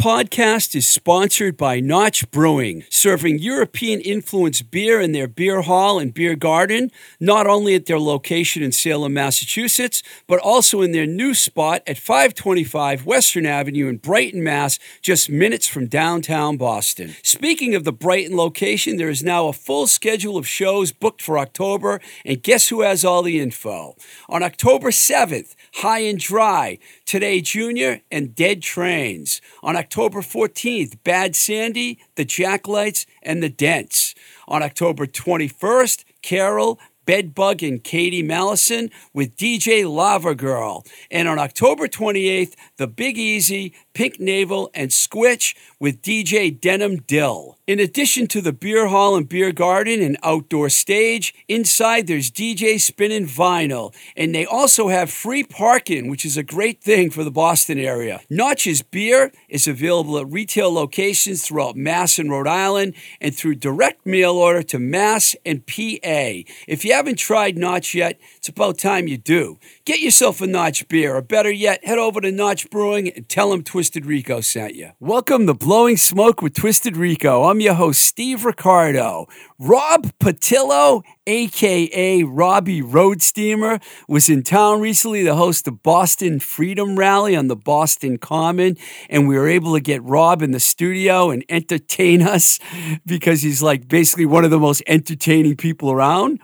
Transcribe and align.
Podcast 0.00 0.74
is 0.74 0.86
sponsored 0.86 1.58
by 1.58 1.78
Notch 1.78 2.30
Brewing, 2.30 2.84
serving 2.88 3.38
European 3.38 4.00
influenced 4.00 4.70
beer 4.70 4.98
in 4.98 5.12
their 5.12 5.28
beer 5.28 5.60
hall 5.60 5.98
and 5.98 6.14
beer 6.14 6.34
garden, 6.36 6.90
not 7.20 7.46
only 7.46 7.74
at 7.74 7.84
their 7.84 8.00
location 8.00 8.62
in 8.62 8.72
Salem, 8.72 9.12
Massachusetts, 9.12 10.02
but 10.26 10.38
also 10.38 10.80
in 10.80 10.92
their 10.92 11.04
new 11.04 11.34
spot 11.34 11.82
at 11.86 11.98
525 11.98 13.04
Western 13.04 13.44
Avenue 13.44 13.88
in 13.88 13.98
Brighton, 13.98 14.42
Mass., 14.42 14.78
just 15.02 15.28
minutes 15.28 15.68
from 15.68 15.86
downtown 15.86 16.56
Boston. 16.56 17.14
Speaking 17.22 17.74
of 17.74 17.84
the 17.84 17.92
Brighton 17.92 18.34
location, 18.34 18.96
there 18.96 19.10
is 19.10 19.22
now 19.22 19.48
a 19.48 19.52
full 19.52 19.86
schedule 19.86 20.38
of 20.38 20.48
shows 20.48 20.92
booked 20.92 21.20
for 21.20 21.38
October, 21.38 22.00
and 22.24 22.42
guess 22.42 22.68
who 22.68 22.80
has 22.80 23.04
all 23.04 23.22
the 23.22 23.38
info? 23.38 23.96
On 24.30 24.42
October 24.42 24.88
7th, 24.88 25.54
High 25.74 26.00
and 26.00 26.18
Dry, 26.18 26.78
Today 27.06 27.40
Junior, 27.40 28.00
and 28.10 28.34
Dead 28.34 28.62
Trains. 28.62 29.40
On 29.62 29.76
October 29.76 30.20
14th, 30.20 30.98
Bad 31.04 31.36
Sandy, 31.36 31.98
The 32.16 32.24
Jacklights, 32.24 33.06
and 33.22 33.42
The 33.42 33.48
Dents. 33.48 34.14
On 34.48 34.62
October 34.62 35.06
21st, 35.06 36.04
Carol, 36.22 36.78
Bedbug, 37.06 37.62
and 37.62 37.82
Katie 37.82 38.22
Mallison 38.22 38.90
with 39.14 39.36
DJ 39.36 39.90
Lava 39.90 40.34
Girl. 40.34 40.84
And 41.10 41.28
on 41.28 41.38
October 41.38 41.88
28th, 41.88 42.54
The 42.76 42.86
Big 42.86 43.16
Easy, 43.16 43.74
Pink 43.92 44.20
Navel, 44.20 44.70
and 44.74 44.90
Squitch 44.90 45.54
with 45.78 46.02
DJ 46.02 46.58
Denim 46.58 46.98
Dill. 47.02 47.58
In 47.66 47.78
addition 47.78 48.26
to 48.28 48.40
the 48.40 48.52
beer 48.52 48.88
hall 48.88 49.14
and 49.14 49.28
beer 49.28 49.52
garden 49.52 50.02
and 50.02 50.18
outdoor 50.22 50.68
stage, 50.68 51.32
inside 51.46 52.06
there's 52.06 52.30
DJ 52.30 52.80
spinning 52.80 53.26
vinyl, 53.26 53.94
and 54.16 54.34
they 54.34 54.44
also 54.44 54.88
have 54.88 55.10
free 55.10 55.44
parking, 55.44 56.08
which 56.08 56.24
is 56.24 56.36
a 56.36 56.42
great 56.42 56.82
thing 56.82 57.10
for 57.10 57.22
the 57.22 57.30
Boston 57.30 57.78
area. 57.78 58.20
Notch's 58.28 58.82
beer 58.82 59.32
is 59.48 59.68
available 59.68 60.18
at 60.18 60.30
retail 60.30 60.72
locations 60.72 61.46
throughout 61.46 61.76
Mass 61.76 62.18
and 62.18 62.30
Rhode 62.30 62.48
Island 62.48 62.94
and 63.20 63.34
through 63.34 63.54
direct 63.54 64.04
mail 64.04 64.32
order 64.32 64.62
to 64.64 64.78
Mass 64.78 65.36
and 65.46 65.64
PA. 65.66 66.42
If 66.66 66.84
you 66.84 66.92
haven't 66.92 67.18
tried 67.18 67.56
Notch 67.56 67.94
yet, 67.94 68.18
it's 68.36 68.48
about 68.48 68.78
time 68.78 69.06
you 69.06 69.16
do. 69.16 69.58
Get 69.84 70.00
yourself 70.00 70.40
a 70.40 70.46
Notch 70.46 70.88
beer, 70.88 71.14
or 71.14 71.22
better 71.22 71.52
yet, 71.52 71.84
head 71.84 71.98
over 71.98 72.20
to 72.20 72.32
Notch 72.32 72.68
Brewing 72.68 73.10
and 73.10 73.28
tell 73.28 73.50
them 73.50 73.62
Twisted 73.80 74.04
Rico 74.04 74.42
sent 74.42 74.74
you. 74.74 74.90
Welcome 75.00 75.46
to 75.46 75.54
Blowing 75.54 75.96
Smoke 75.96 76.42
with 76.42 76.52
Twisted 76.52 76.98
Rico. 76.98 77.44
I'm 77.44 77.60
your 77.60 77.72
host, 77.72 78.02
Steve 78.02 78.44
Ricardo. 78.44 79.26
Rob 79.58 80.12
Potylo, 80.18 81.02
aka 81.26 82.22
Robbie 82.24 82.82
Road 82.82 83.22
Steamer, 83.22 83.80
was 84.06 84.28
in 84.28 84.42
town 84.42 84.82
recently 84.82 85.24
to 85.24 85.34
host 85.34 85.64
the 85.64 85.72
Boston 85.72 86.40
Freedom 86.40 86.94
Rally 86.94 87.34
on 87.34 87.46
the 87.46 87.56
Boston 87.56 88.18
Common, 88.18 88.76
and 89.08 89.26
we 89.26 89.38
were 89.38 89.48
able 89.48 89.72
to 89.72 89.80
get 89.80 90.02
Rob 90.02 90.42
in 90.42 90.50
the 90.50 90.60
studio 90.60 91.30
and 91.30 91.42
entertain 91.48 92.20
us 92.20 92.58
because 93.06 93.40
he's 93.40 93.62
like 93.62 93.88
basically 93.88 94.26
one 94.26 94.44
of 94.44 94.50
the 94.50 94.60
most 94.60 94.82
entertaining 94.88 95.56
people 95.56 95.90
around. 95.90 96.38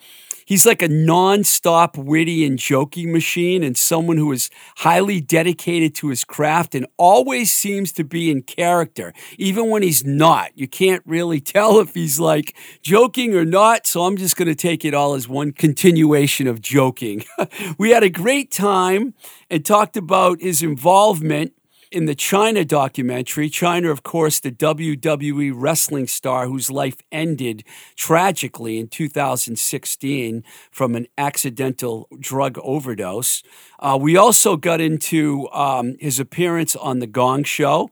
He's 0.46 0.64
like 0.64 0.80
a 0.80 0.88
non-stop 0.88 1.98
witty 1.98 2.46
and 2.46 2.56
joking 2.56 3.12
machine 3.12 3.64
and 3.64 3.76
someone 3.76 4.16
who 4.16 4.30
is 4.30 4.48
highly 4.76 5.20
dedicated 5.20 5.96
to 5.96 6.08
his 6.08 6.22
craft 6.22 6.76
and 6.76 6.86
always 6.96 7.50
seems 7.50 7.90
to 7.92 8.04
be 8.04 8.30
in 8.30 8.42
character, 8.42 9.12
even 9.38 9.70
when 9.70 9.82
he's 9.82 10.04
not. 10.04 10.52
You 10.54 10.68
can't 10.68 11.02
really 11.04 11.40
tell 11.56 11.80
if 11.80 11.94
he's 11.94 12.20
like 12.20 12.56
joking 12.80 13.34
or 13.34 13.44
not, 13.44 13.88
so 13.88 14.04
I'm 14.04 14.16
just 14.16 14.36
going 14.36 14.46
to 14.46 14.54
take 14.54 14.84
it 14.84 14.94
all 14.94 15.14
as 15.14 15.28
one 15.28 15.50
continuation 15.50 16.46
of 16.46 16.60
joking. 16.60 17.24
we 17.78 17.90
had 17.90 18.04
a 18.04 18.10
great 18.10 18.52
time 18.52 19.14
and 19.50 19.64
talked 19.64 19.96
about 19.96 20.40
his 20.40 20.62
involvement 20.62 21.54
in 21.90 22.06
the 22.06 22.14
Chyna 22.14 22.66
documentary, 22.66 23.48
Chyna, 23.48 23.90
of 23.90 24.02
course, 24.02 24.40
the 24.40 24.50
WWE 24.50 25.52
wrestling 25.54 26.06
star 26.06 26.46
whose 26.46 26.70
life 26.70 26.96
ended 27.12 27.64
tragically 27.94 28.78
in 28.78 28.88
2016 28.88 30.44
from 30.70 30.94
an 30.94 31.06
accidental 31.16 32.08
drug 32.18 32.58
overdose. 32.62 33.42
Uh, 33.78 33.98
we 34.00 34.16
also 34.16 34.56
got 34.56 34.80
into 34.80 35.48
um, 35.52 35.96
his 36.00 36.18
appearance 36.18 36.74
on 36.74 36.98
The 36.98 37.06
Gong 37.06 37.44
Show, 37.44 37.90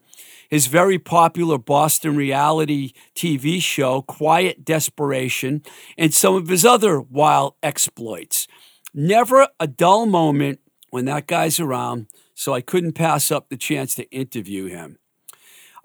his 0.50 0.66
very 0.66 0.99
popular 0.99 1.59
Boston 1.59 2.16
reality 2.16 2.93
TV 3.15 3.62
show, 3.62 4.03
Quiet 4.03 4.65
Desperation, 4.65 5.62
and 5.97 6.12
some 6.12 6.34
of 6.34 6.49
his 6.49 6.65
other 6.65 7.00
wild 7.00 7.55
exploits. 7.62 8.47
Never 8.93 9.49
a 9.59 9.66
dull 9.66 10.06
moment 10.06 10.61
when 10.91 11.06
that 11.06 11.26
guy's 11.26 11.59
around 11.59 12.06
so 12.34 12.52
I 12.52 12.60
couldn't 12.60 12.92
pass 12.92 13.30
up 13.30 13.48
the 13.48 13.56
chance 13.56 13.94
to 13.96 14.10
interview 14.10 14.66
him. 14.66 14.98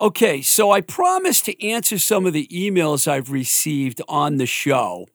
Okay, 0.02 0.42
so 0.42 0.72
I 0.72 0.82
promised 0.82 1.46
to 1.46 1.68
answer 1.68 1.98
some 1.98 2.26
of 2.26 2.34
the 2.34 2.48
emails 2.48 3.08
I've 3.08 3.32
received 3.32 4.02
on 4.08 4.38
the 4.38 4.46
show. 4.46 5.08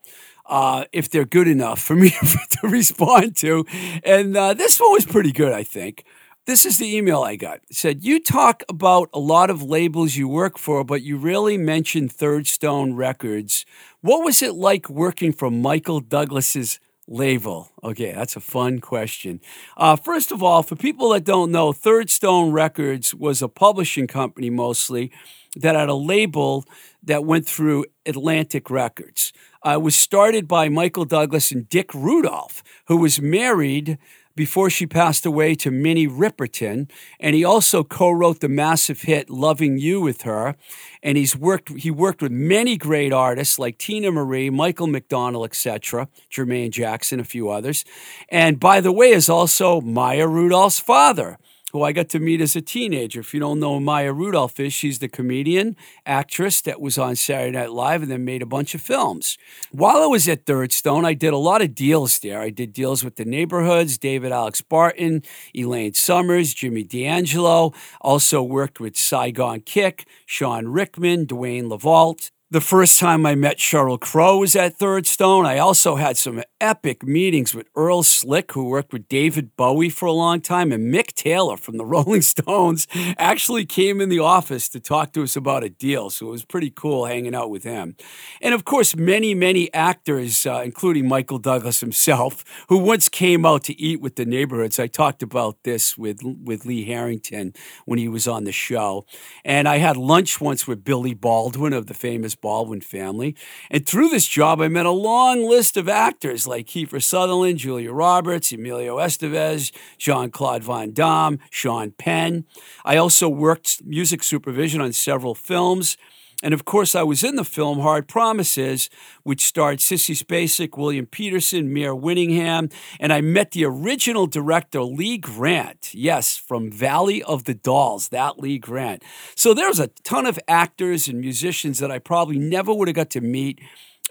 Uh, 0.46 0.84
if 0.92 1.08
they're 1.08 1.24
good 1.24 1.48
enough 1.48 1.80
for 1.80 1.96
me 1.96 2.10
to 2.50 2.68
respond 2.68 3.34
to. 3.34 3.64
And 4.04 4.36
uh, 4.36 4.52
this 4.52 4.78
one 4.78 4.92
was 4.92 5.06
pretty 5.06 5.32
good, 5.32 5.54
I 5.54 5.62
think. 5.62 6.04
This 6.46 6.66
is 6.66 6.76
the 6.76 6.94
email 6.94 7.22
I 7.22 7.36
got. 7.36 7.60
It 7.70 7.76
said, 7.76 8.04
You 8.04 8.20
talk 8.20 8.62
about 8.68 9.08
a 9.14 9.18
lot 9.18 9.48
of 9.48 9.62
labels 9.62 10.16
you 10.16 10.28
work 10.28 10.58
for, 10.58 10.84
but 10.84 11.00
you 11.00 11.16
really 11.16 11.56
mentioned 11.56 12.12
Third 12.12 12.46
Stone 12.46 12.92
Records. 12.92 13.64
What 14.02 14.22
was 14.22 14.42
it 14.42 14.52
like 14.52 14.90
working 14.90 15.32
for 15.32 15.50
Michael 15.50 16.00
Douglas's 16.00 16.78
label? 17.08 17.70
Okay, 17.82 18.12
that's 18.12 18.36
a 18.36 18.40
fun 18.40 18.80
question. 18.80 19.40
Uh, 19.76 19.96
first 19.96 20.32
of 20.32 20.42
all, 20.42 20.62
for 20.62 20.76
people 20.76 21.10
that 21.10 21.24
don't 21.24 21.50
know, 21.50 21.72
Third 21.72 22.10
Stone 22.10 22.52
Records 22.52 23.14
was 23.14 23.42
a 23.42 23.48
publishing 23.48 24.06
company 24.06 24.50
mostly 24.50 25.10
that 25.56 25.76
had 25.76 25.88
a 25.88 25.94
label 25.94 26.64
that 27.02 27.24
went 27.24 27.46
through 27.46 27.84
Atlantic 28.06 28.70
Records. 28.70 29.32
Uh, 29.64 29.72
it 29.72 29.82
was 29.82 29.94
started 29.94 30.48
by 30.48 30.68
Michael 30.68 31.04
Douglas 31.04 31.50
and 31.50 31.68
Dick 31.68 31.94
Rudolph, 31.94 32.62
who 32.86 32.96
was 32.96 33.20
married 33.20 33.98
before 34.36 34.70
she 34.70 34.86
passed 34.86 35.24
away 35.24 35.54
to 35.56 35.70
Minnie 35.70 36.08
Riperton, 36.08 36.90
and 37.20 37.34
he 37.34 37.44
also 37.44 37.84
co-wrote 37.84 38.40
the 38.40 38.48
massive 38.48 39.02
hit 39.02 39.30
"Loving 39.30 39.78
You" 39.78 40.00
with 40.00 40.22
her. 40.22 40.56
And 41.02 41.16
he's 41.16 41.36
worked 41.36 41.70
he 41.70 41.90
worked 41.90 42.22
with 42.22 42.32
many 42.32 42.76
great 42.76 43.12
artists 43.12 43.58
like 43.58 43.78
Teena 43.78 44.12
Marie, 44.12 44.50
Michael 44.50 44.86
McDonald, 44.86 45.44
etc., 45.44 46.08
Jermaine 46.30 46.70
Jackson, 46.70 47.20
a 47.20 47.24
few 47.24 47.48
others. 47.50 47.84
And 48.28 48.58
by 48.58 48.80
the 48.80 48.92
way, 48.92 49.10
is 49.10 49.28
also 49.28 49.80
Maya 49.80 50.26
Rudolph's 50.26 50.80
father 50.80 51.38
who 51.74 51.82
I 51.82 51.90
got 51.90 52.08
to 52.10 52.20
meet 52.20 52.40
as 52.40 52.54
a 52.54 52.62
teenager. 52.62 53.18
If 53.18 53.34
you 53.34 53.40
don't 53.40 53.58
know 53.58 53.80
Maya 53.80 54.12
Rudolph 54.12 54.60
is, 54.60 54.72
she's 54.72 55.00
the 55.00 55.08
comedian, 55.08 55.76
actress 56.06 56.60
that 56.60 56.80
was 56.80 56.96
on 56.98 57.16
Saturday 57.16 57.58
Night 57.58 57.72
Live 57.72 58.00
and 58.02 58.12
then 58.12 58.24
made 58.24 58.42
a 58.42 58.46
bunch 58.46 58.76
of 58.76 58.80
films. 58.80 59.36
While 59.72 59.96
I 59.96 60.06
was 60.06 60.28
at 60.28 60.46
Third 60.46 60.70
Stone, 60.70 61.04
I 61.04 61.14
did 61.14 61.32
a 61.32 61.36
lot 61.36 61.62
of 61.62 61.74
deals 61.74 62.20
there. 62.20 62.40
I 62.40 62.50
did 62.50 62.72
deals 62.72 63.02
with 63.02 63.16
the 63.16 63.24
neighborhoods, 63.24 63.98
David 63.98 64.30
Alex 64.30 64.60
Barton, 64.60 65.24
Elaine 65.52 65.94
Summers, 65.94 66.54
Jimmy 66.54 66.84
D'Angelo. 66.84 67.72
Also 68.00 68.40
worked 68.40 68.78
with 68.78 68.96
Saigon 68.96 69.58
Kick, 69.60 70.06
Sean 70.26 70.68
Rickman, 70.68 71.26
Dwayne 71.26 71.64
LaVault. 71.64 72.30
The 72.54 72.60
first 72.60 73.00
time 73.00 73.26
I 73.26 73.34
met 73.34 73.58
Sheryl 73.58 73.98
Crow 73.98 74.38
was 74.38 74.54
at 74.54 74.76
Third 74.76 75.08
Stone. 75.08 75.44
I 75.44 75.58
also 75.58 75.96
had 75.96 76.16
some 76.16 76.40
epic 76.60 77.02
meetings 77.02 77.52
with 77.52 77.66
Earl 77.74 78.04
Slick, 78.04 78.52
who 78.52 78.68
worked 78.68 78.92
with 78.92 79.08
David 79.08 79.56
Bowie 79.56 79.90
for 79.90 80.06
a 80.06 80.12
long 80.12 80.40
time, 80.40 80.70
and 80.70 80.94
Mick 80.94 81.14
Taylor 81.14 81.56
from 81.56 81.78
the 81.78 81.84
Rolling 81.94 82.22
Stones 82.22 82.86
actually 83.18 83.66
came 83.66 84.00
in 84.00 84.08
the 84.08 84.20
office 84.20 84.68
to 84.68 84.78
talk 84.78 85.12
to 85.14 85.24
us 85.24 85.34
about 85.34 85.64
a 85.64 85.68
deal. 85.68 86.10
So 86.10 86.28
it 86.28 86.30
was 86.30 86.44
pretty 86.44 86.70
cool 86.70 87.06
hanging 87.06 87.34
out 87.34 87.50
with 87.50 87.64
him. 87.64 87.96
And 88.40 88.54
of 88.54 88.64
course, 88.64 88.94
many, 88.94 89.34
many 89.34 89.74
actors, 89.74 90.46
uh, 90.46 90.62
including 90.64 91.08
Michael 91.08 91.38
Douglas 91.38 91.80
himself, 91.80 92.44
who 92.68 92.78
once 92.78 93.08
came 93.08 93.44
out 93.44 93.64
to 93.64 93.80
eat 93.80 94.00
with 94.00 94.14
the 94.14 94.24
neighborhoods. 94.24 94.78
I 94.78 94.86
talked 94.86 95.24
about 95.24 95.64
this 95.64 95.98
with, 95.98 96.20
with 96.22 96.66
Lee 96.66 96.84
Harrington 96.84 97.52
when 97.84 97.98
he 97.98 98.06
was 98.06 98.28
on 98.28 98.44
the 98.44 98.52
show. 98.52 99.06
And 99.44 99.68
I 99.68 99.78
had 99.78 99.96
lunch 99.96 100.40
once 100.40 100.68
with 100.68 100.84
Billy 100.84 101.14
Baldwin 101.14 101.72
of 101.72 101.88
the 101.88 101.94
famous 101.94 102.36
Baldwin 102.44 102.82
family. 102.82 103.34
And 103.70 103.86
through 103.86 104.10
this 104.10 104.28
job, 104.28 104.60
I 104.60 104.68
met 104.68 104.84
a 104.84 104.90
long 104.90 105.48
list 105.48 105.78
of 105.78 105.88
actors 105.88 106.46
like 106.46 106.66
Kiefer 106.66 107.02
Sutherland, 107.02 107.58
Julia 107.58 107.90
Roberts, 107.90 108.52
Emilio 108.52 108.98
Estevez, 108.98 109.72
Jean 109.96 110.30
Claude 110.30 110.62
Van 110.62 110.92
Damme, 110.92 111.38
Sean 111.48 111.92
Penn. 111.92 112.44
I 112.84 112.98
also 112.98 113.30
worked 113.30 113.82
music 113.82 114.22
supervision 114.22 114.82
on 114.82 114.92
several 114.92 115.34
films. 115.34 115.96
And 116.44 116.52
of 116.52 116.66
course, 116.66 116.94
I 116.94 117.02
was 117.02 117.24
in 117.24 117.36
the 117.36 117.44
film 117.44 117.80
Hard 117.80 118.06
Promises, 118.06 118.90
which 119.22 119.46
starred 119.46 119.78
Sissy 119.78 120.14
Spacek, 120.14 120.76
William 120.76 121.06
Petersen, 121.06 121.72
Mare 121.72 121.96
Winningham, 121.96 122.70
and 123.00 123.14
I 123.14 123.22
met 123.22 123.52
the 123.52 123.64
original 123.64 124.26
director, 124.26 124.82
Lee 124.82 125.16
Grant. 125.16 125.94
Yes, 125.94 126.36
from 126.36 126.70
Valley 126.70 127.22
of 127.22 127.44
the 127.44 127.54
Dolls, 127.54 128.10
that 128.10 128.38
Lee 128.38 128.58
Grant. 128.58 129.02
So 129.34 129.54
there's 129.54 129.80
a 129.80 129.88
ton 130.04 130.26
of 130.26 130.38
actors 130.46 131.08
and 131.08 131.18
musicians 131.18 131.78
that 131.78 131.90
I 131.90 131.98
probably 131.98 132.38
never 132.38 132.74
would 132.74 132.88
have 132.88 132.94
got 132.94 133.08
to 133.10 133.22
meet 133.22 133.58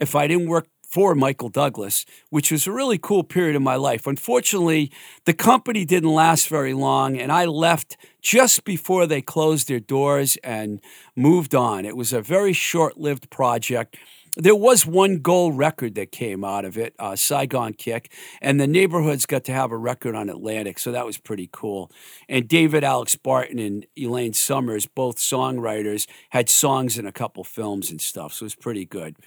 if 0.01 0.15
I 0.15 0.25
didn't 0.25 0.47
work 0.47 0.68
for 0.93 1.15
Michael 1.15 1.49
Douglas, 1.49 2.05
which 2.29 2.51
was 2.51 2.67
a 2.67 2.71
really 2.71 2.99
cool 2.99 3.23
period 3.23 3.55
of 3.55 3.63
my 3.63 3.75
life. 3.75 4.05
Unfortunately, 4.05 4.91
the 5.25 5.33
company 5.33 5.85
didn't 5.85 6.13
last 6.13 6.47
very 6.47 6.75
long, 6.75 7.17
and 7.17 7.31
I 7.31 7.45
left 7.45 7.97
just 8.21 8.63
before 8.63 9.07
they 9.07 9.19
closed 9.19 9.67
their 9.67 9.79
doors 9.79 10.37
and 10.43 10.79
moved 11.15 11.55
on. 11.55 11.83
It 11.83 11.97
was 11.97 12.13
a 12.13 12.21
very 12.21 12.53
short 12.53 12.95
lived 12.95 13.31
project 13.31 13.97
there 14.35 14.55
was 14.55 14.83
one 14.83 15.19
gold 15.19 15.59
record 15.59 15.93
that 15.93 16.11
came 16.11 16.43
out 16.43 16.65
of 16.65 16.75
it, 16.75 16.95
uh, 16.97 17.15
Saigon 17.15 17.73
Kick, 17.73 18.11
and 18.41 18.59
the 18.59 18.65
neighborhoods 18.65 19.27
got 19.27 19.43
to 19.43 19.51
have 19.51 19.71
a 19.71 19.77
record 19.77 20.15
on 20.15 20.27
Atlantic, 20.27 20.79
so 20.79 20.91
that 20.91 21.05
was 21.05 21.19
pretty 21.19 21.47
cool. 21.51 21.91
And 22.27 22.47
David 22.47 22.83
Alex 22.83 23.15
Barton 23.15 23.59
and 23.59 23.85
Elaine 23.95 24.33
Summers, 24.33 24.87
both 24.87 25.17
songwriters, 25.17 26.07
had 26.31 26.49
songs 26.49 26.97
in 26.97 27.05
a 27.05 27.11
couple 27.11 27.43
films 27.43 27.91
and 27.91 28.01
stuff, 28.01 28.33
so 28.33 28.43
it 28.43 28.47
was 28.47 28.55
pretty 28.55 28.85
good. 28.85 29.17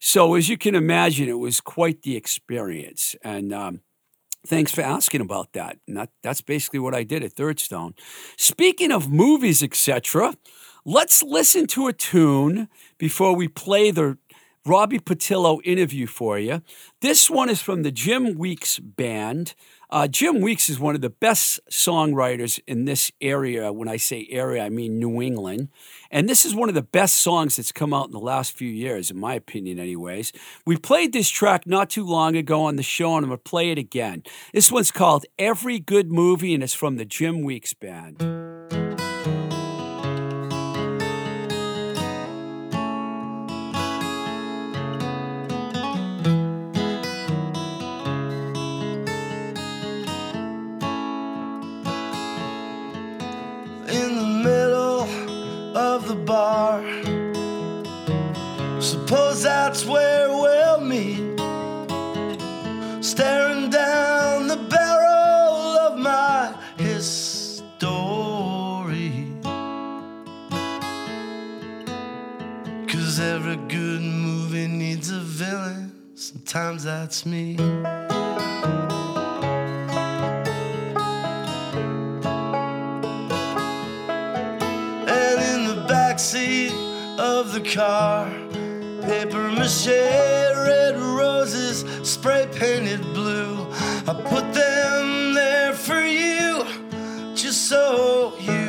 So 0.00 0.34
as 0.34 0.48
you 0.48 0.56
can 0.56 0.74
imagine, 0.74 1.28
it 1.28 1.38
was 1.38 1.60
quite 1.60 2.02
the 2.02 2.16
experience, 2.16 3.14
and. 3.22 3.52
Um, 3.52 3.80
Thanks 4.46 4.72
for 4.72 4.80
asking 4.80 5.20
about 5.20 5.52
that. 5.52 5.78
And 5.86 5.98
that, 5.98 6.08
that's 6.22 6.40
basically 6.40 6.78
what 6.78 6.94
I 6.94 7.02
did 7.02 7.22
at 7.22 7.34
Third 7.34 7.60
Stone. 7.60 7.94
Speaking 8.38 8.90
of 8.90 9.10
movies, 9.10 9.62
etc., 9.62 10.34
let's 10.86 11.22
listen 11.22 11.66
to 11.68 11.88
a 11.88 11.92
tune 11.92 12.68
before 12.96 13.36
we 13.36 13.48
play 13.48 13.90
the 13.90 14.16
Robbie 14.64 14.98
Potylo 14.98 15.60
interview 15.64 16.06
for 16.06 16.38
you. 16.38 16.62
This 17.00 17.28
one 17.28 17.50
is 17.50 17.60
from 17.60 17.82
the 17.82 17.90
Jim 17.90 18.38
Weeks 18.38 18.78
Band. 18.78 19.54
Uh, 19.92 20.06
Jim 20.06 20.40
Weeks 20.40 20.68
is 20.68 20.78
one 20.78 20.94
of 20.94 21.00
the 21.00 21.10
best 21.10 21.58
songwriters 21.68 22.60
in 22.68 22.84
this 22.84 23.10
area. 23.20 23.72
When 23.72 23.88
I 23.88 23.96
say 23.96 24.28
area, 24.30 24.64
I 24.64 24.68
mean 24.68 25.00
New 25.00 25.20
England. 25.20 25.68
And 26.12 26.28
this 26.28 26.44
is 26.44 26.54
one 26.54 26.68
of 26.68 26.76
the 26.76 26.82
best 26.82 27.16
songs 27.16 27.56
that's 27.56 27.72
come 27.72 27.92
out 27.92 28.06
in 28.06 28.12
the 28.12 28.20
last 28.20 28.56
few 28.56 28.68
years, 28.68 29.10
in 29.10 29.18
my 29.18 29.34
opinion, 29.34 29.80
anyways. 29.80 30.32
We 30.64 30.76
played 30.76 31.12
this 31.12 31.28
track 31.28 31.66
not 31.66 31.90
too 31.90 32.04
long 32.04 32.36
ago 32.36 32.62
on 32.62 32.76
the 32.76 32.84
show, 32.84 33.16
and 33.16 33.24
I'm 33.24 33.30
going 33.30 33.38
to 33.38 33.42
play 33.42 33.72
it 33.72 33.78
again. 33.78 34.22
This 34.54 34.70
one's 34.70 34.92
called 34.92 35.26
Every 35.40 35.80
Good 35.80 36.12
Movie, 36.12 36.54
and 36.54 36.62
it's 36.62 36.74
from 36.74 36.96
the 36.96 37.04
Jim 37.04 37.42
Weeks 37.42 37.74
Band. 37.74 38.49
Sometimes 76.50 76.82
that's 76.82 77.24
me. 77.24 77.54
And 77.54 77.78
in 85.52 85.64
the 85.68 85.84
back 85.86 86.18
seat 86.18 86.72
of 87.20 87.52
the 87.52 87.60
car. 87.60 88.28
Paper 89.02 89.52
mache, 89.52 89.86
red 89.86 90.96
roses, 90.98 91.84
spray 92.02 92.48
painted 92.52 93.02
blue. 93.14 93.70
I 94.08 94.20
put 94.28 94.52
them 94.52 95.34
there 95.34 95.72
for 95.72 96.04
you, 96.04 96.64
just 97.36 97.68
so 97.68 98.34
you 98.40 98.59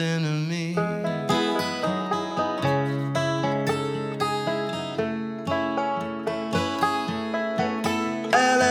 enemy. 0.00 0.76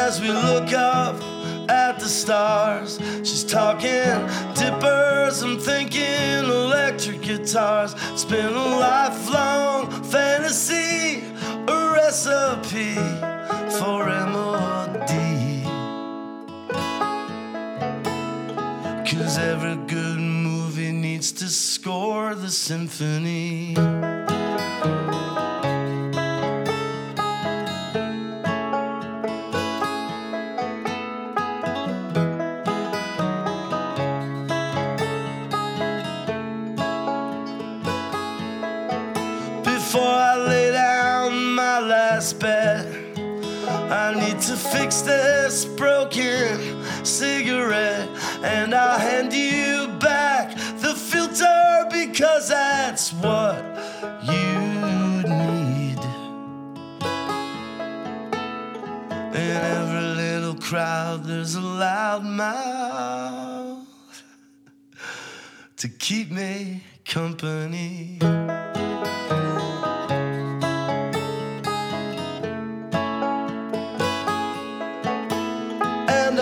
as 0.09 0.19
we 0.19 0.31
look 0.31 0.73
up 0.73 1.15
at 1.69 1.99
the 1.99 2.07
stars. 2.07 2.97
She's 3.19 3.43
talking 3.43 4.15
dippers, 4.55 5.43
I'm 5.43 5.59
thinking 5.59 6.45
electric 6.45 7.21
guitars. 7.21 7.93
It's 8.13 8.25
been 8.25 8.55
a 8.55 8.67
lifelong 8.79 9.91
fantasy, 10.05 11.23
a 11.67 11.91
recipe 11.93 12.95
for 13.77 14.05
MOD. 14.07 14.38
Score 21.49 22.35
the 22.35 22.49
symphony. 22.49 23.73
Before 39.63 40.01
I 40.01 40.35
lay 40.47 40.71
down 40.71 41.55
my 41.55 41.79
last 41.79 42.39
bed, 42.39 43.17
I 43.91 44.13
need 44.13 44.39
to 44.41 44.55
fix 44.55 45.01
this 45.01 45.65
broken 45.65 46.85
cigarette 47.03 48.07
and 48.43 48.75
I'll 48.75 48.99
hand 48.99 49.33
you 49.33 49.38
because 52.19 52.49
that's 52.49 53.13
what 53.13 53.55
you 54.23 55.23
need. 55.23 55.99
In 59.33 59.51
every 59.79 60.01
little 60.01 60.55
crowd, 60.55 61.23
there's 61.23 61.55
a 61.55 61.61
loud 61.61 62.25
mouth 62.25 63.87
to 65.77 65.87
keep 65.87 66.29
me 66.29 66.83
company. 67.05 68.19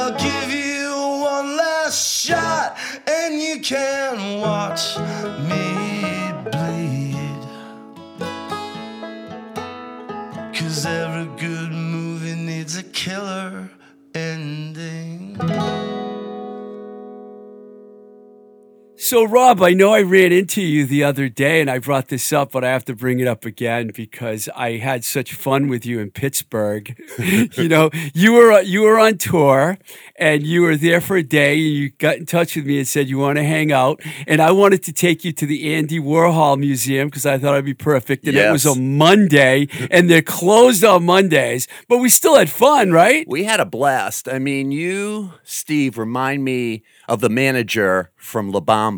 shot 0.08 0.57
can 3.68 4.40
watch 4.40 4.98
me 5.50 6.32
bleed. 6.52 7.42
Cause 10.56 10.86
every 10.86 11.26
good 11.38 11.74
movie 11.74 12.36
needs 12.36 12.78
a 12.78 12.84
killer 12.84 13.70
So, 19.08 19.24
Rob, 19.24 19.62
I 19.62 19.72
know 19.72 19.94
I 19.94 20.02
ran 20.02 20.34
into 20.34 20.62
you 20.62 20.86
the 20.86 21.06
other 21.06 21.30
day 21.30 21.62
and 21.62 21.72
I 21.72 21.80
brought 21.80 22.10
this 22.10 22.34
up, 22.34 22.52
but 22.52 22.66
I 22.66 22.72
have 22.72 22.84
to 22.84 22.94
bring 22.94 23.22
it 23.22 23.28
up 23.28 23.46
again 23.46 23.92
because 23.96 24.50
I 24.54 24.80
had 24.80 25.06
such 25.06 25.34
fun 25.34 25.70
with 25.70 25.86
you 25.86 26.02
in 26.02 26.12
Pittsburgh. 26.12 26.94
you 27.54 27.70
know, 27.70 27.90
you 28.14 28.34
were 28.34 28.52
uh, 28.52 28.60
you 28.60 28.82
were 28.82 29.00
on 29.00 29.18
tour 29.18 29.78
and 30.18 30.46
you 30.46 30.62
were 30.62 30.76
there 30.76 31.00
for 31.00 31.16
a 31.16 31.24
day 31.24 31.54
and 31.54 31.74
you 31.74 31.90
got 31.92 32.18
in 32.18 32.26
touch 32.26 32.58
with 32.58 32.66
me 32.66 32.80
and 32.80 32.88
said 32.88 33.08
you 33.08 33.18
want 33.18 33.38
to 33.38 33.46
hang 33.46 33.72
out. 33.72 34.02
And 34.28 34.42
I 34.42 34.52
wanted 34.52 34.84
to 34.84 34.92
take 34.92 35.24
you 35.24 35.32
to 35.32 35.46
the 35.46 35.74
Andy 35.74 36.02
Warhol 36.02 36.60
Museum 36.60 37.08
because 37.08 37.26
I 37.26 37.38
thought 37.38 37.54
it'd 37.54 37.64
be 37.64 37.74
perfect. 37.74 38.26
And 38.26 38.34
yes. 38.34 38.50
it 38.50 38.52
was 38.52 38.66
a 38.66 38.78
Monday 38.78 39.70
and 39.90 40.10
they're 40.10 40.22
closed 40.22 40.84
on 40.84 41.06
Mondays, 41.06 41.66
but 41.88 42.00
we 42.00 42.10
still 42.10 42.36
had 42.36 42.50
fun, 42.50 42.92
right? 42.92 43.26
We 43.26 43.46
had 43.46 43.62
a 43.62 43.66
blast. 43.66 44.28
I 44.28 44.38
mean, 44.38 44.74
you, 44.74 45.32
Steve, 45.46 45.98
remind 45.98 46.44
me 46.44 46.84
of 47.08 47.22
the 47.22 47.30
manager 47.30 48.12
from 48.18 48.52
La 48.52 48.60
Bamba, 48.60 48.97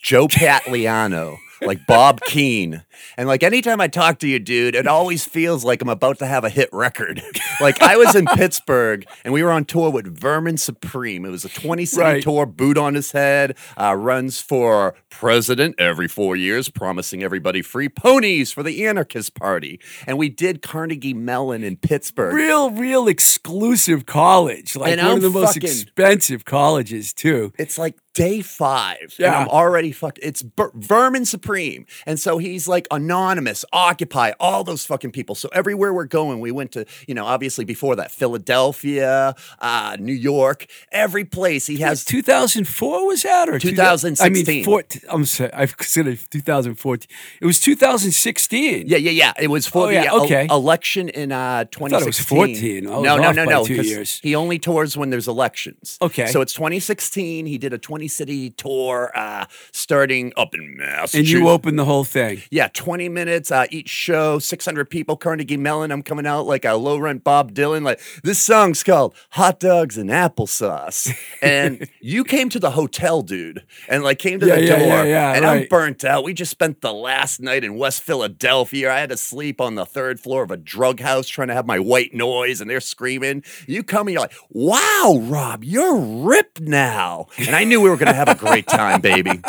Joe 0.00 0.28
Pantoliano, 0.28 1.36
like 1.62 1.86
Bob 1.86 2.20
Keane. 2.26 2.84
And 3.16 3.28
like 3.28 3.42
anytime 3.42 3.80
I 3.80 3.88
talk 3.88 4.18
to 4.20 4.28
you, 4.28 4.38
dude, 4.38 4.74
it 4.74 4.86
always 4.86 5.24
feels 5.24 5.64
like 5.64 5.82
I'm 5.82 5.88
about 5.88 6.18
to 6.18 6.26
have 6.26 6.44
a 6.44 6.50
hit 6.50 6.68
record. 6.72 7.22
like 7.60 7.82
I 7.82 7.96
was 7.96 8.14
in 8.14 8.26
Pittsburgh 8.34 9.06
and 9.24 9.32
we 9.34 9.42
were 9.42 9.50
on 9.50 9.64
tour 9.64 9.90
with 9.90 10.06
Vermin 10.18 10.56
Supreme. 10.58 11.24
It 11.24 11.30
was 11.30 11.44
a 11.44 11.48
20 11.48 11.84
city 11.86 12.00
Right. 12.02 12.22
tour, 12.22 12.46
boot 12.46 12.76
on 12.78 12.94
his 12.94 13.12
head, 13.12 13.56
uh, 13.78 13.94
runs 13.94 14.40
for 14.40 14.94
president 15.10 15.74
every 15.78 16.08
four 16.08 16.36
years, 16.36 16.68
promising 16.68 17.22
everybody 17.22 17.62
free 17.62 17.88
ponies 17.88 18.52
for 18.52 18.62
the 18.62 18.86
anarchist 18.86 19.34
party. 19.34 19.80
And 20.06 20.18
we 20.18 20.28
did 20.28 20.62
Carnegie 20.62 21.14
Mellon 21.14 21.64
in 21.64 21.76
Pittsburgh. 21.76 22.34
Real, 22.34 22.70
real 22.70 23.08
exclusive 23.08 24.06
college. 24.06 24.76
Like 24.76 24.92
And 24.92 25.00
one 25.00 25.10
I'm 25.10 25.16
of 25.16 25.22
the 25.22 25.30
most 25.30 25.56
expensive 25.56 26.44
colleges, 26.44 27.12
too. 27.12 27.52
It's 27.58 27.78
like 27.78 27.96
day 28.14 28.42
five. 28.42 28.98
And 29.02 29.12
Yeah. 29.18 29.38
I'm 29.38 29.48
already 29.48 29.92
fucked. 29.92 30.18
It's 30.22 30.42
Ver- 30.42 30.72
Vermin 30.74 31.24
Supreme. 31.24 31.86
And 32.06 32.18
so 32.18 32.38
he's 32.38 32.66
like 32.66 32.86
anonymous, 32.90 33.64
Occupy, 33.72 34.32
all 34.40 34.64
those 34.64 34.84
fucking 34.84 35.12
people. 35.12 35.34
So 35.34 35.48
everywhere 35.52 35.94
we're 35.94 36.04
going, 36.06 36.40
we 36.40 36.50
went 36.50 36.72
to, 36.72 36.86
you 37.06 37.14
know, 37.14 37.24
obviously 37.24 37.64
before 37.64 37.96
that, 37.96 38.10
Philadelphia, 38.10 39.34
uh, 39.60 39.96
New 40.00 40.12
York, 40.12 40.66
every 40.92 41.24
place 41.24 41.66
he 41.66 41.78
has. 41.78 42.04
2004 42.04 43.06
was 43.06 43.22
that 43.22 43.48
or 43.48 43.58
2016. 43.58 44.26
I 44.26 44.52
mean, 44.54 44.64
four, 44.64 44.82
I'm 45.08 45.24
sorry, 45.24 45.52
I've 45.52 45.76
considered 45.76 46.18
2014. 46.30 47.06
It 47.40 47.46
was 47.46 47.60
2016. 47.60 48.88
Yeah, 48.88 48.96
yeah, 48.98 49.10
yeah. 49.10 49.32
It 49.38 49.48
was 49.48 49.66
for 49.66 49.84
Oh, 49.84 49.86
the 49.86 49.94
yeah, 49.94 50.12
okay. 50.12 50.46
election 50.50 51.08
in 51.08 51.32
uh, 51.32 51.64
2016. 51.64 52.02
it 52.02 52.06
was 52.06 52.18
14. 52.18 52.86
I 52.86 52.90
was 52.90 53.04
no, 53.04 53.16
no, 53.16 53.32
no, 53.32 53.44
no. 53.44 53.64
years. 53.66 54.20
He 54.22 54.34
only 54.34 54.58
tours 54.58 54.96
when 54.96 55.10
there's 55.10 55.28
elections. 55.28 55.96
Okay. 56.02 56.26
So 56.26 56.40
it's 56.40 56.52
2016. 56.52 57.46
He 57.46 57.56
did 57.58 57.72
a 57.72 57.78
20 57.78 57.99
city 58.08 58.50
tour 58.50 59.10
uh, 59.14 59.46
starting 59.72 60.32
up 60.36 60.54
in 60.54 60.76
Massachusetts. 60.76 61.14
And 61.14 61.28
you 61.28 61.48
opened 61.48 61.78
the 61.78 61.84
whole 61.84 62.04
thing. 62.04 62.42
Yeah, 62.50 62.68
20 62.72 63.08
minutes 63.08 63.50
uh, 63.50 63.66
each 63.70 63.88
show, 63.88 64.38
600 64.38 64.88
people, 64.90 65.16
Carnegie 65.16 65.56
Mellon. 65.56 65.90
I'm 65.92 66.02
coming 66.02 66.26
out 66.26 66.46
like 66.46 66.64
a 66.64 66.74
low 66.74 66.98
rent 66.98 67.24
Bob 67.24 67.52
Dylan. 67.52 67.82
Like, 67.84 68.00
this 68.22 68.38
song's 68.38 68.82
called 68.82 69.14
Hot 69.30 69.60
Dogs 69.60 69.96
and 69.98 70.10
Applesauce. 70.10 71.12
And 71.42 71.88
you 72.02 72.24
came 72.24 72.50
to 72.50 72.58
the 72.60 72.70
hotel, 72.72 73.22
dude, 73.22 73.64
and 73.88 74.02
like 74.02 74.18
came 74.18 74.40
to 74.40 74.46
Yeah, 74.46 74.56
the 74.56 74.62
yeah, 74.62 74.78
door. 74.78 74.86
yeah, 74.88 75.04
yeah, 75.04 75.32
and 75.34 75.46
I'm 75.46 75.66
burnt 75.68 76.04
out. 76.04 76.22
We 76.22 76.34
just 76.34 76.50
spent 76.50 76.82
the 76.82 76.92
last 76.92 77.40
night 77.40 77.64
in 77.64 77.76
West 77.78 78.02
Philadelphia. 78.02 78.92
I 78.92 78.98
had 79.00 79.08
to 79.08 79.16
sleep 79.16 79.58
on 79.60 79.74
the 79.74 79.86
third 79.86 80.20
floor 80.20 80.42
of 80.42 80.50
a 80.50 80.56
drug 80.58 81.00
house 81.00 81.28
trying 81.28 81.48
to 81.48 81.54
have 81.54 81.66
my 81.66 81.78
white 81.78 82.12
noise, 82.12 82.60
and 82.60 82.68
they're 82.70 82.80
screaming. 82.80 83.42
You 83.66 83.82
come 83.82 84.06
and 84.06 84.12
you're 84.12 84.20
like, 84.20 84.34
wow, 84.50 85.18
Rob, 85.22 85.64
you're 85.64 85.96
ripped 85.96 86.60
now. 86.60 87.26
And 87.38 87.56
I 87.56 87.64
knew 87.64 87.80
we 87.80 87.89
were 87.90 87.96
going 87.96 88.08
to 88.08 88.14
have 88.14 88.28
a 88.28 88.34
great 88.34 88.66
time, 88.66 89.00
baby. 89.00 89.40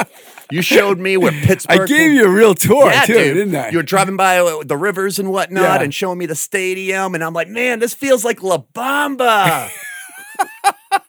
You 0.52 0.62
showed 0.62 1.00
me 1.00 1.16
where 1.16 1.32
Pittsburgh. 1.32 1.82
I 1.82 1.86
gave 1.86 2.12
you 2.12 2.26
a 2.26 2.30
real 2.30 2.54
tour, 2.54 2.88
Yeah, 2.92 3.06
too, 3.06 3.14
dude. 3.14 3.34
didn't 3.36 3.56
I? 3.56 3.70
You 3.70 3.78
were 3.78 3.84
driving 3.84 4.18
by 4.18 4.40
uh, 4.40 4.64
the 4.66 4.76
rivers 4.76 5.18
and 5.20 5.32
whatnot 5.32 5.80
Yeah. 5.80 5.84
and 5.84 5.94
showing 5.94 6.18
me 6.18 6.26
the 6.26 6.36
stadium. 6.36 7.16
And 7.16 7.24
I'm 7.24 7.34
like, 7.34 7.48
man, 7.48 7.80
this 7.80 7.94
feels 7.94 8.26
like 8.26 8.44
La 8.44 8.58
Bamba. 8.58 9.70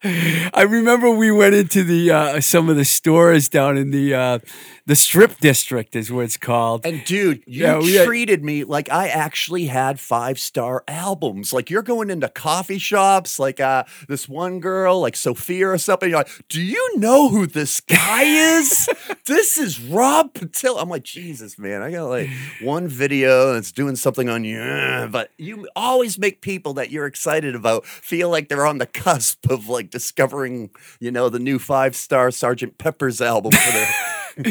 I 0.05 0.63
remember 0.69 1.11
we 1.11 1.31
went 1.33 1.55
into 1.55 1.83
the 1.83 2.11
uh, 2.11 2.41
some 2.41 2.69
of 2.69 2.77
the 2.77 2.85
stores 2.85 3.49
down 3.49 3.77
in 3.77 3.91
the 3.91 4.15
uh, 4.15 4.39
the 4.87 4.97
strip 4.97 5.39
district, 5.39 5.95
is 5.95 6.11
what 6.11 6.25
it's 6.25 6.37
called. 6.37 6.85
and 6.85 7.05
dude, 7.05 7.43
you 7.47 7.63
Yeah, 7.65 7.79
we 7.79 8.05
treated 8.05 8.43
me 8.45 8.65
like 8.65 8.91
I 8.91 9.09
actually 9.09 9.67
had 9.67 10.01
five 10.01 10.39
star 10.39 10.83
albums. 10.89 11.53
Like 11.53 11.71
you're 11.71 11.83
going 11.83 12.11
into 12.11 12.29
coffee 12.29 12.79
shops, 12.79 13.39
like 13.39 13.61
uh, 13.61 13.85
this 14.09 14.29
one 14.29 14.59
girl, 14.61 15.01
like 15.01 15.15
Sophia 15.17 15.69
or 15.69 15.79
something. 15.79 16.09
You're 16.11 16.19
like, 16.19 16.31
do 16.49 16.61
you 16.61 16.99
know 16.99 17.29
who 17.29 17.47
this 17.47 17.81
guy 17.81 18.23
is? 18.25 18.89
this 19.27 19.57
is 19.59 19.81
Rob 19.81 20.35
Patil. 20.35 20.81
I'm 20.81 20.89
like, 20.89 21.05
Jesus, 21.05 21.59
man, 21.59 21.83
I 21.83 21.91
got 21.93 22.05
like 22.09 22.29
one 22.61 22.89
video 22.89 23.53
that's 23.55 23.71
doing 23.73 23.95
something 23.97 24.29
on 24.29 24.45
you. 24.45 24.61
uh, 24.61 25.07
But 25.07 25.31
you 25.39 25.69
always 25.77 26.19
make 26.19 26.41
people 26.41 26.75
that 26.75 26.91
you're 26.91 27.07
excited 27.07 27.55
about 27.55 27.87
feel 27.87 28.31
like 28.31 28.49
they're 28.49 28.67
on 28.67 28.79
the 28.79 28.87
cusp 28.87 29.49
of 29.51 29.69
like 29.69 29.91
discovering, 29.91 30.71
you 30.99 31.11
know, 31.13 31.29
the 31.29 31.39
new 31.39 31.59
five 31.59 31.95
star 31.95 32.31
Sergeant 32.31 32.79
Pepper's 32.79 33.21
album 33.21 33.53
for 33.53 33.73
their. 33.73 33.89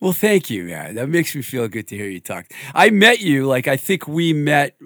Well, 0.00 0.12
thank 0.12 0.48
you. 0.48 0.64
Yeah, 0.64 0.92
that 0.92 1.08
makes 1.08 1.34
me 1.34 1.42
feel 1.42 1.68
good 1.68 1.86
to 1.88 1.96
hear 1.96 2.08
you 2.08 2.20
talk. 2.20 2.46
I 2.74 2.88
met 2.90 3.20
you, 3.20 3.46
like 3.46 3.68
I 3.68 3.76
think 3.76 4.08
we 4.08 4.32
met 4.32 4.76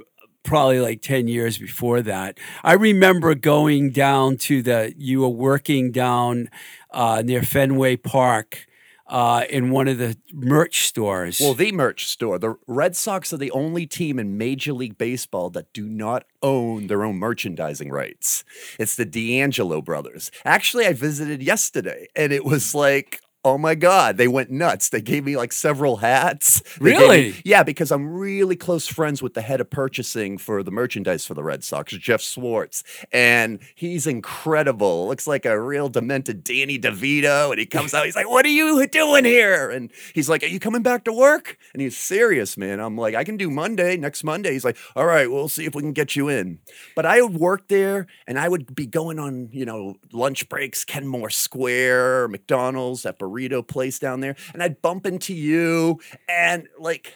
probably 0.43 0.81
like 0.81 1.03
10 1.03 1.27
years 1.27 1.59
before 1.59 2.03
that. 2.03 2.39
I 2.63 2.75
remember 2.75 3.35
going 3.35 3.91
down 3.91 4.37
to 4.39 4.63
the, 4.63 4.95
you 4.97 5.21
were 5.21 5.29
working 5.29 5.91
down 5.91 6.49
uh, 6.91 7.23
near 7.25 7.43
Fenway 7.43 7.97
Park 7.97 8.67
uh, 9.07 9.45
in 9.51 9.71
one 9.71 9.89
of 9.89 9.99
the 9.99 10.17
merch 10.33 10.87
stores. 10.87 11.39
Well, 11.41 11.55
the 11.55 11.73
merch 11.73 12.07
store. 12.07 12.39
The 12.39 12.57
Red 12.67 12.97
Sox 12.97 13.33
are 13.33 13.37
the 13.37 13.51
only 13.51 13.87
team 13.87 14.19
in 14.19 14.39
Major 14.39 14.73
League 14.73 14.97
Baseball 14.97 15.51
that 15.51 15.73
do 15.73 15.89
not 15.89 16.25
own 16.43 16.87
their 16.87 17.05
own 17.05 17.17
merchandising 17.17 17.91
rights. 17.91 18.45
It's 18.79 18.97
the 18.97 19.05
D'Angelo 19.05 19.83
brothers. 19.83 20.31
Actually, 20.45 20.87
I 20.87 20.93
visited 20.93 21.43
yesterday 21.43 22.09
and 22.17 22.33
it 22.33 22.45
was 22.45 22.75
like, 22.75 23.21
oh 23.45 23.59
my 23.59 23.75
God, 23.75 24.17
they 24.17 24.27
went 24.29 24.51
nuts. 24.51 24.89
They 24.89 25.03
gave 25.03 25.25
me 25.25 25.37
like 25.37 25.53
several 25.53 25.97
hats. 25.99 26.61
They 26.81 26.93
gave 26.93 27.01
me- 27.01 27.07
Really? 27.07 27.35
yeah, 27.45 27.63
because 27.63 27.93
I'm 27.93 28.09
really 28.09 28.57
close 28.57 28.87
friends 28.87 29.23
with 29.23 29.35
the 29.35 29.43
head 29.43 29.61
of 29.61 29.69
purchasing 29.71 30.39
for 30.39 30.63
the 30.63 30.71
merchandise 30.71 31.27
for 31.27 31.35
the 31.35 31.43
Red 31.45 31.63
Sox, 31.63 31.93
Jeff 31.93 32.23
Swartz. 32.23 32.83
And 33.13 33.59
he's 33.75 34.07
incredible. 34.07 35.07
Looks 35.09 35.27
like 35.27 35.45
a 35.45 35.61
real 35.61 35.89
demented 35.89 36.43
Danny 36.45 36.79
DeVito. 36.79 37.51
And 37.51 37.59
he 37.59 37.67
comes 37.67 37.93
out, 37.95 38.05
he's 38.05 38.17
like, 38.17 38.29
What 38.29 38.45
are 38.45 38.49
you 38.51 38.87
doing 38.87 39.25
here? 39.25 39.71
And 39.71 39.91
he's 40.15 40.29
like, 40.29 40.43
Are 40.43 40.47
you 40.47 40.59
coming 40.59 40.83
back 40.83 41.05
to 41.05 41.13
work? 41.13 41.59
And 41.73 41.81
he's 41.83 41.97
serious, 41.97 42.57
man. 42.57 42.81
I'm 42.81 42.97
like, 42.97 43.15
I 43.15 43.25
can 43.25 43.37
do 43.37 43.51
Monday, 43.51 43.97
next 43.97 44.25
Monday. 44.25 44.53
He's 44.53 44.65
like, 44.65 44.77
All 44.97 45.07
right, 45.07 45.31
we'll 45.31 45.49
see 45.49 45.65
if 45.67 45.75
we 45.75 45.83
can 45.83 45.93
get 45.93 46.17
you 46.17 46.29
in. 46.29 46.59
But 46.97 47.07
I 47.07 47.21
would 47.23 47.35
work 47.35 47.69
there 47.69 48.07
and 48.27 48.39
I 48.39 48.49
would 48.49 48.75
be 48.75 48.87
going 48.87 49.19
on, 49.19 49.51
you 49.53 49.65
know, 49.65 49.97
lunch 50.13 50.49
breaks, 50.49 50.85
Kenmore 50.85 51.31
Square, 51.31 52.29
McDonald's, 52.29 53.03
that 53.03 53.19
burrito 53.35 53.67
place 53.67 53.99
down 53.99 54.21
there. 54.21 54.37
And 54.53 54.63
I'd 54.63 54.81
bump 54.81 55.07
into 55.07 55.35
you 55.35 56.01
and 56.29 56.69
like, 56.79 57.13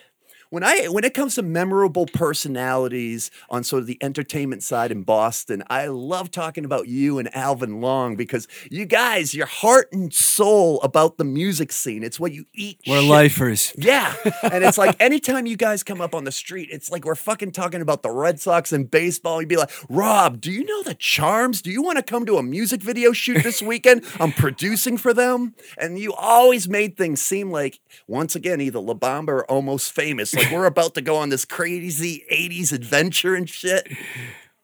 when 0.50 0.64
I 0.64 0.86
when 0.86 1.04
it 1.04 1.14
comes 1.14 1.34
to 1.34 1.42
memorable 1.42 2.06
personalities 2.06 3.30
on 3.50 3.64
sort 3.64 3.80
of 3.80 3.86
the 3.86 3.98
entertainment 4.02 4.62
side 4.62 4.90
in 4.90 5.02
Boston, 5.02 5.62
I 5.68 5.86
love 5.86 6.30
talking 6.30 6.64
about 6.64 6.88
you 6.88 7.18
and 7.18 7.34
Alvin 7.36 7.80
Long 7.80 8.16
because 8.16 8.48
you 8.70 8.86
guys, 8.86 9.34
your 9.34 9.46
heart 9.46 9.88
and 9.92 10.12
soul 10.12 10.80
about 10.80 11.18
the 11.18 11.24
music 11.24 11.72
scene. 11.72 12.02
It's 12.02 12.18
what 12.18 12.32
you 12.32 12.46
eat. 12.54 12.80
we're 12.86 13.00
shit 13.00 13.10
lifers. 13.10 13.72
yeah. 13.76 14.14
And 14.42 14.64
it's 14.64 14.78
like 14.78 14.96
anytime 15.00 15.46
you 15.46 15.56
guys 15.56 15.82
come 15.82 16.00
up 16.00 16.14
on 16.14 16.24
the 16.24 16.32
street, 16.32 16.68
it's 16.72 16.90
like 16.90 17.04
we're 17.04 17.14
fucking 17.14 17.52
talking 17.52 17.82
about 17.82 18.02
the 18.02 18.10
Red 18.10 18.40
Sox 18.40 18.72
and 18.72 18.90
baseball. 18.90 19.42
You'd 19.42 19.48
be 19.48 19.56
like, 19.56 19.70
Rob, 19.88 20.40
do 20.40 20.50
you 20.50 20.64
know 20.64 20.82
the 20.82 20.94
charms? 20.94 21.60
Do 21.60 21.70
you 21.70 21.82
want 21.82 21.98
to 21.98 22.02
come 22.02 22.24
to 22.26 22.38
a 22.38 22.42
music 22.42 22.80
video 22.80 23.12
shoot 23.12 23.42
this 23.42 23.60
weekend? 23.60 24.04
I'm 24.18 24.32
producing 24.32 24.96
for 24.96 25.12
them. 25.12 25.54
And 25.76 25.98
you 25.98 26.14
always 26.14 26.68
made 26.68 26.96
things 26.96 27.20
seem 27.20 27.50
like, 27.50 27.80
once 28.06 28.34
again, 28.34 28.60
either 28.60 28.78
La 28.78 28.94
Bamba 28.94 29.28
or 29.28 29.44
almost 29.50 29.92
famous. 29.92 30.34
Like 30.38 30.52
we're 30.52 30.66
about 30.66 30.94
to 30.94 31.00
go 31.00 31.16
on 31.16 31.30
this 31.30 31.44
crazy 31.44 32.24
80s 32.30 32.72
adventure 32.72 33.34
and 33.34 33.48
shit. 33.48 33.88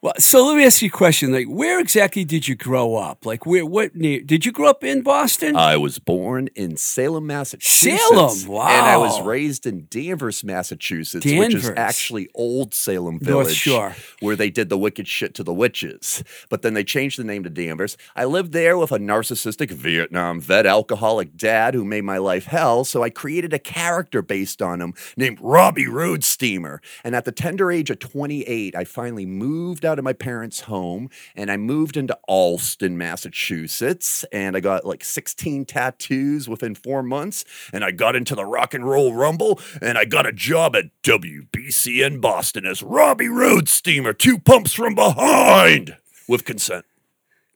Well, 0.05 0.13
so 0.19 0.47
let 0.47 0.59
me 0.59 0.67
ask 0.67 0.83
you 0.83 0.89
a 0.89 0.91
question. 0.91 1.33
Like, 1.33 1.47
where 1.47 1.81
exactly 1.81 2.27
did 2.27 2.47
you 2.47 2.55
grow 2.55 2.95
up? 2.97 3.25
Like, 3.25 3.47
where, 3.47 3.65
what, 3.65 3.97
near, 3.97 4.21
did 4.21 4.45
you 4.45 4.53
grow 4.53 4.69
up 4.69 4.85
in 4.85 5.01
Boston? 5.01 5.57
I 5.57 5.79
was 5.79 5.99
born 5.99 6.51
in 6.55 6.77
Salem, 6.77 7.27
Massachusetts. 7.27 8.43
Salem, 8.43 8.53
wow. 8.53 8.69
And 8.69 8.85
I 8.85 8.99
was 8.99 9.19
raised 9.23 9.65
in 9.65 9.87
Danvers, 9.89 10.45
Massachusetts, 10.45 11.25
which 11.25 11.55
is 11.55 11.71
actually 11.71 12.29
old 12.35 12.75
Salem 12.75 13.15
North 13.15 13.47
Village, 13.47 13.57
Shore. 13.57 13.97
where 14.21 14.37
they 14.37 14.51
did 14.51 14.69
the 14.69 14.77
wicked 14.77 15.09
shit 15.09 15.33
to 15.37 15.43
the 15.43 15.55
witches. 15.55 16.23
But 16.51 16.61
then 16.61 16.75
they 16.75 16.85
changed 16.85 17.19
the 17.19 17.25
name 17.25 17.43
to 17.45 17.49
Danvers. 17.49 17.97
I 18.15 18.27
lived 18.27 18.53
there 18.53 18.77
with 18.77 18.93
a 18.93 18.99
narcissistic 18.99 19.71
Vietnam 19.71 20.39
vet 20.39 20.67
alcoholic 20.67 21.35
dad 21.35 21.73
who 21.73 21.83
made 21.83 22.05
my 22.05 22.19
life 22.19 22.45
hell. 22.45 22.85
So 22.85 23.03
I 23.03 23.09
created 23.09 23.55
a 23.55 23.59
character 23.59 24.21
based 24.21 24.61
on 24.61 24.83
him 24.83 24.93
named 25.17 25.39
Robbie 25.41 25.89
Road 25.89 26.25
Steamer. 26.25 26.83
And 27.03 27.17
at 27.17 27.25
the 27.25 27.33
tender 27.33 27.73
age 27.73 27.89
of 27.89 28.01
28, 28.01 28.77
I 28.77 28.85
finally 28.85 29.25
moved 29.25 29.87
out 29.87 29.94
of 29.99 30.05
my 30.05 30.13
parents' 30.13 30.63
home 30.63 31.09
and 31.35 31.51
I 31.51 31.57
moved 31.57 31.97
into 31.97 32.19
Allston, 32.29 32.97
Massachusetts. 32.97 34.25
And 34.33 34.57
I 34.57 34.61
got 34.61 34.85
like 34.85 35.05
16 35.05 35.65
tattoos 35.65 36.49
within 36.49 36.75
four 36.75 37.03
months. 37.03 37.45
And 37.73 37.85
I 37.85 37.91
got 37.91 38.17
into 38.17 38.35
the 38.35 38.45
rock 38.45 38.75
and 38.75 38.89
roll 38.89 39.15
rumble 39.15 39.61
and 39.81 39.99
I 39.99 40.05
got 40.05 40.27
a 40.27 40.33
job 40.33 40.77
at 40.77 40.87
WBCN 41.03 42.21
Boston 42.21 42.67
as 42.67 42.83
Robbie 42.83 43.29
Road 43.29 43.69
Steamer, 43.69 44.13
two 44.13 44.39
pumps 44.39 44.73
from 44.73 44.95
behind 44.95 45.97
with 46.29 46.45
consent. 46.45 46.85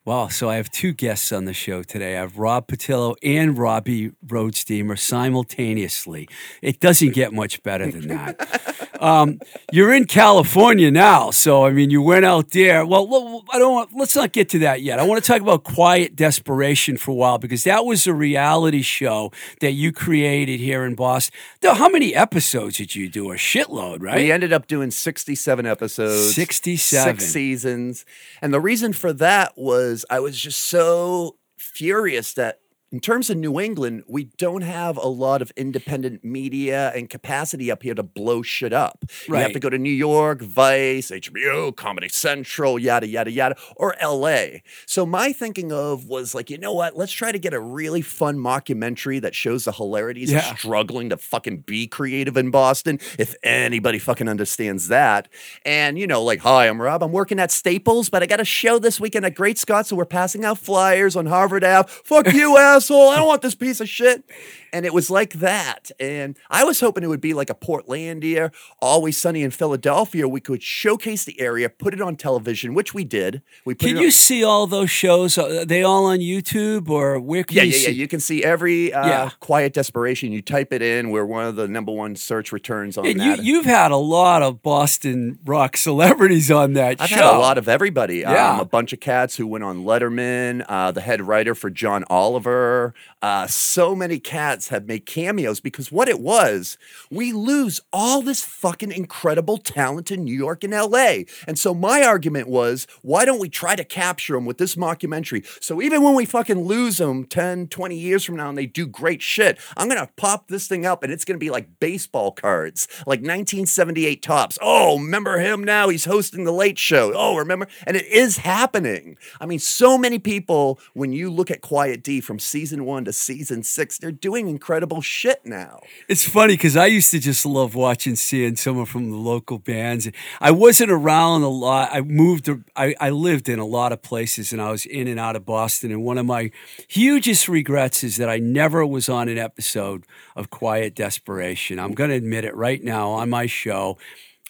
Wow, 0.08 0.28
so 0.28 0.48
I 0.48 0.56
have 0.56 0.70
two 0.70 0.94
guests 0.94 1.32
on 1.32 1.44
the 1.44 1.52
show 1.52 1.82
today. 1.82 2.16
I 2.16 2.20
have 2.20 2.38
Rob 2.38 2.66
Potylo 2.66 3.14
and 3.22 3.58
Robbie 3.58 4.12
Roadsteamer 4.26 4.98
simultaneously. 4.98 6.26
It 6.62 6.80
doesn't 6.80 7.12
get 7.12 7.34
much 7.34 7.62
better 7.62 7.90
than 7.90 8.08
that. 8.08 8.87
Um, 9.00 9.40
you're 9.72 9.92
in 9.92 10.06
California 10.06 10.90
now, 10.90 11.30
so 11.30 11.64
I 11.64 11.70
mean, 11.70 11.90
you 11.90 12.02
went 12.02 12.24
out 12.24 12.50
there. 12.50 12.84
Well, 12.84 13.44
I 13.52 13.58
don't. 13.58 13.72
Want, 13.72 13.90
let's 13.94 14.16
not 14.16 14.32
get 14.32 14.48
to 14.50 14.58
that 14.60 14.82
yet. 14.82 14.98
I 14.98 15.04
want 15.04 15.22
to 15.22 15.26
talk 15.26 15.40
about 15.40 15.64
Quiet 15.64 16.16
Desperation 16.16 16.96
for 16.96 17.12
a 17.12 17.14
while 17.14 17.38
because 17.38 17.64
that 17.64 17.84
was 17.84 18.06
a 18.06 18.14
reality 18.14 18.82
show 18.82 19.32
that 19.60 19.72
you 19.72 19.92
created 19.92 20.60
here 20.60 20.84
in 20.84 20.94
Boston. 20.94 21.38
Now, 21.62 21.74
how 21.74 21.88
many 21.88 22.14
episodes 22.14 22.76
did 22.76 22.94
you 22.94 23.08
do? 23.08 23.30
A 23.30 23.36
shitload, 23.36 24.02
right? 24.02 24.16
We 24.16 24.32
ended 24.32 24.52
up 24.52 24.66
doing 24.66 24.90
67 24.90 25.66
episodes, 25.66 26.34
67. 26.34 27.18
six 27.18 27.32
seasons. 27.32 28.04
And 28.42 28.52
the 28.52 28.60
reason 28.60 28.92
for 28.92 29.12
that 29.14 29.56
was 29.56 30.04
I 30.10 30.20
was 30.20 30.38
just 30.38 30.64
so 30.64 31.36
furious 31.56 32.34
that 32.34 32.60
in 32.90 33.00
terms 33.00 33.28
of 33.28 33.36
New 33.36 33.60
England, 33.60 34.02
we 34.08 34.24
don't 34.38 34.62
have 34.62 34.96
a 34.96 35.06
lot 35.08 35.42
of 35.42 35.52
independent 35.56 36.24
media 36.24 36.90
and 36.94 37.10
capacity 37.10 37.70
up 37.70 37.82
here 37.82 37.94
to 37.94 38.02
blow 38.02 38.40
shit 38.40 38.72
up. 38.72 39.04
You 39.28 39.34
have 39.34 39.52
to 39.52 39.60
go 39.60 39.68
to 39.68 39.76
New 39.76 39.90
York, 39.92 40.40
Vice, 40.40 41.10
HBO, 41.10 41.74
Comedy 41.76 42.08
Central, 42.08 42.78
yada, 42.78 43.06
yada, 43.06 43.30
yada, 43.30 43.56
or 43.76 43.94
LA. 44.02 44.60
So 44.86 45.04
my 45.04 45.32
thinking 45.32 45.70
of 45.70 46.06
was 46.06 46.34
like, 46.34 46.48
you 46.48 46.56
know 46.56 46.72
what? 46.72 46.96
Let's 46.96 47.12
try 47.12 47.30
to 47.30 47.38
get 47.38 47.52
a 47.52 47.60
really 47.60 48.00
fun 48.00 48.38
mockumentary 48.38 49.20
that 49.20 49.34
shows 49.34 49.64
the 49.66 49.72
hilarities 49.72 50.32
Yeah. 50.32 50.50
of 50.50 50.58
struggling 50.58 51.10
to 51.10 51.18
fucking 51.18 51.58
be 51.66 51.86
creative 51.86 52.36
in 52.38 52.50
Boston, 52.50 53.00
if 53.18 53.34
anybody 53.42 53.98
fucking 53.98 54.28
understands 54.28 54.88
that. 54.88 55.28
And, 55.66 55.98
you 55.98 56.06
know, 56.06 56.22
like, 56.22 56.40
hi, 56.40 56.66
I'm 56.68 56.80
Rob. 56.80 57.02
I'm 57.02 57.12
working 57.12 57.38
at 57.38 57.50
Staples, 57.50 58.08
but 58.08 58.22
I 58.22 58.26
got 58.26 58.40
a 58.40 58.44
show 58.46 58.78
this 58.78 58.98
weekend 58.98 59.26
at 59.26 59.34
Great 59.34 59.58
Scott, 59.58 59.86
so 59.86 59.94
we're 59.96 60.06
passing 60.06 60.44
out 60.44 60.56
flyers 60.58 61.16
on 61.16 61.26
Harvard 61.26 61.64
Ave. 61.64 61.88
Fuck 62.04 62.32
you, 62.32 62.56
asshole. 62.78 63.08
I 63.08 63.16
don't 63.16 63.26
want 63.26 63.42
this 63.42 63.54
piece 63.54 63.80
of 63.80 63.88
shit. 63.88 64.24
And 64.72 64.84
it 64.86 64.92
was 64.92 65.10
like 65.10 65.34
that. 65.34 65.90
And 65.98 66.36
I 66.50 66.64
was 66.64 66.80
hoping 66.80 67.04
it 67.04 67.08
would 67.08 67.20
be 67.20 67.34
like 67.34 67.50
a 67.50 67.54
Portlandia, 67.54 68.52
Always 68.80 69.16
Sunny 69.18 69.42
in 69.42 69.50
Philadelphia. 69.50 70.28
We 70.28 70.40
could 70.40 70.62
showcase 70.62 71.24
the 71.24 71.40
area, 71.40 71.68
put 71.68 71.94
it 71.94 72.00
on 72.00 72.16
television, 72.16 72.74
which 72.74 72.92
we 72.94 73.04
did. 73.04 73.42
We 73.64 73.74
put 73.74 73.86
Can 73.88 73.96
you 73.96 74.06
on- 74.06 74.10
see 74.12 74.44
all 74.44 74.66
those 74.66 74.90
shows? 74.90 75.38
Are 75.38 75.64
they 75.64 75.82
all 75.82 76.06
on 76.06 76.18
YouTube 76.18 76.88
or 76.88 77.18
where 77.20 77.44
can 77.44 77.56
Yeah, 77.58 77.62
you 77.64 77.72
yeah, 77.72 77.78
see? 77.78 77.84
yeah. 77.86 77.90
You 77.90 78.08
can 78.08 78.20
see 78.20 78.44
every 78.44 78.92
uh, 78.92 79.06
Yeah. 79.06 79.30
quiet 79.40 79.72
desperation. 79.72 80.32
You 80.32 80.42
type 80.42 80.72
it 80.72 80.82
in. 80.82 81.10
We're 81.10 81.24
one 81.26 81.44
of 81.46 81.56
the 81.56 81.68
number 81.68 81.92
one 81.92 82.16
search 82.16 82.52
returns 82.52 82.98
on 82.98 83.06
And 83.06 83.20
you, 83.22 83.36
that. 83.36 83.44
you've 83.44 83.64
had 83.66 83.90
a 83.90 83.96
lot 83.96 84.42
of 84.42 84.62
Boston 84.62 85.38
rock 85.44 85.76
celebrities 85.76 86.50
on 86.50 86.72
that 86.74 86.98
show. 86.98 87.04
I've 87.04 87.08
show. 87.10 87.16
had 87.16 87.34
a 87.34 87.38
lot 87.38 87.58
of 87.58 87.68
everybody. 87.68 88.18
Yeah. 88.18 88.54
Um, 88.54 88.60
a 88.60 88.64
bunch 88.64 88.92
of 88.92 89.00
cats 89.00 89.36
who 89.36 89.46
went 89.46 89.64
on 89.64 89.84
Letterman. 89.84 90.64
Uh, 90.68 90.90
the 90.92 91.00
head 91.00 91.22
writer 91.26 91.54
for 91.54 91.70
John 91.70 92.04
Oliver. 92.10 92.94
Uh, 93.22 93.46
so 93.46 93.94
many 93.94 94.18
cats 94.18 94.57
have 94.66 94.86
made 94.86 95.06
cameos 95.06 95.60
because 95.60 95.92
what 95.92 96.08
it 96.08 96.18
was, 96.18 96.76
we 97.08 97.32
lose 97.32 97.80
all 97.92 98.20
this 98.20 98.44
fucking 98.44 98.90
incredible 98.90 99.58
talent 99.58 100.10
in 100.10 100.24
New 100.24 100.36
York 100.36 100.64
and 100.64 100.72
LA. 100.72 101.18
And 101.46 101.56
so 101.56 101.72
my 101.72 102.02
argument 102.02 102.48
was, 102.48 102.88
why 103.02 103.24
don't 103.24 103.38
we 103.38 103.48
try 103.48 103.76
to 103.76 103.84
capture 103.84 104.32
them 104.32 104.44
with 104.44 104.58
this 104.58 104.74
mockumentary? 104.74 105.46
So 105.62 105.80
even 105.80 106.02
when 106.02 106.14
we 106.14 106.24
fucking 106.24 106.62
lose 106.64 106.98
them 106.98 107.24
10, 107.24 107.68
20 107.68 107.96
years 107.96 108.24
from 108.24 108.34
now 108.36 108.48
and 108.48 108.58
they 108.58 108.66
do 108.66 108.86
great 108.86 109.22
shit, 109.22 109.58
I'm 109.76 109.88
going 109.88 110.00
to 110.00 110.12
pop 110.16 110.48
this 110.48 110.66
thing 110.66 110.84
up 110.84 111.04
and 111.04 111.12
it's 111.12 111.24
going 111.24 111.36
to 111.36 111.44
be 111.44 111.50
like 111.50 111.78
baseball 111.78 112.32
cards, 112.32 112.88
like 113.06 113.20
1978 113.20 114.22
Topps. 114.22 114.58
Oh, 114.60 114.98
remember 114.98 115.38
him 115.38 115.62
now? 115.62 115.88
He's 115.88 116.04
hosting 116.04 116.44
the 116.44 116.52
late 116.52 116.78
show. 116.78 117.12
Oh, 117.14 117.36
remember? 117.36 117.68
And 117.86 117.96
it 117.96 118.06
is 118.06 118.38
happening. 118.38 119.16
I 119.40 119.46
mean, 119.46 119.58
so 119.58 119.98
many 119.98 120.18
people, 120.18 120.80
when 120.94 121.12
you 121.12 121.30
look 121.30 121.50
at 121.50 121.60
Quiet 121.60 122.02
D 122.02 122.20
from 122.20 122.38
season 122.38 122.84
one 122.84 123.04
to 123.04 123.12
season 123.12 123.62
six, 123.62 123.98
they're 123.98 124.10
doing 124.10 124.47
incredible 124.48 125.00
shit 125.00 125.44
now. 125.44 125.80
It's 126.08 126.28
funny 126.28 126.54
because 126.54 126.76
I 126.76 126.86
used 126.86 127.10
to 127.12 127.18
just 127.18 127.44
love 127.46 127.74
watching, 127.74 128.16
seeing 128.16 128.56
someone 128.56 128.86
from 128.86 129.10
the 129.10 129.16
local 129.16 129.58
bands. 129.58 130.08
I 130.40 130.50
wasn't 130.50 130.90
around 130.90 131.42
a 131.42 131.48
lot. 131.48 131.90
I 131.92 132.00
moved, 132.00 132.48
I, 132.76 132.94
I 133.00 133.10
lived 133.10 133.48
in 133.48 133.58
a 133.58 133.66
lot 133.66 133.92
of 133.92 134.02
places 134.02 134.52
and 134.52 134.60
I 134.60 134.70
was 134.70 134.86
in 134.86 135.08
and 135.08 135.20
out 135.20 135.36
of 135.36 135.44
Boston. 135.44 135.90
And 135.90 136.02
one 136.02 136.18
of 136.18 136.26
my 136.26 136.50
hugest 136.88 137.48
regrets 137.48 138.02
is 138.02 138.16
that 138.16 138.28
I 138.28 138.38
never 138.38 138.86
was 138.86 139.08
on 139.08 139.28
an 139.28 139.38
episode 139.38 140.04
of 140.34 140.50
Quiet 140.50 140.94
Desperation. 140.94 141.78
I'm 141.78 141.92
going 141.92 142.10
to 142.10 142.16
admit 142.16 142.44
it 142.44 142.56
right 142.56 142.82
now 142.82 143.10
on 143.10 143.30
my 143.30 143.46
show. 143.46 143.98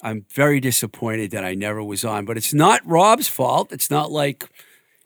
I'm 0.00 0.26
very 0.32 0.60
disappointed 0.60 1.32
that 1.32 1.44
I 1.44 1.54
never 1.54 1.82
was 1.82 2.04
on, 2.04 2.24
but 2.24 2.36
it's 2.36 2.54
not 2.54 2.80
Rob's 2.86 3.28
fault. 3.28 3.72
It's 3.72 3.90
not 3.90 4.12
like 4.12 4.48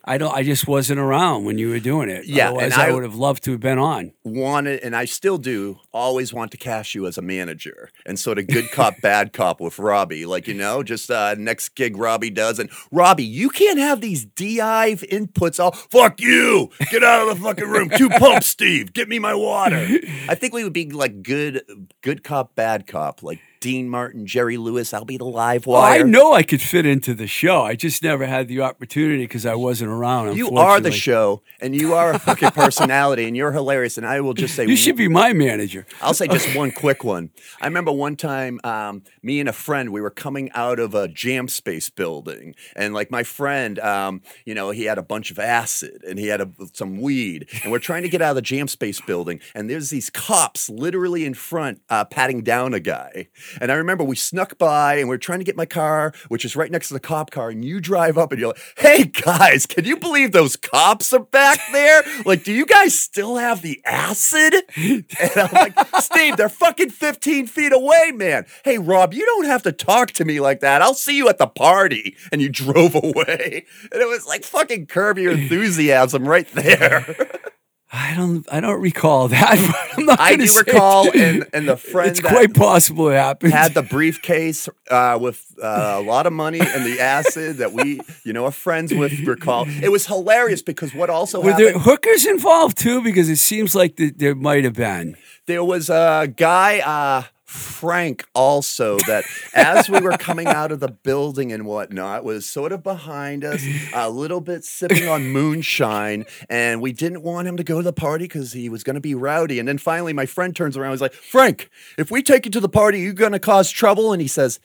I 0.05 0.19
don't. 0.19 0.35
I 0.35 0.43
just 0.43 0.67
wasn't 0.67 0.99
around 0.99 1.45
when 1.45 1.59
you 1.59 1.69
were 1.69 1.79
doing 1.79 2.09
it. 2.09 2.27
Yeah, 2.27 2.49
Otherwise, 2.49 2.73
I, 2.73 2.89
I- 2.89 2.93
would 2.93 3.05
have 3.05 3.15
loved 3.15 3.45
to 3.45 3.53
have 3.53 3.61
been 3.61 3.79
on. 3.79 4.13
wanted, 4.25 4.81
and 4.83 4.97
I 4.97 5.05
still 5.05 5.39
do, 5.39 5.79
always 5.93 6.33
want 6.33 6.51
to 6.53 6.57
cast 6.57 6.95
you 6.95 7.07
as 7.07 7.19
a 7.19 7.23
manager 7.23 7.89
and 8.05 8.19
sort 8.19 8.39
of 8.39 8.49
good 8.49 8.71
cop, 8.73 8.95
bad 9.03 9.33
cop 9.33 9.61
with 9.61 9.79
Robbie. 9.79 10.27
Like, 10.27 10.49
you 10.49 10.55
know, 10.55 10.83
just 10.83 11.11
uh, 11.11 11.37
next 11.39 11.71
gig 11.77 11.97
Robbie 11.97 12.31
does. 12.31 12.59
And 12.59 12.69
Robbie, 12.91 13.25
you 13.25 13.49
can't 13.49 13.79
have 13.79 14.01
these 14.01 14.25
DI 14.25 14.95
inputs 14.97 15.61
all, 15.61 15.71
fuck 15.73 16.21
you, 16.21 16.71
get 16.91 17.05
out 17.05 17.29
of 17.29 17.37
the 17.37 17.43
fucking 17.45 17.69
room, 17.69 17.89
two 17.91 18.09
pumps, 18.11 18.47
Steve, 18.47 18.93
get 18.93 19.09
me 19.09 19.19
my 19.21 19.35
water. 19.35 19.77
I 20.29 20.35
think 20.35 20.53
we 20.53 20.65
would 20.65 20.73
be 20.73 20.91
like 20.91 21.23
good, 21.23 21.63
good 22.03 22.25
cop, 22.25 22.55
bad 22.57 22.87
cop, 22.87 23.23
like 23.23 23.41
Dean 23.63 23.89
Martin, 23.89 24.27
Jerry 24.27 24.57
Lewis, 24.57 24.93
I'll 24.93 25.05
be 25.05 25.17
the 25.17 25.25
live 25.25 25.67
Well, 25.67 25.81
I 25.81 25.99
know 26.03 26.33
I 26.33 26.43
could 26.43 26.61
fit 26.61 26.85
into 26.85 27.15
the 27.15 27.29
show. 27.29 27.63
I 27.63 27.77
just 27.77 28.03
never 28.03 28.27
had 28.27 28.49
the 28.49 28.61
opportunity 28.61 29.23
because 29.23 29.47
I 29.47 29.55
wasn't 29.55 29.93
around. 29.93 30.37
You 30.37 30.51
are 30.59 30.81
the 30.81 30.91
show, 30.91 31.43
and 31.61 31.73
you 31.73 31.95
are 31.95 32.11
a 32.11 32.19
fucking 32.19 32.51
personality, 32.57 33.25
and 33.25 33.37
you're 33.37 33.53
hilarious. 33.53 33.97
And 33.99 34.05
I 34.07 34.21
will 34.21 34.35
just 34.35 34.57
say, 34.57 34.67
You 34.67 34.75
should 34.75 34.97
be 34.97 35.07
my 35.07 35.33
manager. 35.33 35.87
I'll 36.03 36.13
say 36.13 36.27
just 36.27 36.57
one 36.57 36.73
quick 36.73 37.05
one. 37.05 37.31
I 37.61 37.67
remember 37.67 37.93
one 37.93 38.17
time, 38.17 38.59
um, 38.65 39.05
me 39.23 39.39
and 39.39 39.49
a 39.49 39.53
friend, 39.53 39.93
we 39.93 40.01
were 40.01 40.11
coming 40.11 40.51
out 40.55 40.81
of 40.81 40.97
a 40.97 41.07
jam 41.07 41.47
space 41.47 41.89
building, 41.89 42.57
and 42.75 42.93
like 42.93 43.13
my 43.13 43.23
friend, 43.23 43.79
um, 43.79 44.23
you 44.45 44.55
know, 44.55 44.71
he 44.71 44.87
had 44.87 44.99
a 44.99 45.03
bunch 45.05 45.31
of 45.31 45.39
acid 45.39 46.03
and 46.03 46.19
he 46.19 46.27
had 46.27 46.41
a, 46.41 46.51
some 46.73 47.01
weed, 47.01 47.49
and 47.63 47.71
we're 47.71 47.79
trying 47.79 48.03
to 48.03 48.09
get 48.09 48.21
out 48.21 48.31
of 48.31 48.37
the 48.37 48.43
jam 48.43 48.67
space 48.67 49.01
building, 49.01 49.39
and 49.55 49.71
there's 49.71 49.91
these 49.91 50.11
cops 50.11 50.69
literally 50.69 51.25
in 51.25 51.35
front, 51.35 51.81
uh, 51.89 52.05
patting 52.05 52.43
down 52.43 52.75
a 52.75 52.81
guy. 52.81 53.29
And 53.61 53.71
I 53.71 53.75
remember 53.77 54.05
we 54.05 54.17
snuck 54.17 54.59
by, 54.59 54.97
and 54.97 55.09
we 55.09 55.15
are 55.15 55.19
trying 55.19 55.39
to 55.41 55.45
get 55.45 55.57
my 55.57 55.67
car, 55.67 56.13
which 56.29 56.45
is 56.45 56.57
right 56.57 56.71
next 56.71 56.89
to 56.89 56.95
the 56.95 57.01
cop 57.01 57.31
car, 57.31 57.51
and 57.51 57.65
you 57.65 57.81
drive 57.81 58.19
up, 58.19 58.33
and 58.33 58.41
you're 58.41 58.49
like, 58.51 58.63
"Hey 58.77 59.05
guys, 59.05 59.67
can 59.67 59.85
you 59.85 59.97
believe 59.97 60.33
those 60.33 60.57
cops 60.57 61.13
are 61.13 61.21
back 61.21 61.61
there? 61.73 62.03
Like, 62.25 62.45
do 62.45 62.53
you 62.53 62.67
guys 62.67 62.99
still 62.99 63.37
have 63.37 63.63
the 63.63 63.81
acid?" 63.85 64.55
And 64.77 65.05
I'm 65.37 65.53
like, 65.53 65.75
Steve, 66.01 66.37
they're 66.37 66.49
fucking 66.49 66.91
15 66.91 67.47
feet 67.47 67.73
away, 67.73 68.13
man. 68.15 68.47
Hey, 68.65 68.79
Rob, 68.79 69.15
you 69.15 69.25
don't 69.25 69.47
have 69.47 69.63
to 69.65 69.73
talk 69.73 70.11
to 70.13 70.25
me 70.25 70.41
like 70.41 70.61
that. 70.61 70.83
I'll 70.83 70.95
see 70.95 71.17
you 71.17 71.29
at 71.29 71.39
the 71.39 71.47
party. 71.47 72.17
And 72.31 72.41
you 72.43 72.49
drove 72.49 72.95
away. 72.95 73.67
And 73.93 74.03
it 74.03 74.09
was 74.09 74.27
like 74.27 74.45
fucking 74.45 74.87
curb 74.87 75.19
your 75.19 75.33
enthusiasm 75.33 76.27
right 76.27 76.49
there. 76.53 77.17
I 77.95 78.15
don't. 78.15 78.47
I 78.51 78.61
don't 78.61 78.81
recall 78.81 79.29
that. 79.29 79.93
I'm 79.99 80.07
not 80.07 80.19
I 80.19 80.37
do 80.37 80.47
recall, 80.59 81.09
it. 81.09 81.15
and, 81.17 81.47
and 81.53 81.69
the 81.69 81.77
friend 81.77 82.11
it's 82.11 82.21
quite 82.21 82.55
possible 82.55 83.09
it 83.11 83.17
happened. 83.17 83.53
had 83.53 83.75
the 83.75 83.83
briefcase 83.83 84.67
uh, 84.91 85.19
with 85.21 85.45
uh, 85.63 85.97
a 85.99 86.03
lot 86.03 86.27
of 86.27 86.33
money 86.33 86.61
and 86.61 86.87
the 86.87 87.01
acid 87.01 87.59
that 87.59 87.73
we, 87.75 88.01
you 88.25 88.33
know, 88.33 88.47
are 88.47 88.51
friends 88.51 88.95
with 88.95 89.13
recall. 89.27 89.67
It 89.69 89.91
was 89.91 90.07
hilarious 90.07 90.63
because 90.63 90.95
what 90.95 91.11
also 91.11 91.43
Were 91.43 91.51
happened. 91.51 91.67
there 91.69 91.79
hookers 91.81 92.25
involved 92.25 92.79
too? 92.79 93.03
Because 93.03 93.29
it 93.29 93.37
seems 93.37 93.75
like 93.75 93.97
th- 93.97 94.15
there 94.17 94.35
might 94.35 94.65
have 94.65 94.73
been. 94.75 95.17
There 95.47 95.63
was 95.63 95.91
a 95.91 96.33
guy, 96.35 96.79
uh, 96.81 97.25
Frank, 97.53 98.25
also 98.35 98.97
that 99.01 99.25
as 99.53 99.91
we 99.91 100.01
were 100.01 100.17
coming 100.17 100.47
out 100.47 100.73
of 100.73 100.81
the 100.81 100.89
building 100.89 101.53
and 101.53 101.67
whatnot, 101.67 102.25
was 102.25 102.47
sort 102.47 102.73
of 102.73 102.83
behind 102.83 103.45
us, 103.45 103.63
a 103.93 104.09
little 104.09 104.41
bit 104.41 104.65
sipping 104.65 105.07
on 105.07 105.29
moonshine, 105.29 106.25
and 106.49 106.81
we 106.81 106.93
didn't 106.93 107.23
want 107.23 107.47
him 107.47 107.59
to 107.59 107.65
go 107.65 107.77
to 107.77 107.83
the 107.83 107.93
party 107.93 108.25
because 108.25 108.53
he 108.53 108.71
was 108.71 108.83
going 108.83 108.95
to 108.95 109.01
be 109.01 109.15
rowdy. 109.15 109.59
And 109.59 109.69
then 109.69 109.77
finally, 109.77 110.15
my 110.15 110.25
friend 110.25 110.57
turns 110.57 110.79
around, 110.79 110.93
and 110.93 111.01
like, 111.03 111.13
"Frank, 111.13 111.69
if 111.99 112.11
we 112.11 112.23
take 112.23 112.47
you 112.47 112.51
to 112.53 112.61
the 112.61 112.71
party, 112.71 113.01
you're 113.01 113.13
going 113.13 113.33
to 113.33 113.39
cause 113.39 113.71
trouble." 113.71 114.13
And 114.13 114.23
he 114.23 114.29
says. 114.29 114.59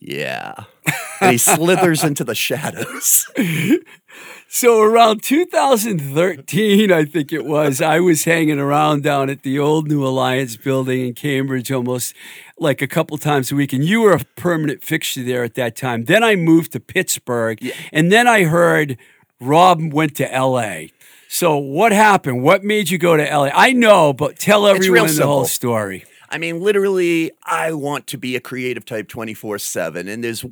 Yeah. 0.00 0.54
And 1.20 1.32
he 1.32 1.38
slithers 1.38 2.02
into 2.02 2.24
the 2.24 2.34
shadows. 2.34 3.30
So 4.54 4.82
around 4.82 5.22
2013, 5.22 6.92
I 6.92 7.06
think 7.06 7.32
it 7.32 7.46
was, 7.46 7.80
I 7.80 8.00
was 8.00 8.24
hanging 8.24 8.58
around 8.58 9.02
down 9.02 9.30
at 9.30 9.44
the 9.44 9.58
old 9.58 9.88
New 9.88 10.06
Alliance 10.06 10.58
building 10.58 11.06
in 11.06 11.14
Cambridge 11.14 11.72
almost 11.72 12.14
like 12.58 12.82
a 12.82 12.86
couple 12.86 13.16
times 13.16 13.50
a 13.50 13.54
week. 13.54 13.72
And 13.72 13.82
you 13.82 14.02
were 14.02 14.12
a 14.12 14.22
permanent 14.36 14.84
fixture 14.84 15.22
there 15.22 15.42
at 15.42 15.54
that 15.54 15.74
time. 15.74 16.04
Then 16.04 16.22
I 16.22 16.36
moved 16.36 16.72
to 16.72 16.80
Pittsburgh. 16.80 17.66
And 17.94 18.12
then 18.12 18.28
I 18.28 18.44
heard 18.44 18.98
Rob 19.40 19.90
went 19.90 20.16
to 20.16 20.24
LA. 20.24 20.88
So 21.28 21.56
what 21.56 21.92
happened? 21.92 22.42
What 22.42 22.62
made 22.62 22.90
you 22.90 22.98
go 22.98 23.16
to 23.16 23.24
LA? 23.24 23.48
I 23.54 23.72
know, 23.72 24.12
but 24.12 24.38
tell 24.38 24.66
everyone 24.66 25.06
the 25.16 25.26
whole 25.26 25.46
story. 25.46 26.04
I 26.32 26.38
mean, 26.38 26.60
literally, 26.60 27.30
I 27.44 27.72
want 27.74 28.06
to 28.06 28.16
be 28.16 28.36
a 28.36 28.40
creative 28.40 28.86
type 28.86 29.06
24 29.06 29.58
7. 29.58 30.08
And 30.08 30.24
there's, 30.24 30.46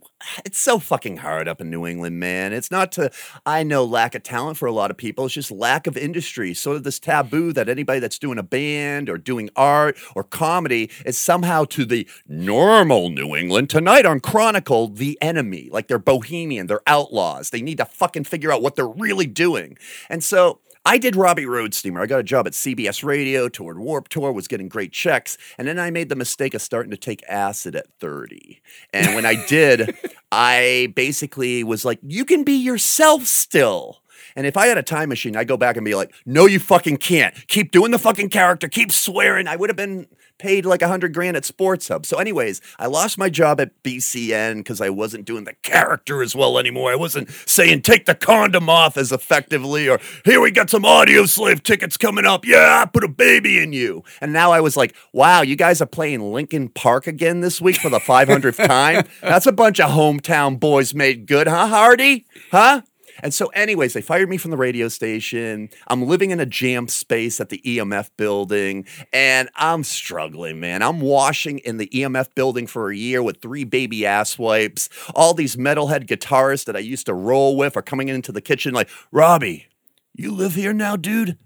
it's 0.45 0.59
so 0.59 0.79
fucking 0.79 1.17
hard 1.17 1.49
up 1.49 1.59
in 1.63 1.71
New 1.71 1.87
England, 1.87 2.21
man. 2.21 2.53
It's 2.53 2.71
not 2.71 2.93
to, 2.93 3.11
I 3.47 3.63
know, 3.63 3.85
lack 3.87 4.15
of 4.15 4.23
talent 4.23 4.59
for 4.59 4.67
a 4.67 4.73
lot 4.73 4.91
of 4.91 4.99
people. 4.99 5.25
It's 5.25 5.35
just 5.35 5.51
lack 5.51 5.87
of 5.87 5.97
industry. 5.97 6.53
Sort 6.53 6.77
of 6.77 6.85
this 6.85 6.99
taboo 6.99 7.55
that 7.55 7.71
anybody 7.71 7.99
that's 7.99 8.19
doing 8.19 8.39
a 8.39 8.43
band 8.43 9.09
or 9.09 9.17
doing 9.17 9.49
art 9.57 9.97
or 10.15 10.23
comedy 10.23 10.91
is 11.07 11.17
somehow 11.17 11.65
to 11.65 11.87
the 11.87 12.07
normal 12.29 13.09
New 13.09 13.35
England. 13.35 13.71
Tonight 13.71 14.05
on 14.05 14.21
Chronicle, 14.21 14.89
the 14.89 15.17
enemy. 15.23 15.71
Like 15.73 15.89
they're 15.89 15.99
bohemian, 15.99 16.67
they're 16.67 16.83
outlaws. 16.87 17.49
They 17.49 17.63
need 17.63 17.79
to 17.79 17.87
fucking 17.87 18.25
figure 18.25 18.53
out 18.53 18.61
what 18.61 18.77
they're 18.77 18.87
really 18.87 19.27
doing. 19.27 19.79
And 20.11 20.23
so, 20.23 20.61
I 20.85 20.97
did 20.97 21.15
Robbie 21.15 21.45
Road 21.45 21.75
Steamer. 21.75 22.01
I 22.01 22.07
got 22.07 22.21
a 22.21 22.25
job 22.25 22.47
at 22.47 22.55
CBS 22.55 23.05
Radio, 23.05 23.49
toured 23.49 23.79
Warp 23.79 24.09
Tour, 24.09 24.33
was 24.33 24.49
getting 24.49 24.69
great 24.69 24.93
checks. 24.93 25.37
And 25.59 25.69
then 25.69 25.79
I 25.79 25.91
made 25.91 26.09
the 26.09 26.17
mistake 26.17 26.55
of 26.55 26.63
starting 26.63 26.91
to 26.91 26.97
take 26.97 27.23
acid 27.29 27.77
at 27.77 27.93
30. 28.01 28.61
And 28.95 29.15
when 29.15 29.27
I 29.27 29.45
did, 29.47 29.95
I 30.33 30.93
basically 30.97 31.63
was 31.65 31.85
like, 31.85 31.99
you 32.03 32.25
can 32.25 32.45
be 32.45 32.55
yourself 32.55 33.27
still. 33.27 34.01
And 34.37 34.47
if 34.47 34.57
I 34.57 34.67
had 34.67 34.79
a 34.79 34.83
time 34.83 35.09
machine, 35.09 35.37
I'd 35.37 35.49
go 35.49 35.57
back 35.57 35.77
and 35.77 35.85
be 35.85 35.95
like, 35.95 36.13
no, 36.27 36.47
you 36.47 36.59
fucking 36.59 36.99
can't. 36.99 37.35
Keep 37.49 37.71
doing 37.73 37.91
the 37.91 37.99
fucking 37.99 38.31
character, 38.31 38.69
keep 38.69 38.93
swearing. 38.93 39.49
I 39.49 39.57
would 39.57 39.71
have 39.71 39.77
been 39.77 40.07
paid 40.41 40.65
like 40.65 40.83
a 40.83 40.89
hundred 40.89 41.15
grand 41.15 41.37
at 41.37 41.45
Sports 41.45 41.87
Hub. 41.89 42.05
So, 42.07 42.17
anyways, 42.17 42.61
I 42.79 42.87
lost 42.87 43.19
my 43.19 43.29
job 43.29 43.61
at 43.61 43.83
BCN 43.85 44.57
because 44.57 44.81
I 44.81 44.89
wasn't 44.89 45.27
doing 45.27 45.45
the 45.45 45.53
character 45.63 46.23
as 46.23 46.35
well 46.35 46.59
anymore. 46.59 46.91
I 46.91 46.97
wasn't 46.97 47.31
saying 47.47 47.83
take 47.83 48.07
the 48.07 48.15
condom 48.15 48.69
off 48.69 48.97
as 48.97 49.13
effectively, 49.13 49.89
or 49.89 50.01
here 50.25 50.41
we 50.41 50.51
got 50.51 50.71
some 50.71 50.85
audio 50.85 51.27
slave 51.27 51.63
tickets 51.63 51.97
coming 51.97 52.25
up. 52.25 52.45
Yeah, 52.45 52.83
I 52.83 52.87
put 52.87 53.05
a 53.05 53.09
baby 53.09 53.63
in 53.63 53.73
you. 53.73 54.03
And 54.21 54.33
now 54.33 54.51
I 54.51 54.61
was 54.61 54.77
like, 54.77 54.97
wow, 55.13 55.43
you 55.43 55.57
guys 55.57 55.81
are 55.83 55.87
playing 55.87 56.33
Linkin 56.33 56.71
Park 56.71 57.07
again 57.07 57.41
this 57.41 57.61
week 57.61 57.77
for 57.77 57.91
the 57.91 58.01
500th 58.01 58.67
time. 58.67 59.05
That's 59.21 59.47
a 59.47 59.53
bunch 59.53 59.79
of 59.79 59.91
hometown 59.91 60.59
boys 60.59 60.95
made 60.95 61.27
good, 61.27 61.47
huh, 61.47 61.69
Hardy? 61.69 62.27
Huh? 62.51 62.81
And 63.23 63.33
so, 63.33 63.47
anyways, 63.49 63.93
they 63.93 64.01
fired 64.01 64.29
me 64.29 64.37
from 64.37 64.51
the 64.51 64.57
radio 64.57 64.89
station. 64.89 65.69
I'm 65.89 66.07
living 66.07 66.31
in 66.31 66.41
a 66.41 66.47
jam 66.47 66.89
space 66.89 67.41
at 67.41 67.49
the 67.49 67.61
EMF 67.65 68.11
building, 68.17 68.87
and 69.13 69.49
I'm 69.55 69.85
struggling, 69.85 70.61
man. 70.61 70.83
I'm 70.83 71.01
washing 71.01 71.59
in 71.59 71.77
the 71.77 71.89
EMF 71.89 72.35
building 72.35 72.67
for 72.67 72.91
a 72.91 72.97
year 72.97 73.23
with 73.23 73.41
three 73.41 73.65
baby 73.65 74.07
ass 74.07 74.39
wipes. 74.39 74.89
All 75.15 75.35
these 75.35 75.57
metalhead 75.57 76.07
guitarists 76.07 76.65
that 76.65 76.77
I 76.77 76.81
used 76.81 77.07
to 77.07 77.15
roll 77.15 77.57
with 77.57 77.77
are 77.77 77.83
coming 77.83 78.09
into 78.09 78.33
the 78.33 78.41
kitchen 78.41 78.75
like, 78.75 78.89
Robbie, 79.13 79.67
you 80.15 80.33
live 80.33 80.55
here 80.55 80.73
now, 80.73 80.97
dude? 80.97 81.39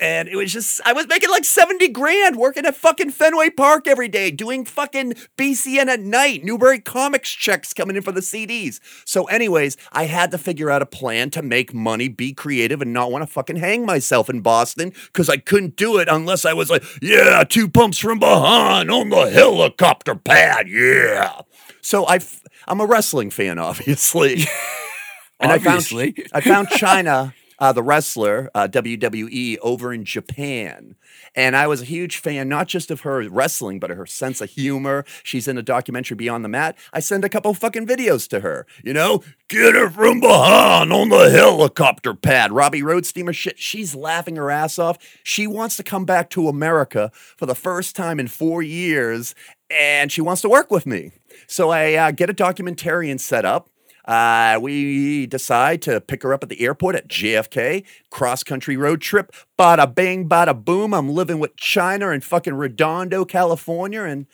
And 0.00 0.28
it 0.28 0.36
was 0.36 0.52
just, 0.52 0.80
I 0.84 0.92
was 0.92 1.06
making 1.06 1.30
like 1.30 1.44
70 1.44 1.88
grand 1.88 2.36
working 2.36 2.64
at 2.66 2.76
fucking 2.76 3.10
Fenway 3.10 3.50
Park 3.50 3.86
every 3.86 4.08
day, 4.08 4.30
doing 4.30 4.64
fucking 4.64 5.14
BCN 5.36 5.86
at 5.86 6.00
night, 6.00 6.42
Newbury 6.44 6.80
Comics 6.80 7.30
checks 7.30 7.72
coming 7.72 7.96
in 7.96 8.02
for 8.02 8.12
the 8.12 8.20
CDs. 8.20 8.80
So, 9.04 9.24
anyways, 9.24 9.76
I 9.92 10.04
had 10.04 10.30
to 10.30 10.38
figure 10.38 10.70
out 10.70 10.82
a 10.82 10.86
plan 10.86 11.30
to 11.30 11.42
make 11.42 11.74
money, 11.74 12.08
be 12.08 12.32
creative, 12.32 12.80
and 12.80 12.92
not 12.92 13.12
want 13.12 13.22
to 13.22 13.26
fucking 13.26 13.56
hang 13.56 13.84
myself 13.84 14.30
in 14.30 14.40
Boston 14.40 14.92
because 15.06 15.28
I 15.28 15.36
couldn't 15.36 15.76
do 15.76 15.98
it 15.98 16.08
unless 16.08 16.44
I 16.44 16.52
was 16.52 16.70
like, 16.70 16.84
yeah, 17.02 17.44
two 17.44 17.68
pumps 17.68 17.98
from 17.98 18.18
behind 18.18 18.90
on 18.90 19.10
the 19.10 19.30
helicopter 19.30 20.14
pad, 20.14 20.68
yeah. 20.68 21.42
So, 21.82 22.06
i 22.06 22.20
I'm 22.68 22.80
a 22.80 22.86
wrestling 22.86 23.30
fan, 23.30 23.58
obviously. 23.70 24.44
and 25.40 25.52
Obviously. 25.52 26.14
I 26.32 26.40
found, 26.40 26.68
I 26.68 26.68
found 26.68 26.68
Chyna 26.68 27.34
uh, 27.60 27.72
the 27.72 27.82
wrestler, 27.82 28.50
uh, 28.54 28.66
WWE, 28.66 29.58
over 29.62 29.92
in 29.92 30.04
Japan. 30.04 30.96
And 31.34 31.54
I 31.54 31.66
was 31.66 31.82
a 31.82 31.84
huge 31.86 32.16
fan, 32.16 32.48
not 32.48 32.66
just 32.66 32.90
of 32.90 33.02
her 33.02 33.28
wrestling, 33.28 33.78
but 33.78 33.90
of 33.90 33.96
her 33.98 34.06
sense 34.06 34.40
of 34.40 34.50
humor. 34.50 35.04
She's 35.22 35.46
in 35.46 35.58
a 35.58 35.62
documentary 35.62 36.16
Beyond 36.16 36.44
the 36.44 36.48
Mat. 36.48 36.76
I 36.92 37.00
send 37.00 37.24
a 37.24 37.28
couple 37.28 37.52
fucking 37.54 37.86
videos 37.86 38.26
to 38.28 38.40
her. 38.40 38.66
You 38.82 38.94
know, 38.94 39.22
get 39.48 39.74
her 39.74 39.90
from 39.90 40.20
behind 40.20 40.92
on 40.92 41.10
the 41.10 41.30
helicopter 41.30 42.14
pad. 42.14 42.52
Robbie 42.52 42.82
Road 42.82 43.04
Steamer 43.04 43.32
shit. 43.32 43.58
She's 43.58 43.94
laughing 43.94 44.36
her 44.36 44.50
ass 44.50 44.78
off. 44.78 44.98
She 45.22 45.46
wants 45.46 45.76
to 45.76 45.82
come 45.82 46.04
back 46.04 46.30
to 46.30 46.48
America 46.48 47.10
for 47.36 47.46
the 47.46 47.54
first 47.54 47.94
time 47.94 48.18
in 48.18 48.28
four 48.28 48.62
years, 48.62 49.34
and 49.70 50.10
she 50.10 50.20
wants 50.20 50.42
to 50.42 50.48
work 50.48 50.70
with 50.70 50.86
me. 50.86 51.12
So 51.46 51.70
I 51.70 51.94
uh, 51.94 52.10
get 52.10 52.30
a 52.30 52.34
documentarian 52.34 53.20
set 53.20 53.44
up. 53.44 53.68
Uh, 54.10 54.58
we 54.60 55.24
decide 55.26 55.80
to 55.82 56.00
pick 56.00 56.24
her 56.24 56.34
up 56.34 56.42
at 56.42 56.48
the 56.48 56.60
airport 56.62 56.96
at 56.96 57.06
JFK, 57.06 57.84
cross 58.10 58.42
country 58.42 58.76
road 58.76 59.00
trip. 59.00 59.32
Bada 59.56 59.94
bing, 59.94 60.28
bada 60.28 60.64
boom. 60.64 60.92
I'm 60.92 61.08
living 61.08 61.38
with 61.38 61.54
Chyna 61.54 62.12
in 62.12 62.20
fucking 62.20 62.54
Redondo, 62.54 63.24
California, 63.24 64.02
and 64.02 64.26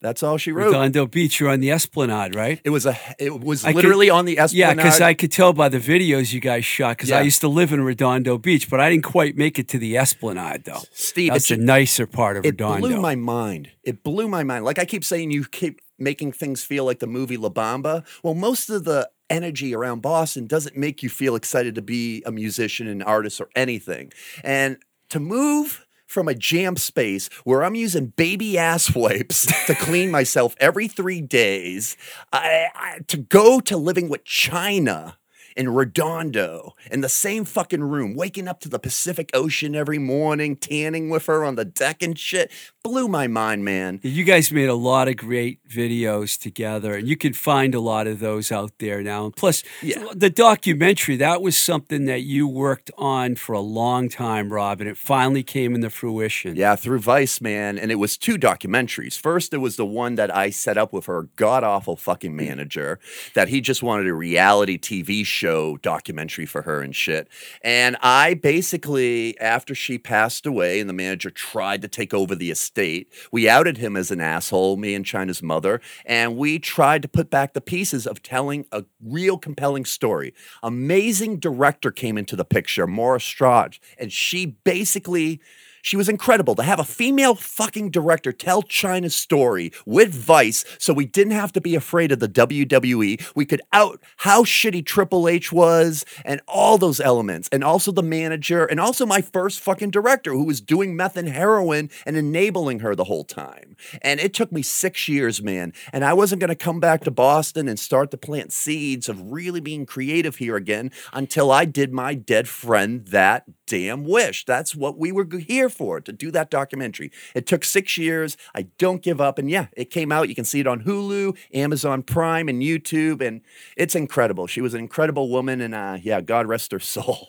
that's 0.00 0.22
all 0.22 0.38
she 0.38 0.52
wrote. 0.52 0.66
Redondo 0.66 1.06
Beach, 1.06 1.40
you're 1.40 1.50
on 1.50 1.58
the 1.58 1.72
Esplanade, 1.72 2.36
right? 2.36 2.60
It 2.62 2.70
was 2.70 2.86
a. 2.86 2.96
It 3.18 3.40
was 3.40 3.64
I 3.64 3.72
could- 3.72 3.76
literally 3.82 4.08
on 4.08 4.24
the 4.24 4.38
Esplanade. 4.38 4.68
Yeah, 4.68 4.74
because 4.74 5.00
I 5.00 5.14
could 5.14 5.32
tell 5.32 5.52
by 5.52 5.68
the 5.68 5.78
videos 5.80 6.32
you 6.32 6.38
guys 6.40 6.64
shot. 6.64 6.96
Because 6.98 7.10
I 7.10 7.22
used 7.22 7.40
to 7.40 7.48
live 7.48 7.72
in 7.72 7.82
Redondo 7.82 8.38
Beach, 8.38 8.70
but 8.70 8.78
I 8.78 8.88
didn't 8.88 9.04
quite 9.04 9.36
make 9.36 9.58
it 9.58 9.66
to 9.70 9.78
the 9.78 9.96
Esplanade, 9.96 10.62
though. 10.62 10.82
Steve, 10.92 11.32
That's 11.32 11.50
a 11.50 11.56
nicer 11.56 12.06
part 12.06 12.36
of 12.36 12.44
it 12.44 12.50
Redondo. 12.50 12.86
It 12.86 12.90
blew 12.90 13.00
my 13.00 13.16
mind. 13.16 13.70
It 13.82 14.04
blew 14.04 14.28
my 14.28 14.44
mind. 14.44 14.64
Like 14.64 14.78
I 14.78 14.84
keep 14.84 15.04
saying, 15.04 15.32
you 15.32 15.44
keep 15.44 15.80
making 15.98 16.32
things 16.32 16.62
feel 16.62 16.84
like 16.84 16.98
the 16.98 17.06
movie 17.06 17.36
La 17.36 17.48
Bamba. 17.48 18.04
Well, 18.22 18.34
most 18.34 18.70
of 18.70 18.84
the 18.84 19.10
energy 19.30 19.74
around 19.74 20.02
Boston 20.02 20.46
doesn't 20.46 20.76
make 20.76 21.02
you 21.02 21.08
feel 21.08 21.34
excited 21.34 21.74
to 21.74 21.82
be 21.82 22.22
a 22.26 22.32
musician, 22.32 22.86
an 22.86 23.02
artist, 23.02 23.40
or 23.40 23.48
anything. 23.54 24.12
And 24.42 24.78
to 25.10 25.20
move 25.20 25.86
from 26.06 26.28
a 26.28 26.34
jam 26.34 26.76
space 26.76 27.28
where 27.44 27.64
I'm 27.64 27.74
using 27.74 28.06
baby 28.06 28.56
ass 28.56 28.94
wipes 28.94 29.46
to 29.66 29.74
clean 29.74 30.10
myself 30.12 30.54
every 30.60 30.88
three 30.88 31.20
days, 31.20 31.96
I, 32.32 32.66
I, 32.74 32.98
to 33.08 33.16
go 33.16 33.60
to 33.60 33.76
living 33.76 34.08
with 34.08 34.24
Chyna 34.24 35.14
in 35.56 35.68
Redondo 35.68 36.74
in 36.90 37.00
the 37.00 37.08
same 37.08 37.44
fucking 37.44 37.82
room, 37.84 38.14
waking 38.14 38.48
up 38.48 38.60
to 38.60 38.68
the 38.68 38.78
Pacific 38.78 39.30
Ocean 39.34 39.74
every 39.74 39.98
morning, 39.98 40.56
tanning 40.56 41.10
with 41.10 41.26
her 41.26 41.44
on 41.44 41.54
the 41.54 41.64
deck 41.64 42.02
and 42.02 42.18
shit, 42.18 42.50
blew 42.82 43.08
my 43.08 43.26
mind, 43.26 43.64
man. 43.64 44.00
You 44.02 44.24
guys 44.24 44.50
made 44.52 44.68
a 44.68 44.74
lot 44.74 45.08
of 45.08 45.16
great 45.16 45.66
videos 45.68 46.38
together, 46.38 46.94
and 46.94 47.08
you 47.08 47.16
can 47.16 47.32
find 47.32 47.74
a 47.74 47.80
lot 47.80 48.06
of 48.06 48.18
those 48.20 48.50
out 48.52 48.72
there 48.78 49.02
now. 49.02 49.24
And 49.26 49.36
plus, 49.36 49.62
Yeah. 49.82 50.04
the 50.14 50.28
documentary 50.30 51.16
that 51.16 51.40
was 51.40 51.56
something 51.56 52.04
that 52.06 52.22
you 52.22 52.46
worked 52.48 52.90
on 52.98 53.36
for 53.36 53.52
a 53.52 53.60
long 53.60 54.08
time, 54.08 54.52
Rob, 54.52 54.80
and 54.80 54.90
it 54.90 54.96
finally 54.98 55.42
came 55.42 55.74
into 55.74 55.88
fruition. 55.90 56.56
Yeah, 56.56 56.76
through 56.76 56.98
Vice, 57.00 57.40
man. 57.40 57.78
And 57.78 57.90
it 57.92 57.96
was 57.96 58.16
two 58.16 58.36
documentaries. 58.36 59.18
First, 59.18 59.54
it 59.54 59.58
was 59.58 59.76
the 59.76 59.86
one 59.86 60.16
that 60.16 60.34
I 60.34 60.50
set 60.50 60.76
up 60.76 60.92
with 60.92 61.06
her 61.06 61.28
god 61.36 61.62
awful 61.64 61.96
fucking 61.96 62.34
manager 62.34 62.98
that 63.34 63.48
he 63.48 63.60
just 63.60 63.82
wanted 63.82 64.06
a 64.08 64.14
reality 64.14 64.78
TV 64.78 65.24
show 65.24 65.43
documentary 65.82 66.46
for 66.46 66.62
her 66.62 66.80
and 66.80 66.94
shit. 66.94 67.28
And 67.62 67.96
I 68.00 68.34
basically, 68.34 69.38
after 69.40 69.74
she 69.74 69.98
passed 69.98 70.46
away 70.46 70.80
and 70.80 70.88
the 70.88 70.94
manager 70.94 71.30
tried 71.30 71.82
to 71.82 71.88
take 71.88 72.14
over 72.14 72.34
the 72.34 72.50
estate, 72.50 73.12
we 73.30 73.48
outed 73.48 73.78
him 73.78 73.96
as 73.96 74.10
an 74.10 74.20
asshole, 74.20 74.76
me 74.76 74.94
and 74.94 75.04
Chyna's 75.04 75.42
mother. 75.42 75.80
And 76.04 76.36
we 76.36 76.58
tried 76.58 77.02
to 77.02 77.08
put 77.08 77.30
back 77.30 77.52
the 77.52 77.60
pieces 77.60 78.06
of 78.06 78.22
telling 78.22 78.66
a 78.72 78.84
real 79.02 79.38
compelling 79.38 79.84
story. 79.84 80.34
Amazing 80.62 81.38
director 81.38 81.90
came 81.90 82.18
into 82.18 82.36
the 82.36 82.44
picture, 82.44 82.86
Maura 82.86 83.18
Strach, 83.18 83.78
and 83.98 84.12
she 84.12 84.46
basically 84.46 85.40
she 85.84 85.98
was 85.98 86.08
incredible 86.08 86.54
to 86.54 86.62
have 86.62 86.80
a 86.80 86.84
female 86.84 87.34
fucking 87.34 87.90
director 87.90 88.32
tell 88.32 88.62
Chyna's 88.62 89.14
story 89.14 89.70
with 89.84 90.14
Vice 90.14 90.64
so 90.78 90.94
we 90.94 91.04
didn't 91.04 91.34
have 91.34 91.52
to 91.52 91.60
be 91.60 91.74
afraid 91.74 92.10
of 92.10 92.20
the 92.20 92.28
WWE. 92.28 93.22
We 93.36 93.44
could 93.44 93.60
out 93.70 94.00
how 94.16 94.44
shitty 94.44 94.86
Triple 94.86 95.28
H 95.28 95.52
was 95.52 96.06
and 96.24 96.40
all 96.48 96.78
those 96.78 97.00
elements. 97.00 97.50
And 97.52 97.62
also 97.62 97.92
the 97.92 98.02
manager 98.02 98.64
and 98.64 98.80
also 98.80 99.04
my 99.04 99.20
first 99.20 99.60
fucking 99.60 99.90
director 99.90 100.32
who 100.32 100.44
was 100.44 100.62
doing 100.62 100.96
meth 100.96 101.18
and 101.18 101.28
heroin 101.28 101.90
and 102.06 102.16
enabling 102.16 102.78
her 102.78 102.94
the 102.94 103.04
whole 103.04 103.24
time. 103.24 103.76
And 104.00 104.20
it 104.20 104.32
took 104.32 104.50
me 104.50 104.62
six 104.62 105.06
years, 105.06 105.42
man. 105.42 105.74
And 105.92 106.02
I 106.02 106.14
wasn't 106.14 106.40
going 106.40 106.48
to 106.48 106.54
come 106.54 106.80
back 106.80 107.02
to 107.02 107.10
Boston 107.10 107.68
and 107.68 107.78
start 107.78 108.10
to 108.12 108.16
plant 108.16 108.54
seeds 108.54 109.10
of 109.10 109.30
really 109.30 109.60
being 109.60 109.84
creative 109.84 110.36
here 110.36 110.56
again 110.56 110.92
until 111.12 111.52
I 111.52 111.66
did 111.66 111.92
my 111.92 112.14
dead 112.14 112.48
friend 112.48 113.04
that 113.08 113.44
damn 113.66 114.04
wish. 114.04 114.44
That's 114.44 114.74
what 114.74 114.98
we 114.98 115.12
were 115.12 115.26
here 115.38 115.68
for, 115.68 116.00
to 116.00 116.12
do 116.12 116.30
that 116.30 116.50
documentary. 116.50 117.10
It 117.34 117.46
took 117.46 117.64
six 117.64 117.96
years. 117.98 118.36
I 118.54 118.62
don't 118.78 119.02
give 119.02 119.20
up. 119.20 119.38
And 119.38 119.50
yeah, 119.50 119.66
it 119.76 119.90
came 119.90 120.12
out. 120.12 120.28
You 120.28 120.34
can 120.34 120.44
see 120.44 120.60
it 120.60 120.66
on 120.66 120.84
Hulu, 120.84 121.36
Amazon 121.52 122.02
Prime, 122.02 122.48
and 122.48 122.62
YouTube. 122.62 123.20
And 123.20 123.42
it's 123.76 123.94
incredible. 123.94 124.46
She 124.46 124.60
was 124.60 124.74
an 124.74 124.80
incredible 124.80 125.30
woman. 125.30 125.60
And 125.60 125.74
uh, 125.74 125.98
yeah, 126.00 126.20
God 126.20 126.46
rest 126.46 126.72
her 126.72 126.80
soul. 126.80 127.28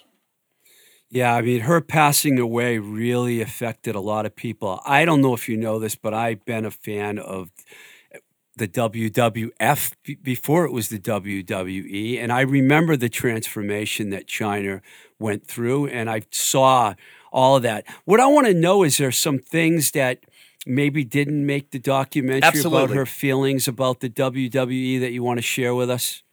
Yeah, 1.09 1.35
I 1.35 1.41
mean, 1.41 1.61
her 1.61 1.81
passing 1.81 2.39
away 2.39 2.79
really 2.79 3.39
affected 3.39 3.95
a 3.95 3.99
lot 4.01 4.25
of 4.25 4.35
people. 4.35 4.81
I 4.85 5.05
don't 5.05 5.21
know 5.21 5.33
if 5.33 5.47
you 5.47 5.55
know 5.55 5.79
this, 5.79 5.95
but 5.95 6.13
I've 6.13 6.43
been 6.45 6.65
a 6.65 6.71
fan 6.71 7.19
of 7.19 7.51
the 8.57 8.67
WWF 8.67 9.93
before 10.23 10.65
it 10.65 10.71
was 10.71 10.89
the 10.89 10.99
WWE. 10.99 12.19
And 12.21 12.31
I 12.31 12.41
remember 12.41 12.95
the 12.95 13.09
transformation 13.09 14.09
that 14.11 14.27
Chyna 14.27 14.81
went 15.19 15.45
through, 15.47 15.87
and 15.87 16.09
I 16.09 16.21
saw 16.31 16.93
all 17.31 17.55
of 17.57 17.63
that. 17.63 17.85
What 18.05 18.19
I 18.19 18.27
want 18.27 18.47
to 18.47 18.53
know 18.53 18.83
is 18.83 18.97
there 18.97 19.11
some 19.11 19.39
things 19.39 19.91
that 19.91 20.19
maybe 20.65 21.03
didn't 21.03 21.45
make 21.45 21.71
the 21.71 21.79
documentary 21.79 22.61
about 22.61 22.89
her 22.91 23.05
feelings 23.05 23.67
about 23.67 23.99
the 23.99 24.09
WWE 24.09 24.99
that 24.99 25.11
you 25.11 25.21
want 25.23 25.37
to 25.37 25.41
share 25.43 25.75
with 25.75 25.89
us? 25.89 26.23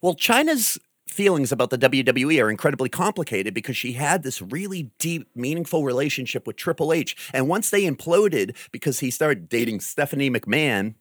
Well, 0.00 0.14
Chyna's 0.14 0.78
feelings 1.08 1.52
about 1.52 1.70
the 1.70 1.78
WWE 1.78 2.42
are 2.42 2.50
incredibly 2.50 2.88
complicated 2.88 3.54
because 3.54 3.76
she 3.76 3.92
had 3.92 4.22
this 4.22 4.40
really 4.42 4.90
deep, 4.98 5.28
meaningful 5.34 5.84
relationship 5.84 6.46
with 6.46 6.56
Triple 6.56 6.92
H. 6.92 7.16
And 7.32 7.48
once 7.48 7.70
they 7.70 7.82
imploded 7.88 8.56
because 8.72 9.00
he 9.00 9.10
started 9.10 9.48
dating 9.48 9.80
Stephanie 9.80 10.30
McMahon, 10.30 10.94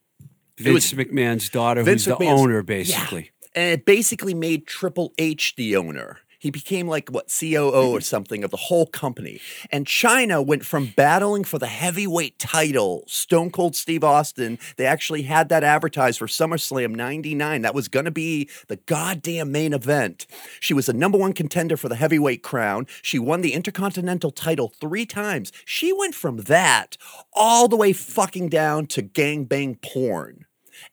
Vince 0.58 0.93
McMahon's 0.93 1.49
daughter, 1.49 1.82
Vince 1.82 2.06
who's 2.06 2.15
the 2.17 2.23
McMahon's- 2.23 2.41
owner, 2.41 2.58
Yeah. 2.58 2.62
basically. 2.62 3.32
and 3.56 3.71
it 3.79 3.86
basically 3.86 4.34
made 4.36 4.67
Triple 4.67 5.13
H 5.17 5.56
the 5.56 5.75
owner. 5.75 6.17
He 6.43 6.51
became 6.51 6.89
like 6.89 7.08
what 7.08 7.34
COO 7.39 7.69
or 7.69 7.71
mm-hmm. 7.71 7.99
something 8.01 8.43
of 8.43 8.51
the 8.51 8.58
whole 8.58 8.86
company. 8.86 9.39
And 9.71 9.86
Chyna 9.86 10.45
went 10.45 10.65
from 10.65 10.91
battling 10.93 11.45
for 11.45 11.58
the 11.58 11.67
heavyweight 11.67 12.38
title, 12.38 13.06
Stone 13.08 13.51
Cold 13.51 13.77
Steve 13.77 14.03
Austin. 14.03 14.60
They 14.75 14.86
actually 14.86 15.21
had 15.21 15.47
that 15.47 15.63
advertised 15.63 16.19
for 16.19 16.27
SummerSlam 16.27 16.95
99. 16.95 17.62
That 17.62 17.73
was 17.73 17.88
going 17.88 18.03
to 18.03 18.12
be 18.12 18.49
the 18.67 18.75
goddamn 18.75 19.53
main 19.53 19.71
event. 19.71 20.27
She 20.60 20.73
was 20.73 20.88
the 20.88 20.93
number 20.93 21.17
one 21.17 21.32
contender 21.32 21.77
for 21.77 21.88
the 21.88 21.95
heavyweight 21.95 22.43
crown. 22.43 22.88
She 23.01 23.17
won 23.17 23.39
the 23.39 23.53
Intercontinental 23.53 24.32
title 24.32 24.73
three 24.82 25.06
times. 25.06 25.53
She 25.63 25.93
went 25.93 26.13
from 26.13 26.39
that 26.39 26.97
all 27.32 27.69
the 27.69 27.77
way 27.77 27.93
fucking 27.93 28.49
down 28.49 28.88
to 28.88 29.01
gangbang 29.01 29.82
porn. 29.82 30.43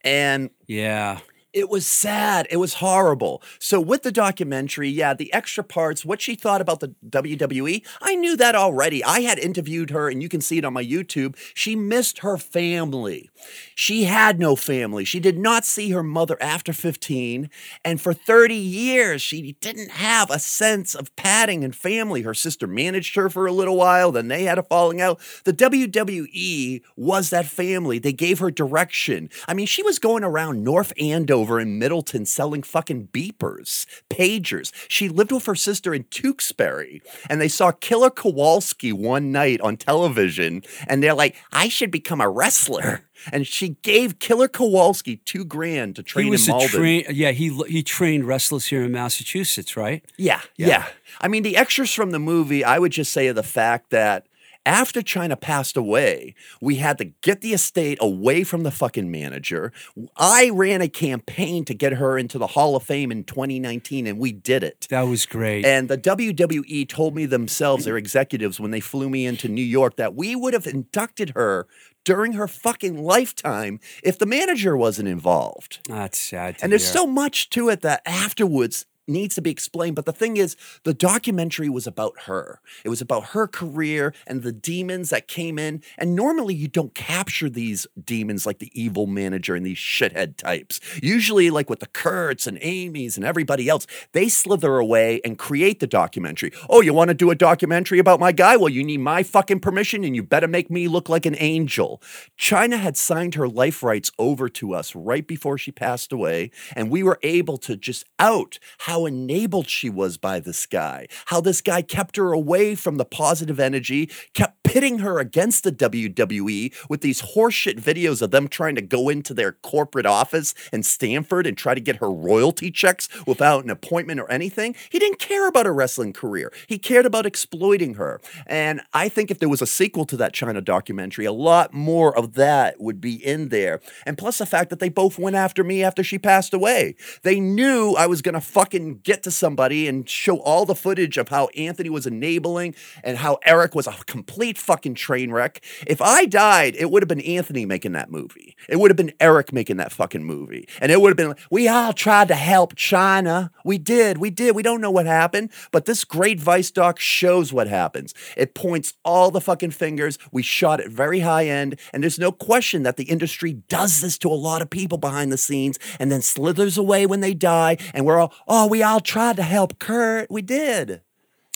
And 0.05 0.51
Yeah. 0.69 1.19
It 1.53 1.69
was 1.69 1.87
sad. 1.87 2.47
It 2.51 2.59
was 2.59 2.75
horrible. 2.75 3.43
So 3.59 3.81
with 3.81 4.03
the 4.03 4.13
documentary, 4.13 4.89
yeah, 4.89 5.15
the 5.15 5.33
extra 5.33 5.65
parts, 5.65 6.05
what 6.05 6.21
she 6.21 6.35
thought 6.35 6.61
about 6.61 6.81
the 6.81 6.95
WWE, 7.09 7.85
I 8.01 8.15
knew 8.15 8.37
that 8.37 8.55
already. 8.55 9.03
I 9.03 9.21
had 9.21 9.39
interviewed 9.39 9.91
her, 9.91 10.09
and 10.09 10.23
you 10.23 10.29
can 10.29 10.41
see 10.41 10.59
it 10.59 10.65
on 10.65 10.73
my 10.73 10.85
YouTube. 10.85 11.37
She 11.55 11.75
missed 11.75 12.21
her 12.21 12.39
family. 12.39 13.31
She 13.75 14.05
had 14.05 14.39
no 14.39 14.55
family. 14.55 15.05
She 15.05 15.19
did 15.19 15.39
not 15.39 15.65
see 15.65 15.91
her 15.91 16.03
mother 16.03 16.37
after 16.41 16.73
15, 16.73 17.51
and 17.85 18.01
for 18.01 18.13
30 18.13 18.55
years, 18.55 19.21
she 19.21 19.57
didn't 19.61 19.91
have 19.91 20.31
a 20.31 20.39
sense 20.39 20.95
of 20.95 21.15
padding 21.17 21.65
and 21.65 21.75
family. 21.75 22.23
Her 22.23 22.35
sister 22.35 22.67
managed 22.67 23.17
her 23.17 23.29
for 23.29 23.47
a 23.47 23.53
little 23.53 23.77
while, 23.77 24.13
then 24.13 24.29
they 24.29 24.45
had 24.45 24.59
a 24.59 24.63
falling 24.63 25.01
out. 25.01 25.21
The 25.45 25.53
WWE 25.53 26.83
was 26.97 27.31
that 27.31 27.47
family. 27.47 27.99
They 27.99 28.13
gave 28.13 28.39
her 28.39 28.51
direction. 28.51 29.31
I 29.49 29.55
mean, 29.55 29.67
she 29.67 29.83
was 29.83 29.99
going 29.99 30.23
around 30.23 30.63
North 30.63 30.93
Andover 30.99 31.40
and 31.59 31.79
Middleton 31.79 32.27
selling 32.27 32.63
fucking 32.63 33.09
beepers, 33.09 33.87
pagers. 34.09 34.73
She 34.89 35.09
lived 35.09 35.33
with 35.33 35.47
her 35.47 35.55
sister 35.55 35.95
in 35.95 36.05
Tewksbury, 36.05 37.03
and 37.29 37.41
they 37.41 37.49
saw 37.49 37.73
Killer 37.73 38.11
Kowalski 38.11 38.93
one 38.93 39.33
night 39.33 39.61
on 39.61 39.77
television, 39.77 40.63
and 40.87 41.03
they're 41.03 41.15
like, 41.15 41.37
I 41.53 41.69
should 41.69 41.91
become 41.91 42.21
a 42.21 42.29
wrestler. 42.29 43.03
And 43.33 43.47
she 43.47 43.77
gave 43.83 44.19
Killer 44.19 44.49
Kowalski 44.49 45.17
two 45.17 45.45
grand 45.45 45.97
to 45.97 46.03
train 46.03 46.25
he 46.25 46.31
was 46.31 46.49
in 46.49 46.53
Malden. 46.53 46.69
train. 46.71 47.05
Yeah, 47.11 47.33
he 47.33 47.51
he 47.69 47.83
trained 47.83 48.25
wrestlers 48.25 48.67
here 48.67 48.83
in 48.83 48.93
Massachusetts, 48.93 49.77
right? 49.77 50.03
Yeah, 50.17 50.41
yeah, 50.57 50.87
I 51.21 51.29
mean, 51.29 51.43
the 51.43 51.57
extras 51.57 51.93
from 51.93 52.13
the 52.13 52.19
movie, 52.19 52.65
I 52.65 52.79
would 52.79 52.93
just 52.93 53.13
say 53.13 53.27
of 53.27 53.37
the 53.37 53.43
fact 53.43 53.91
that 53.91 54.27
after 54.67 55.01
Chyna 55.01 55.41
passed 55.41 55.77
away, 55.77 56.35
we 56.61 56.77
had 56.77 56.99
to 56.99 57.07
get 57.07 57.41
the 57.41 57.53
estate 57.53 57.99
away 58.01 58.45
from 58.45 58.63
the 58.63 58.71
fucking 58.71 59.11
manager. 59.11 59.73
I 60.17 60.51
ran 60.51 60.83
a 60.83 60.89
campaign 60.89 61.65
to 61.65 61.75
get 61.75 61.95
her 61.95 62.19
into 62.19 62.39
the 62.39 62.49
Hall 62.49 62.77
of 62.77 62.83
Fame 62.83 63.11
in 63.11 63.25
2019, 63.25 64.07
and 64.07 64.19
we 64.19 64.33
did 64.33 64.63
it. 64.63 64.87
That 64.91 65.03
was 65.03 65.27
great. 65.27 65.65
And 65.65 65.89
the 65.89 65.99
WWE 65.99 66.89
told 66.89 67.15
me 67.15 67.27
themselves, 67.27 67.85
their 67.85 67.97
executives, 67.97 68.61
when 68.61 68.71
they 68.71 68.81
flew 68.81 69.09
me 69.09 69.27
into 69.27 69.49
New 69.49 69.63
York, 69.63 69.97
that 69.97 70.15
we 70.15 70.37
would 70.37 70.55
have 70.55 70.67
inducted 70.67 71.31
her 71.31 71.67
during 72.05 72.33
her 72.33 72.49
fucking 72.49 73.03
lifetime 73.03 73.81
if 74.03 74.19
the 74.19 74.27
manager 74.27 74.77
wasn't 74.77 75.09
involved. 75.09 75.81
That's 75.89 76.19
sad. 76.19 76.57
And 76.63 76.73
there's 76.73 76.85
hear. 76.85 77.01
so 77.03 77.07
much 77.07 77.51
to 77.51 77.69
it 77.69 77.83
that 77.83 78.03
afterwards 78.07 78.87
needs 79.11 79.35
to 79.35 79.43
be 79.43 79.51
explained. 79.51 79.97
But 79.97 80.07
the 80.07 80.13
thing 80.13 80.37
is, 80.37 80.57
the 80.85 80.95
documentary 80.95 81.69
was 81.69 81.87
about 81.87 82.21
her. 82.23 82.61
It 82.85 82.89
was 82.89 83.01
about 83.01 83.27
her 83.27 83.47
career 83.47 84.15
and 84.27 84.43
the 84.43 84.53
demons 84.53 85.11
that 85.11 85.29
came 85.29 85.59
in. 85.59 85.83
And 85.99 86.15
normally 86.15 86.55
you 86.55 86.69
don't 86.69 86.95
capture 86.95 87.51
these 87.51 87.87
demons 88.03 88.47
like 88.47 88.59
the 88.59 88.71
evil 88.81 89.07
manager 89.07 89.55
and 89.55 89.67
these 89.67 89.77
shithead 89.77 90.37
types. 90.37 90.81
Usually, 91.03 91.51
like 91.51 91.69
with 91.69 91.81
the 91.81 91.87
Kurtz 91.87 92.47
and 92.47 92.59
Amy's 92.63 93.17
and 93.17 93.27
everybody 93.27 93.69
else, 93.69 93.87
they 94.13 94.29
slither 94.29 94.77
away 94.77 95.21
and 95.25 95.39
create 95.39 95.81
the 95.81 95.87
documentary. 95.87 96.53
Oh, 96.69 96.81
you 96.81 96.95
want 96.95 97.09
to 97.09 97.15
do 97.15 97.31
a 97.31 97.35
documentary 97.35 97.99
about 97.99 98.21
my 98.21 98.33
guy? 98.33 98.57
Well, 98.57 98.69
you 98.69 98.85
need 98.85 99.01
my 99.01 99.23
fucking 99.23 99.61
permission 99.61 100.05
and 100.05 100.15
you 100.15 100.23
better 100.23 100.49
make 100.49 100.71
me 100.71 100.89
look 100.89 101.09
like 101.09 101.27
an 101.27 101.37
angel. 101.39 102.03
Chyna 102.39 102.79
had 102.79 102.97
signed 102.97 103.35
her 103.35 103.49
life 103.49 103.83
rights 103.83 104.13
over 104.19 104.49
to 104.49 104.75
us 104.75 104.95
right 104.95 105.27
before 105.27 105.59
she 105.59 105.73
passed 105.73 106.13
away, 106.13 106.51
and 106.77 106.91
we 106.91 107.03
were 107.03 107.19
able 107.23 107.59
to 107.59 107.77
just 107.77 108.05
out 108.19 108.59
how 108.79 109.00
enabled 109.07 109.69
she 109.69 109.91
was 109.91 110.17
by 110.17 110.41
this 110.41 110.67
guy, 110.67 111.07
how 111.27 111.41
this 111.41 111.61
guy 111.61 111.83
kept 111.83 112.17
her 112.17 112.33
away 112.33 112.75
from 112.75 112.97
the 112.97 113.05
positive 113.05 113.61
energy, 113.61 114.11
kept 114.35 114.63
pitting 114.63 115.01
her 115.01 115.19
against 115.19 115.65
the 115.65 115.73
WWE 115.73 116.73
with 116.89 117.01
these 117.01 117.23
horseshit 117.23 117.81
videos 117.81 118.23
of 118.23 118.31
them 118.31 118.47
trying 118.47 118.77
to 118.77 118.83
go 118.83 119.09
into 119.09 119.35
their 119.35 119.53
corporate 119.53 120.07
office 120.07 120.55
in 120.73 120.83
Stamford 120.83 121.47
and 121.47 121.57
try 121.57 121.75
to 121.75 121.81
get 121.81 121.97
her 121.97 122.11
royalty 122.11 122.71
checks 122.71 123.09
without 123.27 123.65
an 123.65 123.71
appointment 123.71 124.21
or 124.21 124.31
anything. 124.31 124.77
He 124.89 125.01
didn't 125.01 125.19
care 125.19 125.49
about 125.49 125.67
her 125.67 125.75
wrestling 125.75 126.13
career. 126.13 126.53
He 126.69 126.79
cared 126.79 127.05
about 127.05 127.27
exploiting 127.27 127.95
her. 127.95 128.21
And 128.47 128.81
I 128.95 129.09
think 129.09 129.31
if 129.31 129.41
there 129.41 129.49
was 129.49 129.61
a 129.61 129.67
sequel 129.67 130.05
to 130.05 130.17
that 130.19 130.33
Chyna 130.33 130.65
documentary, 130.65 131.25
a 131.25 131.33
lot 131.33 131.75
more 131.75 132.17
of 132.17 132.35
that 132.35 132.81
would 132.81 133.01
be 133.01 133.15
in 133.15 133.49
there. 133.49 133.81
And 134.07 134.17
plus 134.17 134.39
the 134.39 134.47
fact 134.47 134.71
that 134.71 134.79
they 134.79 134.89
both 134.89 135.19
went 135.19 135.35
after 135.35 135.65
me 135.65 135.83
after 135.83 136.05
she 136.05 136.19
passed 136.19 136.55
away. 136.55 136.95
They 137.23 137.41
knew 137.41 137.95
I 137.99 138.07
was 138.07 138.23
going 138.23 138.35
to 138.35 138.41
fucking 138.41 138.80
get 139.03 139.23
to 139.25 139.31
somebody 139.31 139.89
and 139.89 140.09
show 140.09 140.39
all 140.39 140.65
the 140.65 140.75
footage 140.75 141.17
of 141.19 141.29
how 141.29 141.49
Anthony 141.49 141.89
was 141.91 142.07
enabling 142.07 142.75
and 143.03 143.19
how 143.19 143.39
Eric 143.45 143.75
was 143.75 143.87
a 143.87 143.93
complete 144.07 144.59
fucking 144.59 144.95
train 144.95 145.31
wreck. 145.31 145.63
If 145.87 146.01
I 146.01 146.27
died, 146.27 146.75
it 146.77 146.91
would 146.91 147.03
have 147.03 147.09
been 147.09 147.21
Anthony 147.21 147.67
making 147.67 147.93
that 147.93 148.11
movie. 148.11 148.57
It 148.69 148.79
would 148.81 148.91
have 148.91 148.97
been 148.97 149.13
Eric 149.21 149.53
making 149.53 149.77
that 149.79 149.93
fucking 149.93 150.25
movie. 150.25 150.69
And 150.81 150.91
it 150.91 151.01
would 151.01 151.11
have 151.11 151.17
been, 151.17 151.37
we 151.51 151.69
all 151.69 151.93
tried 151.93 152.29
to 152.29 152.35
help 152.35 152.75
Chyna. 152.75 153.51
We 153.65 153.79
did. 153.79 154.19
We 154.19 154.31
did. 154.31 154.55
We 154.55 154.63
don't 154.63 154.81
know 154.81 154.91
what 154.91 155.07
happened, 155.07 155.51
but 155.71 155.85
this 155.85 156.05
great 156.05 156.41
Vice 156.41 156.71
doc 156.71 156.99
shows 156.99 157.53
what 157.53 157.69
happens. 157.69 158.15
It 158.37 158.55
points 158.55 158.95
all 159.05 159.31
the 159.31 159.41
fucking 159.41 159.73
fingers. 159.73 160.19
We 160.33 160.43
shot 160.43 160.81
it 160.81 160.91
very 160.91 161.21
high 161.21 161.47
end, 161.47 161.79
and 161.93 162.03
there's 162.03 162.19
no 162.19 162.33
question 162.33 162.83
that 162.83 162.97
the 162.97 163.05
industry 163.05 163.53
does 163.53 164.01
this 164.01 164.19
to 164.19 164.29
a 164.29 164.35
lot 164.35 164.63
of 164.63 164.71
people 164.71 164.99
behind 164.99 165.33
the 165.33 165.39
scenes 165.39 165.79
and 165.99 166.11
then 166.11 166.23
slithers 166.23 166.79
away 166.79 167.07
when 167.07 167.21
they 167.21 167.35
die. 167.35 167.77
And 167.95 168.07
we're 168.07 168.19
all, 168.19 168.33
oh, 168.47 168.67
we 168.71 168.83
all 168.83 169.01
tried 169.01 169.37
to 169.37 169.43
help 169.43 169.79
Kurt. 169.79 170.31
We 170.31 170.43
did. 170.43 171.03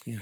Yeah. 0.05 0.19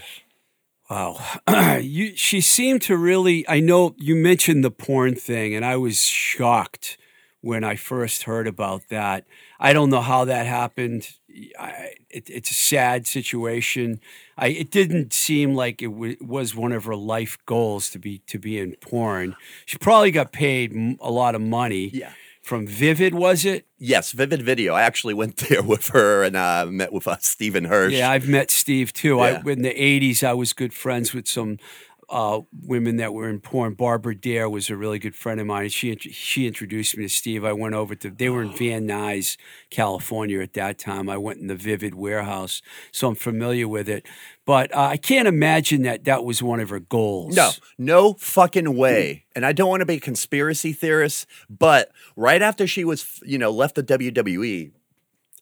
Wow. 0.89 1.19
you 1.81 2.15
she 2.17 2.41
seemed 2.41 2.83
to 2.83 2.97
really 2.97 3.49
I 3.49 3.61
know 3.61 3.95
you 3.99 4.15
mentioned 4.15 4.63
the 4.63 4.71
porn 4.71 5.15
thing 5.15 5.55
and 5.55 5.65
I 5.65 5.77
was 5.77 6.03
shocked 6.03 6.99
when 7.41 7.65
I 7.65 7.77
first 7.77 8.25
heard 8.25 8.47
about 8.47 8.83
that. 8.91 9.25
I 9.59 9.73
don't 9.73 9.91
know 9.91 10.01
how 10.01 10.25
that 10.27 10.47
happened. 10.47 11.09
I, 11.59 11.95
it, 12.11 12.29
it's 12.29 12.51
a 12.51 12.55
sad 12.55 13.07
situation. 13.07 14.01
I 14.37 14.49
it 14.49 14.71
didn't 14.71 15.13
seem 15.13 15.55
like 15.55 15.83
it 15.83 15.89
w- 15.89 16.17
was 16.21 16.55
one 16.55 16.73
of 16.73 16.85
her 16.85 16.95
life 16.97 17.39
goals 17.47 17.89
to 17.91 17.99
be 17.99 18.19
to 18.27 18.39
be 18.39 18.59
in 18.59 18.77
porn. 18.81 19.35
She 19.67 19.79
probably 19.79 20.11
got 20.11 20.31
paid 20.33 20.73
m- 20.73 20.99
a 21.01 21.11
lot 21.11 21.35
of 21.35 21.41
money. 21.41 21.89
Yeah. 21.89 22.13
From 22.43 22.67
Vivid, 22.67 23.15
was 23.15 23.45
it? 23.45 23.67
Yes, 23.79 24.11
Vivid 24.11 24.43
Video. 24.43 24.75
I 24.75 24.83
actually 24.83 25.15
went 25.15 25.37
there 25.49 25.63
with 25.63 25.89
her 25.89 26.25
and 26.25 26.37
uh, 26.37 26.67
met 26.69 26.93
with 26.93 27.07
uh, 27.07 27.17
Steven 27.21 27.65
Hirsch. 27.65 27.93
Yeah, 27.93 28.11
I've 28.11 28.29
met 28.29 28.51
Steve 28.51 28.93
too. 28.93 29.17
Yeah. 29.17 29.43
I, 29.45 29.51
in 29.51 29.63
the 29.63 29.75
'80s, 29.75 30.25
I 30.25 30.35
was 30.35 30.53
good 30.53 30.75
friends 30.75 31.15
with 31.15 31.29
some 31.29 31.59
uh, 32.13 32.41
women 32.67 32.97
that 32.97 33.15
were 33.15 33.29
in 33.29 33.41
porn. 33.41 33.73
Barbara 33.73 34.15
Dare 34.15 34.49
was 34.49 34.69
a 34.69 34.77
really 34.77 34.99
good 34.99 35.15
friend 35.15 35.41
of 35.41 35.47
mine. 35.47 35.71
She 35.71 35.97
she 35.97 36.47
introduced 36.47 36.97
me 36.97 37.05
to 37.05 37.09
Steve. 37.09 37.45
I 37.45 37.55
went 37.55 37.75
over 37.75 37.95
to. 37.95 38.11
They 38.11 38.29
were 38.29 38.43
in 38.43 38.53
Van 38.53 38.87
Nuys, 38.87 39.39
California 39.71 40.41
at 40.41 40.53
that 40.53 40.79
time. 40.79 41.09
I 41.09 41.17
went 41.17 41.39
in 41.41 41.47
the 41.47 41.55
Vivid 41.57 41.95
warehouse, 41.95 42.61
so 42.91 43.09
I'm 43.09 43.15
familiar 43.15 43.67
with 43.67 43.89
it. 43.89 44.07
But 44.45 44.75
uh, 44.75 44.81
I 44.81 44.97
can't 44.97 45.29
imagine 45.29 45.83
that 45.83 46.05
that 46.05 46.25
was 46.25 46.43
one 46.43 46.59
of 46.59 46.71
her 46.71 46.81
goals. 46.81 47.37
No, 47.37 47.51
no 47.79 48.15
fucking 48.15 48.77
way. 48.77 49.25
And 49.37 49.47
I 49.47 49.53
don't 49.53 49.69
want 49.69 49.81
to 49.81 49.87
be 49.87 49.95
a 49.95 50.01
conspiracy 50.01 50.73
theorist, 50.73 51.27
but 51.49 51.93
right 52.17 52.43
after 52.43 52.67
she 52.67 52.85
was, 52.85 53.21
you 53.25 53.39
know, 53.39 53.51
left 53.51 53.77
the 53.77 53.85
WWE, 53.85 54.73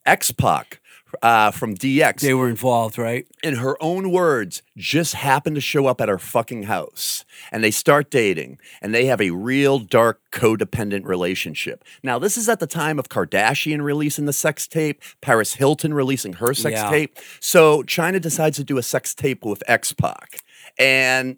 X 0.05 0.33
Pac 0.33 0.80
uh, 1.23 1.51
from 1.51 1.75
DX, 1.75 2.21
they 2.21 2.35
were 2.35 2.49
involved, 2.49 2.99
right? 2.99 3.27
in 3.43 3.57
her 3.57 3.77
own 3.83 4.11
words, 4.11 4.63
just 4.77 5.15
happened 5.15 5.55
to 5.57 5.61
show 5.61 5.87
up 5.87 6.01
at 6.01 6.09
her 6.09 6.19
fucking 6.19 6.65
house. 6.65 7.25
And 7.51 7.65
they 7.65 7.71
start 7.71 8.11
dating, 8.11 8.59
and 8.83 8.95
they 8.95 9.07
have 9.07 9.21
a 9.21 9.31
real 9.31 9.79
dark 9.79 10.21
codependent 10.33 11.05
relationship. 11.07 11.85
Now, 12.03 12.19
this 12.19 12.37
is 12.37 12.49
at 12.49 12.61
the 12.61 12.67
time 12.67 12.99
of 12.99 13.09
Kardashian 13.09 13.83
releasing 13.83 14.27
the 14.27 14.33
sex 14.33 14.67
tape, 14.67 15.03
Paris 15.21 15.55
Hilton 15.55 15.95
releasing 15.95 16.35
her 16.35 16.55
sex 16.55 16.75
Yeah. 16.75 16.91
tape. 16.91 17.19
So 17.41 17.83
Chyna 17.83 18.21
decides 18.21 18.57
to 18.59 18.65
do 18.65 18.79
a 18.79 18.83
sex 18.83 19.15
tape 19.15 19.45
with 19.45 19.63
X 19.67 19.93
Pac. 19.93 20.41
And 20.79 21.37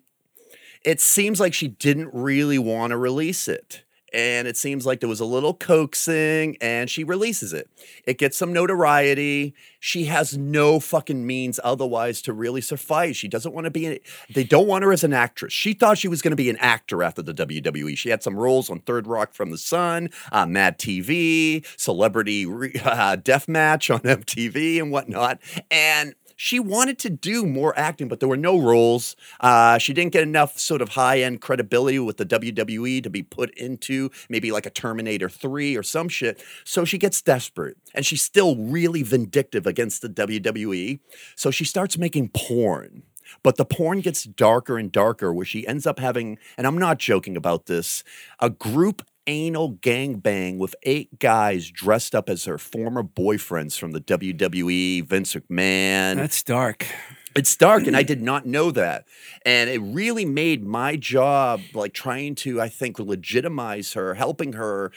it 0.85 1.01
seems 1.01 1.39
like 1.41 1.55
she 1.55 1.69
didn't 1.69 2.11
really 2.13 2.59
want 2.59 2.91
to 2.91 2.97
release 2.97 3.47
it. 3.49 3.83
And 4.13 4.47
it 4.47 4.57
seems 4.57 4.85
like 4.85 5.01
there 5.01 5.09
was 5.09 5.21
a 5.21 5.25
little 5.25 5.55
coaxing, 5.55 6.57
and 6.61 6.91
she 6.91 7.05
releases 7.05 7.53
it. 7.53 7.69
It 8.05 8.19
gets 8.19 8.37
some 8.37 8.53
notoriety. 8.53 9.55
She 9.81 10.05
has 10.05 10.37
no 10.37 10.79
fucking 10.81 11.27
means 11.27 11.59
otherwise 11.65 12.23
to 12.23 12.33
really 12.33 12.61
suffice. 12.61 13.17
She 13.17 13.29
doesn't 13.29 13.55
want 13.55 13.65
to 13.65 13.71
be. 13.71 14.01
They 14.33 14.45
don't 14.45 14.67
want 14.67 14.85
her 14.85 14.93
as 14.93 15.03
an 15.03 15.13
actress. 15.13 15.53
She 15.53 15.73
thought 15.73 15.99
she 15.99 16.09
was 16.09 16.23
going 16.23 16.31
to 16.33 16.37
be 16.37 16.51
an 16.51 16.59
actor 16.59 17.03
after 17.03 17.23
the 17.23 17.35
WWE. 17.35 17.97
She 17.97 18.11
had 18.11 18.23
some 18.23 18.37
roles 18.37 18.71
on 18.71 18.81
Third 18.81 19.07
Rock 19.07 19.33
from 19.33 19.51
the 19.51 19.59
Sun, 19.59 20.11
uh, 20.31 20.47
Mad 20.47 20.79
TV, 20.79 21.67
Celebrity 21.77 22.47
uh, 22.85 23.17
Death 23.17 23.49
Match 23.49 23.91
on 23.91 24.01
MTV, 24.01 24.79
and 24.81 24.91
whatnot. 24.91 25.41
And 25.71 26.15
she 26.43 26.59
wanted 26.59 26.99
to 26.99 27.09
do 27.09 27.47
more 27.47 27.73
acting, 27.79 28.09
but 28.09 28.19
there 28.19 28.29
were 28.29 28.37
no 28.37 28.59
roles. 28.59 29.15
Uh, 29.39 29.79
she 29.79 29.93
didn't 29.93 30.13
get 30.13 30.25
enough 30.25 30.59
sort 30.59 30.83
of 30.83 30.89
high 30.89 31.21
end 31.21 31.41
credibility 31.41 32.01
with 32.01 32.17
the 32.17 32.27
WWE 32.27 33.01
to 33.01 33.09
be 33.09 33.23
put 33.23 33.57
into 33.57 34.11
maybe 34.29 34.51
like 34.51 34.67
a 34.67 34.71
Terminator 34.71 35.29
3 35.29 35.77
or 35.77 35.85
some 35.85 36.09
shit. 36.09 36.43
So 36.65 36.85
she 36.85 36.99
gets 36.99 37.23
desperate 37.23 37.77
and 37.95 38.05
she's 38.05 38.23
still 38.23 38.57
really 38.57 39.05
vindictive 39.05 39.69
against 39.69 40.03
the 40.03 40.09
WWE. 40.09 40.99
So 41.37 41.53
she 41.53 41.65
starts 41.65 41.97
making 41.97 42.31
porn. 42.31 43.05
But 43.45 43.57
the 43.57 43.65
porn 43.65 44.01
gets 44.01 44.25
darker 44.25 44.79
and 44.79 44.91
darker, 44.91 45.33
where 45.33 45.47
she 45.47 45.67
ends 45.67 45.87
up 45.87 46.01
having, 46.01 46.39
and 46.59 46.67
I'm 46.67 46.77
not 46.77 46.99
joking 46.99 47.37
about 47.37 47.67
this, 47.67 48.03
a 48.41 48.51
group 48.51 49.03
anal 49.27 49.75
gangbang 49.75 50.59
with 50.59 50.75
eight 50.83 51.19
guys 51.19 51.71
dressed 51.71 52.15
up 52.15 52.29
as 52.29 52.45
her 52.45 52.59
former 52.59 53.03
boyfriends 53.03 53.79
from 53.79 53.93
the 53.93 54.01
WWE, 54.01 55.07
Vince 55.07 55.35
McMahon. 55.35 56.17
That's 56.17 56.43
dark. 56.43 56.87
It's 57.35 57.57
dark, 57.57 57.87
and 57.87 57.97
I 57.97 58.03
did 58.03 58.21
not 58.21 58.45
know 58.45 58.71
that. 58.73 59.07
And 59.47 59.71
it 59.71 59.79
really 59.79 60.27
made 60.27 60.63
my 60.63 60.97
job, 60.97 61.61
like 61.73 61.95
trying 61.95 62.35
to, 62.37 62.61
I 62.61 62.69
think, 62.69 62.99
legitimize 62.99 63.95
her, 63.95 64.15
helping 64.15 64.53
her 64.53 64.93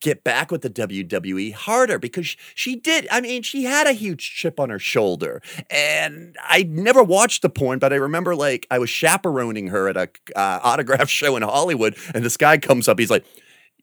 get 0.00 0.22
back 0.24 0.50
with 0.50 0.62
the 0.62 0.70
WWE 0.70 1.52
harder 1.54 1.98
because 1.98 2.36
she 2.54 2.76
did. 2.76 3.06
I 3.10 3.20
mean, 3.20 3.42
she 3.42 3.64
had 3.64 3.86
a 3.86 3.92
huge 3.92 4.34
chip 4.34 4.60
on 4.60 4.68
her 4.70 4.78
shoulder. 4.78 5.40
And 5.70 6.36
I 6.42 6.64
never 6.64 7.02
watched 7.02 7.42
the 7.42 7.48
porn, 7.48 7.78
but 7.78 7.92
I 7.92 7.96
remember 7.96 8.34
like 8.34 8.66
I 8.70 8.78
was 8.78 8.90
chaperoning 8.90 9.68
her 9.68 9.88
at 9.88 9.96
a 9.96 10.08
uh, 10.34 10.60
autograph 10.62 11.08
show 11.20 11.36
in 11.36 11.42
Hollywood, 11.42 11.96
and 12.14 12.24
this 12.24 12.36
guy 12.36 12.58
comes 12.58 12.88
up. 12.88 12.98
He's 12.98 13.10
like, 13.10 13.24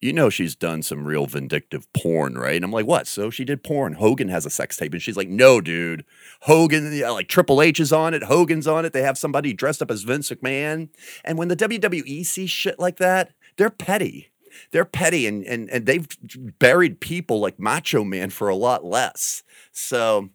you 0.03 0.11
know 0.11 0.29
she's 0.29 0.55
done 0.55 0.83
some 0.83 1.05
real 1.05 1.25
vindictive 1.25 1.91
porn, 1.93 2.37
right? 2.37 2.57
And 2.57 2.65
I'm 2.65 2.71
like, 2.71 2.85
what? 2.85 3.07
So 3.07 3.29
she 3.29 3.45
did 3.45 3.63
porn. 3.63 3.93
Hogan 3.93 4.27
has 4.27 4.45
a 4.45 4.49
sex 4.49 4.75
tape. 4.75 4.91
And 4.91 5.01
she's 5.01 5.15
like, 5.15 5.29
no, 5.29 5.61
dude. 5.61 6.03
Hogan, 6.41 6.93
yeah, 6.93 7.09
like 7.09 7.29
Triple 7.29 7.61
H 7.61 7.79
is 7.79 7.93
on 7.93 8.13
it. 8.13 8.23
Hogan's 8.23 8.67
on 8.67 8.83
it. 8.83 8.91
They 8.91 9.01
have 9.01 9.17
somebody 9.17 9.53
dressed 9.53 9.81
up 9.81 9.89
as 9.89 10.03
Vince 10.03 10.29
McMahon. 10.29 10.89
And 11.23 11.37
when 11.37 11.47
the 11.47 11.55
WWE 11.55 12.25
sees 12.25 12.49
shit 12.49 12.79
like 12.79 12.97
that, 12.97 13.31
they're 13.55 13.69
petty. 13.69 14.31
They're 14.71 14.85
petty 14.85 15.25
and, 15.25 15.43
and, 15.45 15.69
and 15.69 15.85
they've 15.85 16.07
buried 16.59 16.99
people 16.99 17.39
like 17.39 17.57
Macho 17.57 18.03
Man 18.03 18.29
for 18.29 18.49
a 18.49 18.55
lot 18.55 18.83
less. 18.83 19.41
So, 19.71 20.29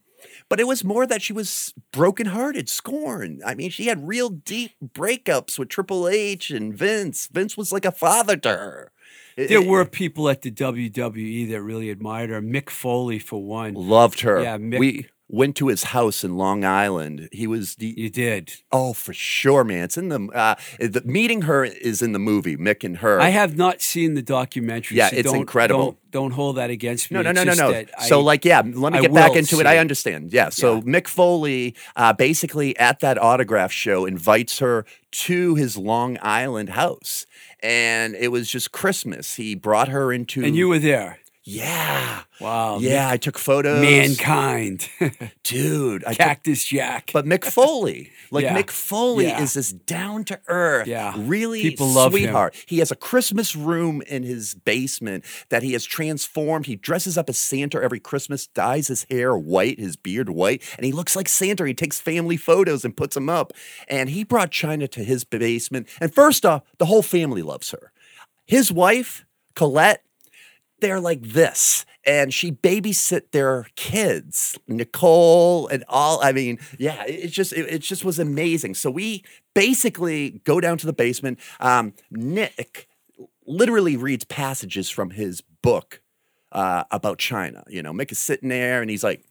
but 0.48 0.61
it 0.61 0.66
was 0.66 0.83
more 0.83 1.07
that 1.07 1.22
she 1.22 1.33
was 1.33 1.74
brokenhearted, 1.92 2.68
scorned. 2.68 3.42
I 3.44 3.54
mean, 3.54 3.70
she 3.70 3.87
had 3.87 4.09
real 4.09 4.31
deep 4.31 4.72
breakups 4.83 5.59
with 5.59 5.68
Triple 5.68 6.09
H 6.09 6.50
and 6.50 6.76
Vince. 6.76 7.28
Vince 7.31 7.57
was 7.57 7.70
like 7.70 7.85
a 7.85 7.92
father 7.92 8.37
to 8.38 8.48
her. 8.48 8.92
It- 9.38 9.48
There 9.48 9.62
it- 9.62 9.66
were 9.68 9.85
people 9.85 10.29
at 10.29 10.42
the 10.42 10.51
WWE 10.51 11.48
that 11.51 11.62
really 11.62 11.90
admired 11.90 12.31
her. 12.31 12.42
Mick 12.42 12.70
Foley, 12.70 13.18
for 13.20 13.42
one. 13.42 13.74
Loved 13.74 14.20
her. 14.20 14.42
Yeah, 14.42 14.59
Mick- 14.59 14.79
we 14.81 15.07
went 15.30 15.56
to 15.56 15.68
his 15.68 15.84
house 15.84 16.24
in 16.24 16.36
Long 16.38 16.64
Island. 16.64 17.28
He 17.32 17.46
was 17.46 17.74
the 17.76 17.94
You 17.96 18.08
did. 18.08 18.52
oh 18.72 18.92
for 18.94 19.12
sure, 19.12 19.62
man. 19.62 19.84
It's 19.84 19.98
in 19.98 20.08
the 20.08 20.20
uh, 20.34 20.54
the 20.78 21.02
meeting 21.04 21.42
her 21.42 21.64
is 21.64 22.00
in 22.00 22.12
the 22.12 22.18
movie 22.18 22.56
Mick 22.56 22.82
and 22.84 22.98
her. 22.98 23.20
I 23.20 23.28
have 23.28 23.56
not 23.56 23.82
seen 23.82 24.14
the 24.14 24.22
documentary. 24.22 24.96
Yeah, 24.96 25.10
so 25.10 25.16
it's 25.16 25.28
don't- 25.30 25.36
incredible. 25.40 25.84
Don't, 25.84 25.98
don't 26.10 26.30
hold 26.30 26.56
that 26.56 26.70
against 26.70 27.10
me. 27.10 27.16
no, 27.16 27.22
no, 27.22 27.30
It's 27.30 27.44
no, 27.44 27.52
no, 27.70 27.70
no. 27.70 27.84
So, 28.06 28.20
I- 28.20 28.22
like, 28.22 28.44
yeah, 28.46 28.62
let 28.64 28.92
me 28.94 28.98
I 28.98 29.02
get 29.02 29.12
back 29.12 29.36
into 29.36 29.60
it. 29.60 29.66
I 29.66 29.76
understand. 29.76 30.32
Yeah. 30.32 30.48
So, 30.48 30.76
Yeah. 30.76 30.80
Mick 30.82 31.06
Foley, 31.06 31.74
uh, 31.96 32.14
basically 32.14 32.74
at 32.78 33.00
that 33.00 33.18
autograph 33.20 33.70
show, 33.72 34.06
invites 34.06 34.58
her 34.60 34.86
to 35.10 35.54
his 35.56 35.76
Long 35.76 36.16
Island 36.22 36.70
house, 36.70 37.26
and 37.62 38.14
it 38.14 38.28
was 38.28 38.48
just 38.50 38.72
Christmas. 38.72 39.34
He 39.34 39.54
brought 39.54 39.88
her 39.88 40.10
into, 40.12 40.42
and 40.44 40.56
you 40.56 40.68
were 40.68 40.78
there. 40.78 41.18
Yeah, 41.50 42.24
Wow. 42.42 42.78
yeah. 42.78 43.08
I 43.08 43.16
took 43.16 43.38
photos, 43.38 43.80
Mankind. 43.80 44.87
dude. 45.44 46.04
I 46.04 46.11
took 46.11 46.18
Cactus 46.18 46.62
Jack. 46.64 47.11
But 47.14 47.24
Mick 47.24 47.42
Foley, 47.44 48.12
like 48.30 48.42
Yeah. 48.44 48.54
Mick 48.54 48.70
Foley 48.70 49.26
Yeah. 49.28 49.40
is 49.42 49.54
this 49.54 49.72
down 49.72 50.24
to 50.24 50.38
earth, 50.48 50.87
Yeah. 50.87 51.14
really 51.16 51.62
People 51.62 51.88
love 51.88 52.12
him. 52.12 52.20
sweetheart. 52.24 52.54
He 52.66 52.80
has 52.80 52.90
a 52.90 52.96
Christmas 52.96 53.56
room 53.56 54.02
in 54.02 54.24
his 54.24 54.54
basement 54.54 55.24
that 55.48 55.62
he 55.62 55.72
has 55.72 55.84
transformed. 55.87 56.66
He 56.66 56.76
dresses 56.76 57.16
up 57.16 57.30
as 57.30 57.38
Santa 57.38 57.82
every 57.82 57.98
Christmas, 58.00 58.46
dyes 58.48 58.88
his 58.88 59.06
hair 59.11 59.34
white, 59.37 59.78
his 59.80 59.96
beard 59.96 60.28
white, 60.28 60.62
and 60.76 60.84
he 60.84 60.92
looks 60.92 61.16
like 61.16 61.30
Santa. 61.30 61.66
He 61.66 61.72
takes 61.74 61.98
family 61.98 62.37
photos 62.37 62.84
and 62.84 62.94
puts 62.94 63.14
them 63.14 63.30
up. 63.30 63.54
And 63.88 64.11
he 64.11 64.22
brought 64.22 64.50
Chyna 64.50 64.90
to 64.90 65.02
his 65.02 65.24
basement. 65.24 65.88
And 65.98 66.14
first 66.14 66.44
off, 66.44 66.62
the 66.76 66.87
whole 66.87 67.02
family 67.02 67.40
loves 67.42 67.70
her. 67.70 67.90
His 68.44 68.70
wife, 68.70 69.24
Colette, 69.54 70.02
they're 70.80 71.00
like 71.00 71.22
this 71.22 71.84
and 72.04 72.32
she 72.32 72.52
babysit 72.52 73.32
their 73.32 73.66
kids 73.76 74.58
nicole 74.66 75.68
and 75.68 75.84
all 75.88 76.20
i 76.22 76.32
mean 76.32 76.58
yeah 76.78 77.04
it, 77.04 77.28
just 77.28 77.52
it, 77.52 77.66
it 77.68 77.78
just 77.80 78.04
was 78.04 78.18
amazing. 78.18 78.74
So 78.74 78.90
we 78.90 79.24
basically 79.54 80.40
go 80.44 80.60
down 80.60 80.78
to 80.78 80.86
the 80.86 80.92
basement. 80.92 81.38
Um, 81.60 81.94
Mick 82.12 82.86
literally 83.46 83.96
reads 83.96 84.24
passages 84.24 84.90
from 84.90 85.10
his 85.10 85.40
book 85.62 86.00
uh, 86.52 86.84
about 86.90 87.18
Chyna 87.18 87.64
you 87.68 87.82
know 87.82 87.92
mick 87.92 88.10
is 88.12 88.18
sitting 88.18 88.48
there 88.48 88.80
and 88.80 88.90
he's 88.90 89.04
like 89.04 89.24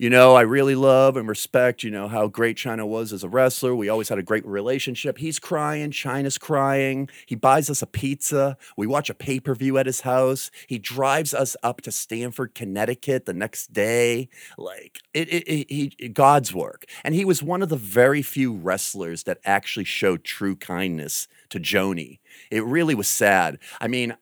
you 0.00 0.08
know, 0.08 0.34
I 0.34 0.40
really 0.40 0.76
love 0.76 1.18
and 1.18 1.28
respect, 1.28 1.82
you 1.82 1.90
know, 1.90 2.08
how 2.08 2.26
great 2.26 2.56
Chyna 2.56 2.88
was 2.88 3.12
as 3.12 3.22
a 3.22 3.28
wrestler. 3.28 3.74
We 3.74 3.90
always 3.90 4.08
had 4.08 4.18
a 4.18 4.22
great 4.22 4.46
relationship. 4.46 5.18
He's 5.18 5.38
crying, 5.38 5.90
Chyna's 5.90 6.38
crying. 6.38 7.10
He 7.26 7.34
buys 7.34 7.68
us 7.68 7.82
a 7.82 7.86
pizza. 7.86 8.56
We 8.78 8.86
watch 8.86 9.10
a 9.10 9.14
pay 9.14 9.40
per 9.40 9.54
view 9.54 9.76
at 9.76 9.84
his 9.84 10.00
house. 10.00 10.50
He 10.66 10.78
drives 10.78 11.34
us 11.34 11.54
up 11.62 11.82
to 11.82 11.92
Stamford, 11.92 12.54
Connecticut 12.54 13.26
the 13.26 13.34
next 13.34 13.74
day. 13.74 14.30
Like, 14.56 15.02
it, 15.12 15.28
it, 15.28 15.46
it, 15.46 15.70
he, 15.70 16.08
God's 16.08 16.54
work. 16.54 16.86
And 17.04 17.14
he 17.14 17.26
was 17.26 17.42
one 17.42 17.60
of 17.60 17.68
the 17.68 17.76
very 17.76 18.22
few 18.22 18.54
wrestlers 18.54 19.24
that 19.24 19.36
actually 19.44 19.84
showed 19.84 20.24
true 20.24 20.56
kindness 20.56 21.28
to 21.50 21.60
Joanie. 21.60 22.22
It 22.50 22.64
really 22.64 22.94
was 22.94 23.08
sad. 23.08 23.58
I 23.82 23.88
mean, 23.88 24.16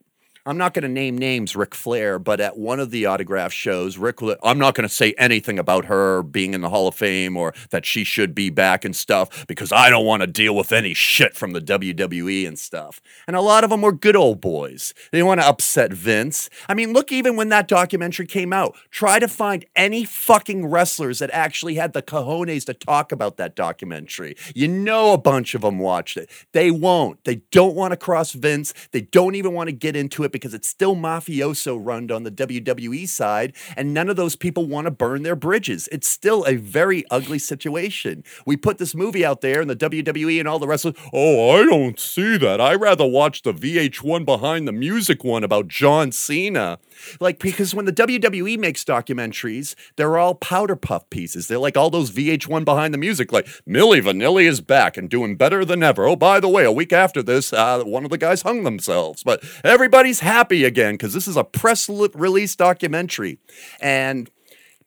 I'm 0.48 0.56
not 0.56 0.72
going 0.72 0.84
to 0.84 0.88
name 0.88 1.18
names, 1.18 1.54
Ric 1.54 1.74
Flair, 1.74 2.18
but 2.18 2.40
at 2.40 2.56
one 2.56 2.80
of 2.80 2.90
the 2.90 3.04
autograph 3.04 3.52
shows, 3.52 3.98
Ric, 3.98 4.16
I'm 4.42 4.58
not 4.58 4.74
going 4.74 4.88
to 4.88 4.94
say 4.94 5.12
anything 5.18 5.58
about 5.58 5.84
her 5.84 6.22
being 6.22 6.54
in 6.54 6.62
the 6.62 6.70
Hall 6.70 6.88
of 6.88 6.94
Fame 6.94 7.36
or 7.36 7.52
that 7.68 7.84
she 7.84 8.02
should 8.02 8.34
be 8.34 8.48
back 8.48 8.82
and 8.82 8.96
stuff 8.96 9.46
because 9.46 9.72
I 9.72 9.90
don't 9.90 10.06
want 10.06 10.22
to 10.22 10.26
deal 10.26 10.56
with 10.56 10.72
any 10.72 10.94
shit 10.94 11.36
from 11.36 11.52
the 11.52 11.60
WWE 11.60 12.48
and 12.48 12.58
stuff. 12.58 12.98
And 13.26 13.36
a 13.36 13.42
lot 13.42 13.62
of 13.62 13.68
them 13.68 13.82
were 13.82 13.92
good 13.92 14.16
old 14.16 14.40
boys. 14.40 14.94
They 15.12 15.22
want 15.22 15.38
to 15.42 15.46
upset 15.46 15.92
Vince. 15.92 16.48
I 16.66 16.72
mean, 16.72 16.94
look, 16.94 17.12
even 17.12 17.36
when 17.36 17.50
that 17.50 17.68
documentary 17.68 18.26
came 18.26 18.54
out, 18.54 18.74
try 18.90 19.18
to 19.18 19.28
find 19.28 19.66
any 19.76 20.06
fucking 20.06 20.64
wrestlers 20.64 21.18
that 21.18 21.28
actually 21.34 21.74
had 21.74 21.92
the 21.92 22.00
cojones 22.00 22.64
to 22.64 22.72
talk 22.72 23.12
about 23.12 23.36
that 23.36 23.54
documentary. 23.54 24.34
You 24.54 24.68
know, 24.68 25.12
a 25.12 25.18
bunch 25.18 25.54
of 25.54 25.60
them 25.60 25.78
watched 25.78 26.16
it. 26.16 26.30
They 26.52 26.70
won't. 26.70 27.22
They 27.24 27.42
don't 27.50 27.74
want 27.74 27.92
to 27.92 27.98
cross 27.98 28.32
Vince. 28.32 28.72
They 28.92 29.02
don't 29.02 29.34
even 29.34 29.52
want 29.52 29.68
to 29.68 29.72
get 29.72 29.94
into 29.94 30.24
it 30.24 30.37
because 30.38 30.54
it's 30.54 30.68
still 30.68 30.96
mafioso 30.96 31.78
run 31.80 32.10
on 32.10 32.22
the 32.22 32.30
WWE 32.30 33.08
side, 33.08 33.54
and 33.76 33.92
none 33.92 34.08
of 34.08 34.16
those 34.16 34.36
people 34.36 34.66
want 34.66 34.86
to 34.86 34.90
burn 34.90 35.22
their 35.22 35.36
bridges. 35.36 35.88
It's 35.90 36.08
still 36.08 36.44
a 36.44 36.56
very 36.56 37.04
ugly 37.10 37.38
situation. 37.38 38.24
We 38.46 38.56
put 38.56 38.78
this 38.78 38.94
movie 38.94 39.24
out 39.24 39.40
there, 39.40 39.60
and 39.60 39.68
the 39.68 39.76
WWE 39.76 40.38
and 40.38 40.48
all 40.48 40.58
the 40.58 40.68
wrestlers, 40.68 40.94
oh, 41.12 41.50
I 41.50 41.64
don't 41.64 41.98
see 41.98 42.36
that. 42.38 42.60
I 42.60 42.74
rather 42.74 43.06
watch 43.06 43.42
the 43.42 43.52
VH1 43.52 44.24
behind 44.24 44.66
the 44.66 44.72
music 44.72 45.24
one 45.24 45.44
about 45.44 45.68
John 45.68 46.12
Cena. 46.12 46.78
Like, 47.20 47.38
because 47.38 47.74
when 47.74 47.84
the 47.84 47.92
WWE 47.92 48.58
makes 48.58 48.84
documentaries, 48.84 49.74
they're 49.96 50.18
all 50.18 50.34
powder 50.34 50.76
puff 50.76 51.08
pieces. 51.10 51.48
They're 51.48 51.58
like 51.58 51.76
all 51.76 51.90
those 51.90 52.10
VH1 52.10 52.64
behind 52.64 52.94
the 52.94 52.98
music, 52.98 53.32
like 53.32 53.46
Milli 53.68 54.00
Vanilli 54.00 54.48
is 54.48 54.60
back 54.60 54.96
and 54.96 55.08
doing 55.08 55.36
better 55.36 55.64
than 55.64 55.82
ever. 55.82 56.06
Oh, 56.06 56.16
by 56.16 56.40
the 56.40 56.48
way, 56.48 56.64
a 56.64 56.72
week 56.72 56.92
after 56.92 57.22
this, 57.22 57.52
uh, 57.52 57.82
one 57.84 58.04
of 58.04 58.10
the 58.10 58.18
guys 58.18 58.42
hung 58.42 58.64
themselves. 58.64 59.22
But 59.22 59.42
everybody's 59.64 60.20
happy 60.28 60.64
again 60.64 60.94
because 60.94 61.12
this 61.12 61.26
is 61.26 61.36
a 61.36 61.44
press 61.44 61.88
release 61.88 62.54
documentary. 62.54 63.38
And 63.80 64.30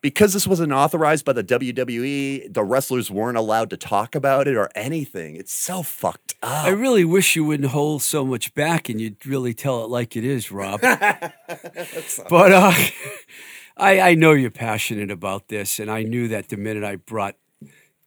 because 0.01 0.33
this 0.33 0.47
wasn't 0.47 0.71
authorized 0.71 1.25
by 1.25 1.33
the 1.33 1.43
WWE, 1.43 2.51
the 2.53 2.63
wrestlers 2.63 3.11
weren't 3.11 3.37
allowed 3.37 3.69
to 3.69 3.77
talk 3.77 4.15
about 4.15 4.47
it 4.47 4.55
or 4.55 4.69
anything. 4.75 5.35
It's 5.35 5.53
so 5.53 5.83
fucked 5.83 6.35
up. 6.41 6.65
I 6.65 6.69
really 6.69 7.05
wish 7.05 7.35
you 7.35 7.45
wouldn't 7.45 7.69
hold 7.69 8.01
so 8.01 8.25
much 8.25 8.53
back 8.55 8.89
and 8.89 8.99
you'd 8.99 9.23
really 9.25 9.53
tell 9.53 9.83
it 9.83 9.89
like 9.89 10.15
it 10.15 10.23
is, 10.23 10.51
Rob. 10.51 10.81
but 10.81 11.31
uh, 12.51 12.73
I, 13.77 13.99
I 13.99 14.15
know 14.15 14.31
you're 14.31 14.49
passionate 14.51 15.11
about 15.11 15.47
this, 15.47 15.79
and 15.79 15.89
I 15.89 16.03
knew 16.03 16.27
that 16.29 16.49
the 16.49 16.57
minute 16.57 16.83
I 16.83 16.95
brought 16.97 17.35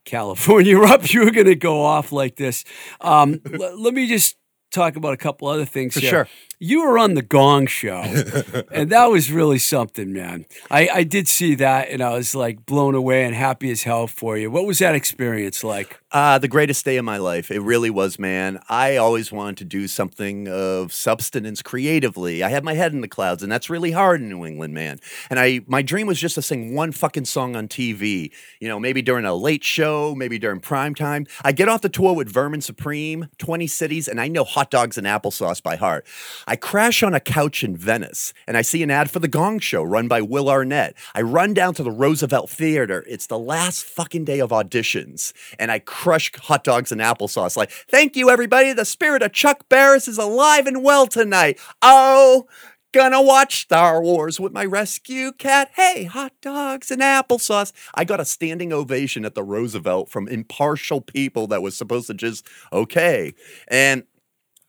California 0.04 0.80
up. 0.82 1.12
You 1.12 1.24
were 1.24 1.30
going 1.30 1.46
to 1.46 1.54
go 1.56 1.82
off 1.82 2.12
like 2.12 2.36
this. 2.36 2.64
Um, 3.00 3.40
l- 3.52 3.80
let 3.80 3.94
me 3.94 4.06
just 4.06 4.36
talk 4.70 4.96
about 4.96 5.12
a 5.12 5.16
couple 5.16 5.48
other 5.48 5.64
things 5.64 5.94
For 5.94 6.00
here. 6.00 6.10
sure. 6.10 6.28
You 6.66 6.86
were 6.86 6.98
on 6.98 7.12
the 7.12 7.20
Gong 7.20 7.66
Show, 7.66 8.00
and 8.72 8.88
that 8.88 9.10
was 9.10 9.30
really 9.30 9.58
something, 9.58 10.14
man. 10.14 10.46
I, 10.70 10.88
I 10.88 11.04
did 11.04 11.28
see 11.28 11.54
that, 11.56 11.90
and 11.90 12.02
I 12.02 12.14
was 12.14 12.34
like 12.34 12.64
blown 12.64 12.94
away 12.94 13.24
and 13.24 13.34
happy 13.34 13.70
as 13.70 13.82
hell 13.82 14.06
for 14.06 14.38
you. 14.38 14.50
What 14.50 14.64
was 14.64 14.78
that 14.78 14.94
experience 14.94 15.62
like? 15.62 16.00
Uh, 16.10 16.38
the 16.38 16.48
greatest 16.48 16.84
day 16.84 16.96
of 16.96 17.04
my 17.04 17.18
life. 17.18 17.50
It 17.50 17.60
really 17.60 17.90
was, 17.90 18.18
man. 18.18 18.60
I 18.68 18.96
always 18.96 19.30
wanted 19.30 19.58
to 19.58 19.64
do 19.64 19.88
something 19.88 20.48
of 20.48 20.94
substance 20.94 21.60
creatively. 21.60 22.42
I 22.42 22.48
had 22.48 22.64
my 22.64 22.74
head 22.74 22.92
in 22.92 23.02
the 23.02 23.08
clouds, 23.08 23.42
and 23.42 23.52
that's 23.52 23.68
really 23.68 23.90
hard 23.90 24.22
in 24.22 24.30
New 24.30 24.46
England, 24.46 24.72
man. 24.72 25.00
And 25.28 25.38
I, 25.38 25.60
my 25.66 25.82
dream 25.82 26.06
was 26.06 26.18
just 26.18 26.36
to 26.36 26.42
sing 26.42 26.74
one 26.74 26.92
fucking 26.92 27.26
song 27.26 27.56
on 27.56 27.68
TV. 27.68 28.30
You 28.60 28.68
know, 28.68 28.78
maybe 28.80 29.02
during 29.02 29.26
a 29.26 29.34
late 29.34 29.64
show, 29.64 30.14
maybe 30.14 30.38
during 30.38 30.60
prime 30.60 30.94
time. 30.94 31.26
I 31.42 31.52
get 31.52 31.68
off 31.68 31.82
the 31.82 31.88
tour 31.90 32.14
with 32.14 32.32
Vermin 32.32 32.62
Supreme, 32.62 33.28
20 33.36 33.66
cities, 33.66 34.08
and 34.08 34.18
I 34.18 34.28
know 34.28 34.44
hot 34.44 34.70
dogs 34.70 34.96
and 34.96 35.06
applesauce 35.06 35.62
by 35.62 35.76
heart. 35.76 36.06
I 36.46 36.53
crash 36.56 37.02
on 37.02 37.14
a 37.14 37.20
couch 37.20 37.64
in 37.64 37.76
Venice, 37.76 38.32
and 38.46 38.56
I 38.56 38.62
see 38.62 38.82
an 38.82 38.90
ad 38.90 39.10
for 39.10 39.18
the 39.18 39.28
Gong 39.28 39.58
Show 39.58 39.82
run 39.82 40.08
by 40.08 40.20
Will 40.20 40.48
Arnett. 40.48 40.94
I 41.14 41.22
run 41.22 41.54
down 41.54 41.74
to 41.74 41.82
the 41.82 41.90
Roosevelt 41.90 42.50
Theater. 42.50 43.04
It's 43.08 43.26
the 43.26 43.38
last 43.38 43.84
fucking 43.84 44.24
day 44.24 44.40
of 44.40 44.50
auditions, 44.50 45.32
and 45.58 45.70
I 45.70 45.78
crush 45.78 46.30
hot 46.36 46.64
dogs 46.64 46.92
and 46.92 47.00
applesauce. 47.00 47.56
Like, 47.56 47.70
thank 47.70 48.16
you, 48.16 48.30
everybody. 48.30 48.72
The 48.72 48.84
spirit 48.84 49.22
of 49.22 49.32
Chuck 49.32 49.68
Barris 49.68 50.08
is 50.08 50.18
alive 50.18 50.66
and 50.66 50.82
well 50.82 51.06
tonight. 51.06 51.58
Oh, 51.82 52.46
gonna 52.94 53.20
watch 53.20 53.62
Star 53.62 54.00
Wars 54.00 54.38
with 54.38 54.52
my 54.52 54.64
rescue 54.64 55.32
cat. 55.32 55.70
Hey, 55.74 56.04
hot 56.04 56.32
dogs 56.40 56.92
and 56.92 57.02
applesauce. 57.02 57.72
I 57.94 58.04
got 58.04 58.20
a 58.20 58.24
standing 58.24 58.72
ovation 58.72 59.24
at 59.24 59.34
the 59.34 59.42
Roosevelt 59.42 60.08
from 60.08 60.28
impartial 60.28 61.00
people 61.00 61.48
that 61.48 61.60
was 61.60 61.76
supposed 61.76 62.06
to 62.06 62.14
just, 62.14 62.46
okay. 62.72 63.34
And 63.66 64.04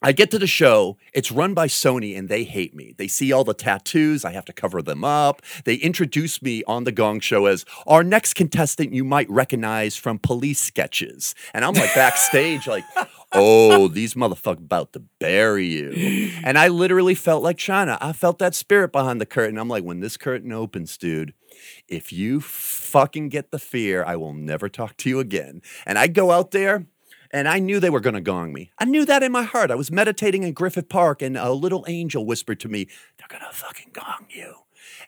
I 0.05 0.11
get 0.11 0.29
to 0.31 0.37
the 0.37 0.45
show. 0.45 0.97
It's 1.13 1.31
run 1.31 1.55
by 1.55 1.65
Sony 1.65 2.15
and 2.15 2.29
they 2.29 2.43
hate 2.43 2.75
me. 2.75 2.93
They 2.95 3.07
see 3.07 3.31
all 3.31 3.43
the 3.43 3.55
tattoos. 3.55 4.23
I 4.23 4.33
have 4.33 4.45
to 4.45 4.53
cover 4.53 4.83
them 4.83 5.03
up. 5.03 5.41
They 5.63 5.77
introduce 5.77 6.43
me 6.43 6.63
on 6.65 6.83
the 6.83 6.91
Gong 6.91 7.19
Show 7.19 7.47
as 7.47 7.65
our 7.87 8.03
next 8.03 8.35
contestant 8.35 8.93
you 8.93 9.03
might 9.03 9.27
recognize 9.31 9.95
from 9.95 10.19
police 10.19 10.59
sketches. 10.59 11.33
And 11.55 11.65
I'm 11.65 11.73
like 11.73 11.95
backstage, 11.95 12.67
like, 12.67 12.83
oh, 13.31 13.87
these 13.87 14.13
motherfuckers 14.13 14.59
about 14.59 14.93
to 14.93 15.01
bury 15.19 15.65
you. 15.65 16.29
And 16.43 16.59
I 16.59 16.67
literally 16.67 17.15
felt 17.15 17.41
like 17.41 17.57
Chyna. 17.57 17.97
I 17.99 18.13
felt 18.13 18.37
that 18.37 18.53
spirit 18.53 18.91
behind 18.91 19.19
the 19.19 19.25
curtain. 19.25 19.57
I'm 19.57 19.69
like, 19.69 19.83
when 19.83 20.01
this 20.01 20.17
curtain 20.17 20.51
opens, 20.51 20.99
dude, 20.99 21.33
if 21.87 22.13
you 22.13 22.41
fucking 22.41 23.29
get 23.29 23.49
the 23.49 23.57
fear, 23.57 24.03
I 24.03 24.17
will 24.17 24.33
never 24.33 24.69
talk 24.69 24.97
to 24.97 25.09
you 25.09 25.19
again. 25.19 25.63
And 25.83 25.97
I 25.97 26.05
go 26.05 26.29
out 26.29 26.51
there 26.51 26.85
and 27.35 27.49
I 27.49 27.59
knew 27.59 27.81
they 27.81 27.89
were 27.89 27.99
going 27.99 28.13
to 28.13 28.21
gong 28.21 28.53
me. 28.53 28.71
I 28.79 28.85
knew 28.85 29.05
that 29.05 29.21
in 29.21 29.33
my 29.33 29.43
heart. 29.43 29.69
I 29.69 29.75
was 29.75 29.91
meditating 29.91 30.43
in 30.43 30.53
Griffith 30.53 30.87
Park, 30.87 31.21
and 31.21 31.35
a 31.35 31.51
little 31.51 31.83
angel 31.85 32.25
whispered 32.25 32.61
to 32.61 32.69
me, 32.69 32.87
They're 33.17 33.27
going 33.27 33.43
to 33.45 33.53
fucking 33.53 33.91
gong 33.91 34.27
you. 34.29 34.55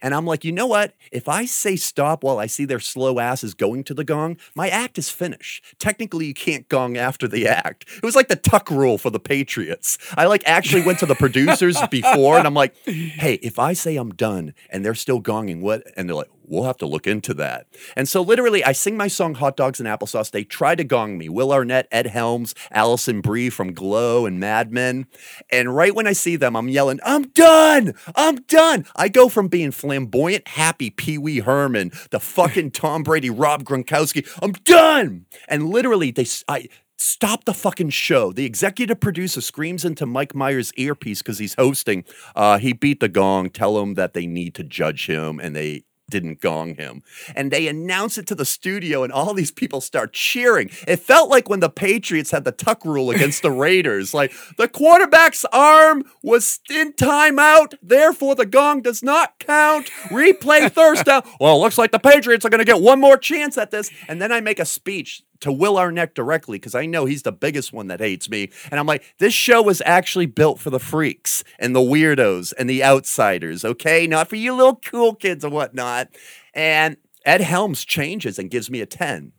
And 0.02 0.14
I'm 0.14 0.26
like, 0.26 0.44
you 0.44 0.52
know 0.52 0.68
what? 0.68 0.94
If 1.12 1.30
I 1.30 1.46
say 1.46 1.76
stop 1.76 2.24
while 2.24 2.40
I 2.40 2.48
see 2.48 2.66
their 2.66 2.80
slow 2.80 3.20
asses 3.20 3.54
going 3.54 3.84
to 3.86 3.94
the 3.94 4.04
gong, 4.04 4.38
my 4.56 4.70
act 4.70 4.98
is 4.98 5.10
finished. 5.10 5.64
Technically, 5.80 6.26
you 6.26 6.34
can't 6.34 6.68
gong 6.68 6.98
after 6.98 7.28
the 7.28 7.48
act. 7.48 7.86
It 7.96 8.04
was 8.04 8.16
like 8.16 8.28
the 8.28 8.36
tuck 8.36 8.70
rule 8.70 8.98
for 8.98 9.10
the 9.10 9.20
Patriots. 9.20 9.98
I 10.18 10.26
like 10.26 10.44
actually 10.46 10.84
went 10.84 11.00
to 11.00 11.06
the 11.06 11.16
producers 11.16 11.78
before, 11.92 12.38
and 12.38 12.46
I'm 12.46 12.54
like, 12.54 12.76
hey, 12.86 13.36
if 13.36 13.58
I 13.58 13.74
say 13.74 13.96
I'm 13.96 14.12
done 14.12 14.54
and 14.70 14.84
they're 14.84 14.96
still 14.96 15.22
gonging, 15.22 15.62
what? 15.62 15.84
And 15.96 16.10
they're 16.10 16.16
like, 16.16 16.32
we'll 16.48 16.64
have 16.64 16.78
to 16.78 16.86
look 16.86 17.08
into 17.08 17.34
that. 17.36 17.68
And 17.96 18.08
so 18.08 18.22
literally, 18.22 18.64
I 18.64 18.72
sing 18.72 18.98
my 18.98 19.08
song 19.08 19.36
Hot 19.36 19.58
Dogs 19.58 19.80
and 19.80 19.88
Applesauce. 19.88 20.32
They 20.32 20.44
try 20.44 20.76
to 20.76 20.84
gong 20.84 21.18
me. 21.18 21.30
Will 21.30 21.52
Arnett, 21.52 21.88
Ed 21.92 22.08
Helms, 22.08 22.56
Alison 22.72 23.22
Brie 23.22 23.50
from 23.50 23.74
Glow 23.74 24.26
and 24.26 24.40
Mad 24.40 24.72
Men. 24.72 25.08
And 25.52 25.76
right 25.76 25.94
when 25.94 26.08
I 26.08 26.14
see 26.14 26.36
them, 26.36 26.56
I'm 26.56 26.70
yelling, 26.70 27.00
I'm 27.06 27.24
done! 27.30 27.94
I'm 28.16 28.38
done! 28.48 28.86
I 28.96 29.10
go 29.10 29.30
from 29.30 29.48
being 29.48 29.72
flamboyant, 29.72 30.48
happy 30.48 30.90
Pee 30.90 31.18
Wee 31.18 31.40
Herman, 31.40 31.92
the 32.12 32.20
fucking 32.20 32.72
Tom 32.72 33.04
Brady, 33.04 33.30
Rob 33.30 33.64
Gronkowski, 33.64 34.28
I'm 34.42 34.52
done! 34.52 35.26
And 35.48 35.70
literally, 35.70 36.12
they, 36.12 36.26
I, 36.48 36.68
Stop 37.00 37.46
the 37.46 37.54
fucking 37.54 37.92
show. 37.92 38.32
The 38.34 38.46
executive 38.46 39.00
producer 39.00 39.40
screams 39.40 39.86
into 39.86 40.08
Mike 40.08 40.34
Myers' 40.34 40.74
earpiece 40.78 41.22
because 41.22 41.38
he's 41.38 41.54
hosting. 41.54 42.04
Uh, 42.36 42.58
he 42.58 42.74
beat 42.74 43.00
the 43.00 43.08
gong. 43.08 43.52
Tell 43.52 43.80
him 43.80 43.94
that 43.94 44.14
they 44.14 44.26
need 44.26 44.56
to 44.56 44.64
judge 44.64 45.06
him, 45.06 45.40
and 45.40 45.56
they 45.56 45.84
didn't 46.10 46.42
gong 46.42 46.76
him. 46.76 47.04
And 47.36 47.52
they 47.52 47.68
announce 47.68 48.18
it 48.18 48.28
to 48.28 48.36
the 48.36 48.46
studio, 48.46 49.04
and 49.04 49.12
all 49.12 49.34
these 49.34 49.52
people 49.52 49.82
start 49.82 50.14
cheering. 50.14 50.70
It 50.88 50.98
felt 50.98 51.30
like 51.30 51.50
when 51.50 51.60
the 51.60 51.70
Patriots 51.70 52.32
had 52.32 52.44
the 52.44 52.52
tuck 52.52 52.86
rule 52.86 53.12
against 53.12 53.42
the 53.42 53.52
Raiders. 53.52 54.14
Like 54.14 54.34
the 54.58 54.68
quarterback's 54.68 55.46
arm 55.52 56.04
was 56.24 56.60
in 56.70 56.94
timeout, 56.94 57.76
therefore 57.82 58.36
the 58.36 58.46
gong 58.46 58.82
does 58.82 59.04
not 59.04 59.40
count. 59.40 59.88
Replay 60.10 60.72
thirst 60.72 61.06
down. 61.06 61.24
Well, 61.40 61.58
it 61.58 61.60
looks 61.60 61.78
like 61.78 61.92
the 61.92 62.00
Patriots 62.00 62.46
are 62.46 62.50
going 62.50 62.60
to 62.60 62.66
get 62.66 62.82
one 62.82 63.00
more 63.00 63.18
chance 63.18 63.58
at 63.58 63.70
this. 63.72 63.92
And 64.08 64.22
then 64.22 64.32
I 64.32 64.40
make 64.42 64.60
a 64.60 64.66
speech 64.66 65.24
to 65.42 65.52
Will 65.52 65.78
Arnett 65.78 66.16
directly 66.16 66.58
because 66.58 66.76
I 66.76 66.86
know 66.86 67.06
he's 67.06 67.24
the 67.24 67.32
biggest 67.32 67.74
one 67.74 67.88
that 67.88 68.00
hates 68.00 68.30
me. 68.30 68.52
And 68.72 68.80
I'm 68.80 68.86
like, 68.86 69.16
this 69.20 69.34
show 69.34 69.62
was 69.62 69.82
actually 69.86 70.26
built 70.26 70.60
for 70.60 70.70
the 70.70 70.80
freaks 70.80 71.44
and 71.60 71.76
the 71.76 71.80
weirdos 71.80 72.54
and 72.58 72.70
the 72.70 72.84
outsiders, 72.84 73.64
okay? 73.64 74.08
Not 74.08 74.30
for 74.30 74.36
you 74.36 74.54
little 74.54 74.76
cool 74.76 75.16
kids 75.16 75.44
and 75.44 75.54
whatnot. 75.54 76.10
And 76.54 76.98
Ed 77.26 77.42
Helms 77.42 77.86
changes 77.86 78.40
and 78.40 78.50
gives 78.50 78.70
me 78.70 78.82
a 78.82 78.86
10. 78.86 79.34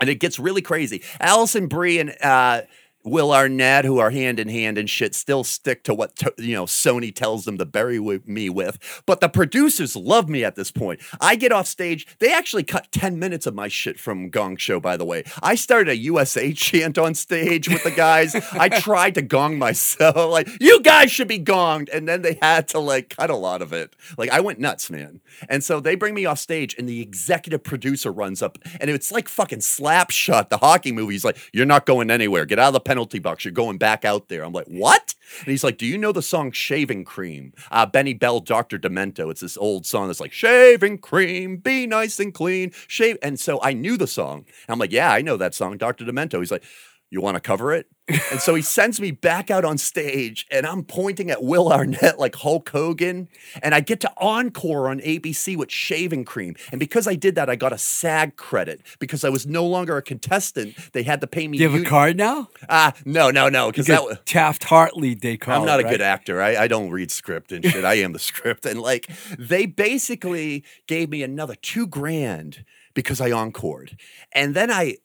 And 0.00 0.08
it 0.08 0.20
gets 0.20 0.38
really 0.38 0.62
crazy. 0.62 1.02
Alison 1.20 1.66
Brie 1.66 1.98
and 1.98 2.14
uh, 2.22 2.62
Will 3.04 3.32
Arnett, 3.32 3.84
who 3.84 3.98
are 3.98 4.10
hand 4.10 4.40
in 4.40 4.48
hand 4.48 4.76
and 4.76 4.88
shit, 4.90 5.14
still 5.14 5.44
stick 5.44 5.84
to 5.84 5.94
what 5.94 6.16
to, 6.16 6.34
you 6.36 6.54
know 6.54 6.64
Sony 6.64 7.14
tells 7.14 7.44
them 7.44 7.58
to 7.58 7.64
bury 7.64 7.98
me 8.26 8.50
with. 8.50 9.02
But 9.06 9.20
the 9.20 9.28
producers 9.28 9.94
love 9.94 10.28
me 10.28 10.44
at 10.44 10.56
this 10.56 10.70
point. 10.70 11.00
I 11.20 11.36
get 11.36 11.52
off 11.52 11.66
stage. 11.66 12.06
They 12.18 12.32
actually 12.32 12.64
cut 12.64 12.90
ten 12.90 13.18
minutes 13.18 13.46
of 13.46 13.54
my 13.54 13.68
shit 13.68 13.98
from 14.00 14.30
Gong 14.30 14.56
Show. 14.56 14.80
By 14.80 14.96
the 14.96 15.04
way, 15.04 15.24
I 15.42 15.54
started 15.54 15.90
a 15.90 15.96
USA 15.96 16.52
chant 16.58 16.98
on 16.98 17.14
stage 17.14 17.68
with 17.68 17.84
the 17.84 17.90
guys. 17.90 18.34
I 18.34 18.68
tried 18.80 19.14
to 19.14 19.22
gong 19.22 19.58
myself, 19.58 20.16
like 20.30 20.48
you 20.60 20.80
guys 20.82 21.10
should 21.10 21.28
be 21.28 21.38
gonged, 21.38 21.88
and 21.92 22.08
then 22.08 22.22
they 22.22 22.38
had 22.42 22.68
to 22.68 22.78
like 22.78 23.10
cut 23.10 23.30
a 23.30 23.36
lot 23.36 23.62
of 23.62 23.72
it. 23.72 23.94
Like 24.16 24.30
I 24.30 24.40
went 24.40 24.58
nuts, 24.58 24.90
man. 24.90 25.20
And 25.48 25.62
so 25.62 25.80
they 25.80 25.94
bring 25.94 26.14
me 26.14 26.26
off 26.26 26.38
stage, 26.38 26.74
and 26.76 26.88
the 26.88 27.00
executive 27.00 27.62
producer 27.62 28.10
runs 28.10 28.42
up, 28.42 28.58
and 28.80 28.90
it's 28.90 29.12
like 29.12 29.28
fucking 29.28 29.60
Slapshot, 29.60 30.48
the 30.48 30.58
hockey 30.58 30.92
movie. 30.92 31.14
He's 31.14 31.24
like, 31.24 31.38
"You're 31.52 31.66
not 31.66 31.86
going 31.86 32.10
anywhere. 32.10 32.44
Get 32.44 32.58
out 32.58 32.68
of 32.68 32.74
the 32.74 32.80
penalty 32.88 33.18
box. 33.18 33.44
You're 33.44 33.52
going 33.52 33.78
back 33.78 34.04
out 34.04 34.28
there." 34.28 34.42
I'm 34.44 34.52
like, 34.52 34.66
"What?" 34.66 35.14
And 35.40 35.48
he's 35.48 35.64
like, 35.64 35.78
"Do 35.78 35.86
you 35.86 35.98
know 35.98 36.12
the 36.12 36.22
song 36.22 36.52
Shaving 36.52 37.04
Cream?" 37.04 37.52
Uh, 37.70 37.86
Benny 37.86 38.14
Bell, 38.14 38.40
Dr. 38.40 38.78
Demento. 38.78 39.30
It's 39.30 39.40
this 39.40 39.56
old 39.56 39.86
song 39.86 40.06
that's 40.08 40.20
like, 40.20 40.32
"Shaving 40.32 40.98
cream, 40.98 41.56
be 41.58 41.86
nice 41.86 42.18
and 42.18 42.32
clean, 42.32 42.72
shave." 42.86 43.18
And 43.22 43.38
so 43.38 43.60
I 43.62 43.72
knew 43.72 43.96
the 43.96 44.06
song. 44.06 44.38
And 44.38 44.70
I'm 44.70 44.78
like, 44.78 44.92
"Yeah, 44.92 45.12
I 45.12 45.22
know 45.22 45.36
that 45.36 45.54
song, 45.54 45.76
Dr. 45.76 46.04
Demento." 46.04 46.38
He's 46.38 46.50
like, 46.50 46.64
"You 47.10 47.20
want 47.20 47.36
to 47.36 47.40
cover 47.40 47.72
it?" 47.72 47.86
and 48.08 48.40
so 48.40 48.54
he 48.54 48.62
sends 48.62 49.00
me 49.00 49.10
back 49.10 49.50
out 49.50 49.64
on 49.64 49.76
stage, 49.76 50.46
and 50.50 50.66
I'm 50.66 50.82
pointing 50.82 51.30
at 51.30 51.42
Will 51.42 51.70
Arnett 51.70 52.18
like 52.18 52.36
Hulk 52.36 52.68
Hogan. 52.70 53.28
And 53.62 53.74
I 53.74 53.80
get 53.80 54.00
to 54.00 54.12
encore 54.16 54.88
on 54.88 55.00
ABC 55.00 55.56
with 55.56 55.70
shaving 55.70 56.24
cream. 56.24 56.56
And 56.70 56.78
because 56.78 57.06
I 57.06 57.14
did 57.14 57.34
that, 57.34 57.50
I 57.50 57.56
got 57.56 57.72
a 57.72 57.78
SAG 57.78 58.36
credit 58.36 58.80
because 58.98 59.24
I 59.24 59.28
was 59.28 59.46
no 59.46 59.66
longer 59.66 59.96
a 59.96 60.02
contestant. 60.02 60.74
They 60.92 61.02
had 61.02 61.20
to 61.20 61.26
pay 61.26 61.48
me. 61.48 61.58
Do 61.58 61.64
you 61.64 61.70
have 61.70 61.80
a 61.80 61.84
card 61.84 62.16
now? 62.16 62.48
Ah, 62.68 62.94
no, 63.04 63.30
no, 63.30 63.48
no, 63.48 63.70
because 63.70 63.86
that. 63.86 64.02
Was 64.02 64.18
Taft 64.24 64.64
Hartley, 64.64 65.14
they 65.14 65.36
call 65.36 65.60
I'm 65.60 65.66
not 65.66 65.80
it, 65.80 65.86
a 65.86 65.88
good 65.88 66.00
actor. 66.00 66.40
I, 66.40 66.56
I 66.56 66.68
don't 66.68 66.90
read 66.90 67.10
script 67.10 67.52
and 67.52 67.64
shit. 67.64 67.84
I 67.84 67.94
am 67.94 68.12
the 68.12 68.18
script. 68.18 68.64
And 68.64 68.80
like, 68.80 69.10
they 69.38 69.66
basically 69.66 70.64
gave 70.86 71.10
me 71.10 71.22
another 71.22 71.54
two 71.54 71.86
grand 71.86 72.64
because 72.98 73.20
I 73.20 73.28
encored. 73.28 73.96
And 74.32 74.56
then 74.56 74.72
I 74.72 74.96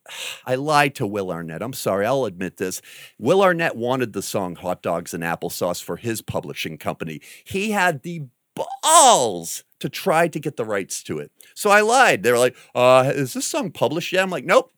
I 0.48 0.56
lied 0.56 0.96
to 0.96 1.06
Will 1.06 1.30
Arnett. 1.30 1.62
I'm 1.62 1.74
sorry, 1.74 2.08
I'll 2.08 2.26
admit 2.26 2.58
this. 2.58 2.82
Will 3.20 3.44
Arnett 3.44 3.76
wanted 3.76 4.14
the 4.14 4.24
song 4.24 4.56
Hot 4.56 4.82
Dogs 4.82 5.14
and 5.14 5.24
Applesauce 5.24 5.80
for 5.80 5.98
his 5.98 6.20
publishing 6.20 6.80
company. 6.80 7.22
He 7.44 7.70
had 7.70 8.02
the 8.02 8.24
balls 8.56 9.64
to 9.80 9.90
try 9.90 10.28
to 10.28 10.40
get 10.40 10.58
the 10.58 10.66
rights 10.66 11.04
to 11.04 11.20
it. 11.20 11.32
So 11.54 11.70
I 11.70 11.82
lied. 11.82 12.24
They 12.24 12.32
were 12.32 12.40
like, 12.40 12.56
uh, 12.74 13.12
is 13.14 13.34
this 13.36 13.46
song 13.46 13.70
published 13.70 14.12
yet? 14.12 14.24
I'm 14.24 14.32
like, 14.32 14.46
nope. 14.46 14.72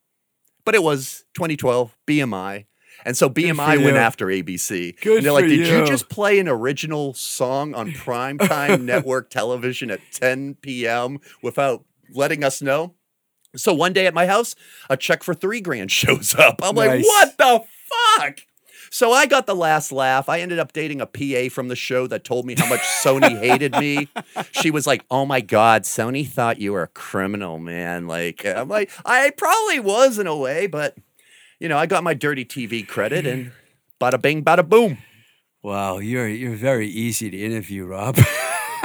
But 0.65 0.75
it 0.75 0.83
was 0.83 1.23
2012, 1.35 1.95
BMI. 2.05 2.65
And 3.05 3.15
so 3.15 3.29
BMI 3.29 3.81
went 3.81 3.95
after 3.95 4.25
ABC. 4.25 4.99
Good 4.99 5.17
and 5.17 5.25
they're 5.25 5.31
like, 5.31 5.45
did 5.45 5.65
you 5.65 5.79
you." 5.79 5.85
just 5.85 6.09
play 6.09 6.37
an 6.39 6.49
original 6.49 7.13
song 7.13 7.73
on 7.75 7.91
primetime 7.91 8.83
network 8.83 9.29
television 9.29 9.89
at 9.89 10.01
10 10.11 10.55
p.m. 10.55 11.19
without 11.41 11.85
letting 12.13 12.43
us 12.43 12.61
know? 12.61 12.93
So 13.55 13.73
one 13.73 13.93
day 13.93 14.07
at 14.07 14.13
my 14.13 14.25
house, 14.25 14.55
a 14.89 14.97
check 14.97 15.23
for 15.23 15.33
three 15.33 15.61
grand 15.61 15.91
shows 15.91 16.35
up. 16.35 16.59
I'm 16.63 16.75
like, 16.75 17.03
what 17.03 17.37
the 17.37 17.63
fuck? 18.17 18.39
So 18.95 19.11
I 19.11 19.25
got 19.25 19.45
the 19.45 19.55
last 19.55 19.91
laugh. 19.91 20.29
I 20.29 20.39
ended 20.39 20.57
up 20.57 20.71
dating 20.71 21.01
a 21.01 21.05
PA 21.05 21.53
from 21.53 21.67
the 21.67 21.75
show 21.75 22.07
that 22.07 22.23
told 22.23 22.45
me 22.45 22.55
how 22.57 22.69
much 22.69 22.79
Sony 22.79 23.37
hated 23.41 23.73
me. 23.73 24.07
She 24.51 24.71
was 24.71 24.87
like, 24.87 25.03
"Oh 25.11 25.25
my 25.25 25.41
god, 25.41 25.83
Sony 25.83 26.25
thought 26.25 26.61
you 26.61 26.71
were 26.71 26.83
a 26.83 26.87
criminal, 26.87 27.59
man." 27.59 28.07
Like 28.07 28.45
uh, 28.45 28.53
I'm 28.55 28.69
like, 28.69 28.89
I 29.05 29.31
probably 29.31 29.81
was 29.81 30.17
in 30.17 30.27
a 30.27 30.35
way, 30.37 30.67
but 30.67 30.95
you 31.59 31.67
know, 31.67 31.77
I 31.77 31.87
got 31.87 32.05
my 32.05 32.13
dirty 32.13 32.45
TV 32.45 32.87
credit 32.87 33.27
and 33.27 33.51
bada 34.01 34.21
bing, 34.21 34.45
bada 34.45 34.65
boom. 34.67 34.97
Wow, 35.61 35.97
you're 35.97 36.29
you're 36.29 36.55
very 36.55 36.87
easy 36.87 37.29
to 37.29 37.37
interview, 37.37 37.85
Rob. 37.85 38.17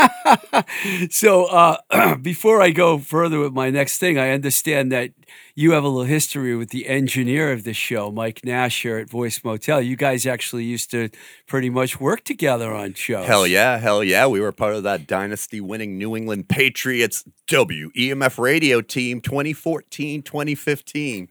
so 1.11 1.47
uh, 1.47 2.17
before 2.23 2.61
I 2.63 2.71
go 2.71 2.99
further 2.99 3.39
with 3.39 3.53
my 3.53 3.71
next 3.71 3.99
thing, 3.99 4.19
I 4.19 4.31
understand 4.31 4.93
that 4.93 5.13
you 5.55 5.73
have 5.73 5.85
a 5.85 5.89
little 5.89 6.05
history 6.05 6.57
with 6.57 6.71
the 6.71 6.89
engineer 6.89 7.53
of 7.53 7.65
the 7.65 7.75
show, 7.75 8.11
Mike 8.11 8.45
Nash, 8.45 8.83
here 8.83 8.99
at 8.99 9.11
Voice 9.11 9.43
Motel. 9.45 9.83
You 9.83 9.97
guys 9.97 10.27
actually 10.27 10.65
used 10.65 10.91
to 10.93 11.11
pretty 11.47 11.71
much 11.71 12.01
work 12.01 12.25
together 12.25 12.73
on 12.73 12.95
shows. 12.95 13.27
Hell 13.27 13.47
yeah, 13.47 13.79
hell 13.79 14.03
yeah. 14.03 14.27
We 14.27 14.41
were 14.41 14.53
part 14.53 14.75
of 14.75 14.83
that 14.85 15.07
dynasty 15.07 15.61
winning 15.61 15.99
New 15.99 16.17
England 16.17 16.49
Patriots 16.49 17.25
WEMF 17.49 18.39
radio 18.39 18.81
team 18.81 19.21
2014 19.21 20.23
2015. 20.23 21.29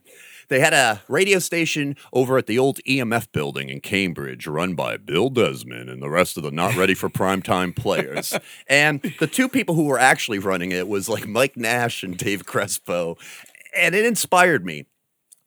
They 0.50 0.60
had 0.60 0.74
a 0.74 1.00
radio 1.08 1.38
station 1.38 1.96
over 2.12 2.36
at 2.36 2.46
the 2.46 2.58
old 2.58 2.80
EMF 2.86 3.30
building 3.32 3.68
in 3.70 3.80
Cambridge, 3.80 4.46
run 4.48 4.74
by 4.74 4.96
Bill 4.96 5.30
Desmond 5.30 5.88
and 5.88 6.02
the 6.02 6.10
rest 6.10 6.36
of 6.36 6.42
the 6.42 6.50
not 6.50 6.76
ready 6.76 6.92
for 6.94 7.08
primetime 7.08 7.74
players. 7.74 8.34
And 8.68 9.00
the 9.18 9.26
two 9.26 9.48
people 9.48 9.74
who 9.74 9.84
were 9.84 9.98
actually 9.98 10.38
running 10.38 10.72
it 10.72 10.86
was 10.88 11.08
like 11.08 11.26
Mike 11.26 11.56
Nash 11.56 12.02
and 12.02 12.16
Dave 12.16 12.44
Crespo. 12.46 13.16
And 13.76 13.94
it 13.94 14.04
inspired 14.04 14.64
me. 14.66 14.86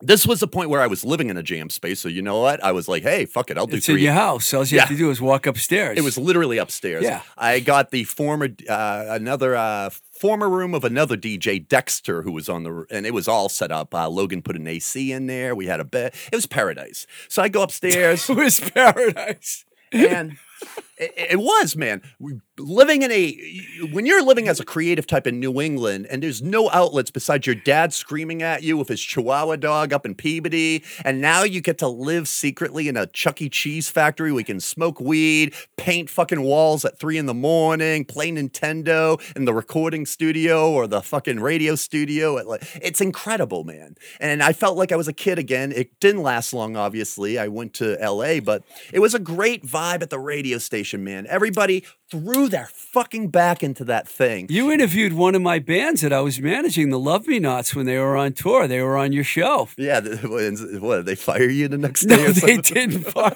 This 0.01 0.27
was 0.27 0.41
the 0.41 0.47
point 0.47 0.69
where 0.69 0.81
I 0.81 0.87
was 0.87 1.05
living 1.05 1.29
in 1.29 1.37
a 1.37 1.43
jam 1.43 1.69
space. 1.69 1.99
So 2.01 2.09
you 2.09 2.21
know 2.21 2.41
what? 2.41 2.61
I 2.61 2.73
was 2.73 2.87
like, 2.89 3.03
hey, 3.03 3.25
fuck 3.25 3.49
it. 3.49 3.57
I'll 3.57 3.67
do 3.67 3.77
It's 3.77 3.85
three. 3.85 3.95
in 3.95 4.03
your 4.03 4.13
house. 4.13 4.53
All 4.53 4.65
you 4.65 4.79
have 4.79 4.89
to 4.89 4.97
do 4.97 5.09
is 5.09 5.21
walk 5.21 5.45
upstairs. 5.47 5.97
It 5.97 6.01
was 6.01 6.17
literally 6.17 6.57
upstairs. 6.57 7.03
Yeah. 7.03 7.21
I 7.37 7.61
got 7.61 7.91
the 7.91 8.03
former, 8.03 8.49
uh, 8.69 9.05
another 9.09 9.55
uh, 9.55 9.91
former 10.24 10.47
room 10.47 10.74
of 10.74 10.86
another 10.86 11.17
DJ, 11.17 11.67
Dexter, 11.67 12.21
who 12.21 12.32
was 12.32 12.47
on 12.47 12.63
the, 12.63 12.86
and 12.89 13.05
it 13.05 13.13
was 13.13 13.28
all 13.28 13.49
set 13.49 13.74
up. 13.74 13.93
Uh, 13.93 14.07
Logan 14.07 14.41
put 14.41 14.55
an 14.55 14.65
AC 14.67 15.11
in 15.11 15.26
there. 15.28 15.53
We 15.53 15.65
had 15.65 15.82
a 15.82 15.84
bed. 15.84 16.13
It 16.32 16.36
was 16.38 16.45
paradise. 16.45 17.05
So 17.28 17.41
I 17.43 17.49
go 17.49 17.61
upstairs, 17.61 18.30
it 18.30 18.38
was 18.38 18.57
paradise. 18.57 19.65
and 19.91 20.38
it, 20.97 21.39
was 21.39 21.75
man. 21.75 22.01
Living 22.59 23.01
in 23.01 23.11
a, 23.11 23.87
when 23.91 24.05
you're 24.05 24.23
living 24.23 24.47
as 24.47 24.59
a 24.59 24.65
creative 24.65 25.07
type 25.07 25.25
in 25.25 25.39
New 25.39 25.59
England, 25.59 26.07
and 26.09 26.21
there's 26.21 26.41
no 26.41 26.69
outlets 26.69 27.09
besides 27.09 27.47
your 27.47 27.55
dad 27.55 27.93
screaming 27.93 28.43
at 28.43 28.61
you 28.61 28.77
with 28.77 28.89
his 28.89 29.01
Chihuahua 29.01 29.55
dog 29.55 29.91
up 29.91 30.05
in 30.05 30.13
Peabody, 30.13 30.83
and 31.03 31.19
now 31.19 31.43
you 31.43 31.61
get 31.61 31.79
to 31.79 31.87
live 31.87 32.27
secretly 32.27 32.87
in 32.87 32.95
a 32.95 33.07
Chuck 33.07 33.41
E. 33.41 33.49
Cheese 33.49 33.89
factory. 33.89 34.31
We 34.31 34.43
can 34.43 34.59
smoke 34.59 34.99
weed, 34.99 35.55
paint 35.77 36.09
fucking 36.09 36.41
walls 36.41 36.85
at 36.85 36.99
three 36.99 37.17
in 37.17 37.25
the 37.25 37.33
morning, 37.33 38.05
play 38.05 38.31
Nintendo 38.31 39.19
in 39.35 39.45
the 39.45 39.53
recording 39.53 40.05
studio 40.05 40.71
or 40.71 40.85
the 40.87 41.01
fucking 41.01 41.39
radio 41.39 41.75
studio. 41.75 42.37
It's 42.81 43.01
incredible, 43.01 43.63
man. 43.63 43.95
And 44.19 44.43
I 44.43 44.53
felt 44.53 44.77
like 44.77 44.91
I 44.91 44.95
was 44.95 45.07
a 45.07 45.13
kid 45.13 45.39
again. 45.39 45.71
It 45.71 45.99
didn't 45.99 46.21
last 46.21 46.53
long, 46.53 46.75
obviously. 46.75 47.39
I 47.39 47.47
went 47.47 47.73
to 47.75 47.97
LA, 47.99 48.39
but 48.39 48.63
it 48.91 48.99
was 48.99 49.15
a 49.15 49.19
great 49.19 49.65
vibe 49.65 50.03
at 50.03 50.09
the 50.09 50.19
radio 50.19 50.59
station, 50.59 50.82
man. 51.03 51.25
Everybody 51.29 51.84
threw 52.11 52.47
their 52.47 52.69
fucking 52.73 53.29
back 53.29 53.63
into 53.63 53.84
that 53.86 54.07
thing. 54.07 54.47
You 54.49 54.71
interviewed 54.71 55.13
one 55.13 55.34
of 55.36 55.41
my 55.41 55.59
bands 55.59 56.01
that 56.01 56.13
I 56.13 56.21
was 56.21 56.39
managing, 56.39 56.89
the 56.89 56.99
Love 56.99 57.27
Me 57.27 57.39
Nots, 57.39 57.73
when 57.75 57.86
they 57.86 57.97
were 57.97 58.15
on 58.17 58.34
tour. 58.34 58.67
They 58.67 58.81
were 58.81 58.97
on 58.97 59.11
your 59.13 59.23
show. 59.23 59.69
Yeah, 59.77 59.99
what, 60.23 60.97
did 60.97 61.05
they 61.05 61.15
fire 61.15 61.49
you 61.49 61.67
the 61.67 61.77
next 61.77 62.05
No, 62.05 62.17
day? 62.17 62.25
or 62.25 62.31
they 62.34 62.57
didn't. 62.57 63.01
fire 63.11 63.36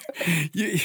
You, 0.53 0.79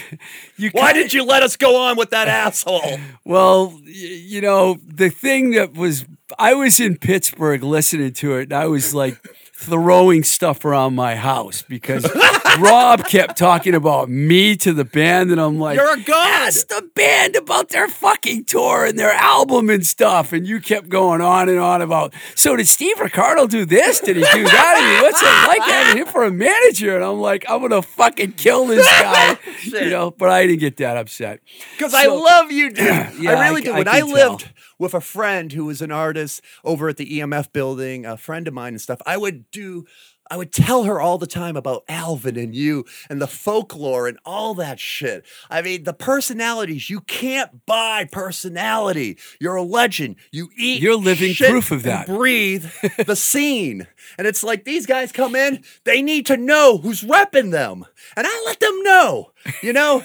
you 0.57 0.71
Why 0.71 0.93
did 0.93 1.13
you 1.13 1.25
let 1.25 1.43
us 1.43 1.57
go 1.57 1.77
on 1.77 1.97
with 1.97 2.11
that 2.11 2.29
asshole? 2.29 2.99
Well, 3.25 3.79
you 3.85 4.41
know, 4.41 4.79
the 4.85 5.09
thing 5.09 5.53
that 5.53 5.75
was, 5.75 6.05
I 6.39 6.55
was 6.55 6.81
in 6.81 6.97
Pittsburgh 6.99 7.63
listening 7.63 8.13
to 8.15 8.35
it, 8.37 8.45
and 8.45 8.53
I 8.53 8.67
was 8.67 8.93
like 8.95 9.19
throwing 9.63 10.23
stuff 10.25 10.65
around 10.65 10.95
my 10.95 11.15
house 11.17 11.63
because 11.63 12.05
Rob 12.59 13.05
kept 13.07 13.37
talking 13.39 13.75
about 13.75 14.09
me 14.11 14.57
to 14.57 14.73
the 14.73 14.85
band, 14.85 15.31
and 15.31 15.41
I'm 15.41 15.59
like, 15.59 15.77
You're 15.79 15.95
a 15.95 16.01
god. 16.01 16.29
Ask 16.43 16.67
the 16.69 16.89
band 16.95 17.37
about 17.37 17.69
their 17.69 17.87
fucking 17.89 18.45
tour 18.47 18.85
and 18.85 18.99
their 18.99 19.13
album 19.13 19.71
and 19.71 19.87
stuff. 19.87 20.33
And 20.33 20.47
you 20.47 20.61
kept 20.61 20.89
going 20.89 21.21
on 21.21 21.49
and 21.49 21.59
on 21.59 21.81
about, 21.81 22.13
so 22.35 22.57
did 22.57 22.67
Steve 22.67 22.99
Ricardo 22.99 23.47
do 23.47 23.65
this? 23.65 24.01
Did 24.01 24.17
he 24.17 24.23
do 24.23 24.43
that? 24.45 24.75
I 24.77 24.93
mean, 24.93 25.03
what's 25.03 25.23
it 25.23 25.49
like 25.49 25.63
having 25.71 26.03
him 26.03 26.07
for 26.09 26.25
a 26.25 26.31
manager? 26.33 26.97
And 26.97 27.05
I'm 27.05 27.21
like, 27.21 27.45
I'm 27.49 27.69
to 27.71 27.81
fucking 27.81 28.33
kill 28.33 28.67
this 28.67 28.85
guy. 28.85 29.39
you 29.65 29.91
know, 29.91 30.11
but 30.11 30.29
I 30.31 30.47
didn't 30.47 30.59
get 30.61 30.77
that 30.79 30.97
upset. 30.97 31.41
Because 31.73 31.95
I 31.95 32.07
love 32.07 32.51
you, 32.51 32.71
dude. 32.71 32.87
Yeah, 33.23 33.39
I 33.39 33.49
really 33.49 33.63
I- 33.63 33.65
do. 33.65 33.73
I 33.73 33.79
When 33.79 33.89
I, 33.89 34.01
can 34.01 34.11
lived 34.13 34.41
tell. 34.41 34.51
With 34.83 34.95
a 34.95 35.01
friend 35.01 35.53
who 35.53 35.65
was 35.65 35.81
an 35.81 35.93
artist 35.93 36.43
over 36.65 36.89
at 36.89 36.97
the 36.97 37.19
EMF 37.21 37.53
building, 37.53 38.05
a 38.05 38.17
friend 38.17 38.49
of 38.49 38.53
mine 38.53 38.75
and 38.75 38.81
stuff, 38.81 39.01
I 39.07 39.17
would 39.17 39.51
do. 39.51 39.87
I 40.31 40.37
would 40.37 40.53
tell 40.53 40.85
her 40.85 40.99
all 40.99 41.19
the 41.19 41.27
time 41.27 41.57
about 41.57 41.85
Alvin 41.89 42.39
and 42.39 42.55
you 42.55 42.87
and 43.11 43.21
the 43.21 43.27
folklore 43.27 44.09
and 44.09 44.19
all 44.25 44.55
that 44.55 44.81
shit. 44.81 45.27
I 45.51 45.61
mean, 45.61 45.85
the 45.85 45.93
personalities, 45.93 46.89
you 46.89 47.01
can't 47.03 47.67
buy 47.67 48.09
personality. 48.11 49.19
You're 49.41 49.57
a 49.57 49.63
legend. 49.63 50.17
You 50.31 50.49
eat. 50.57 50.81
You're 50.81 50.97
living 50.97 51.35
proof 51.35 51.71
of 51.71 51.83
that. 51.83 52.07
breathe 52.07 52.65
the 53.07 53.17
scene. 53.17 53.87
And 54.17 54.27
it's 54.27 54.43
like 54.43 54.65
these 54.65 54.87
guys 54.87 55.13
come 55.13 55.35
in, 55.35 55.65
they 55.85 56.01
need 56.01 56.25
to 56.27 56.39
know 56.39 56.79
who's 56.79 57.03
repping 57.03 57.51
them. 57.51 57.85
And 58.17 58.27
I 58.27 58.43
let 58.47 58.59
them 58.59 58.83
know. 58.83 59.32
You 59.63 59.73
know, 59.73 60.05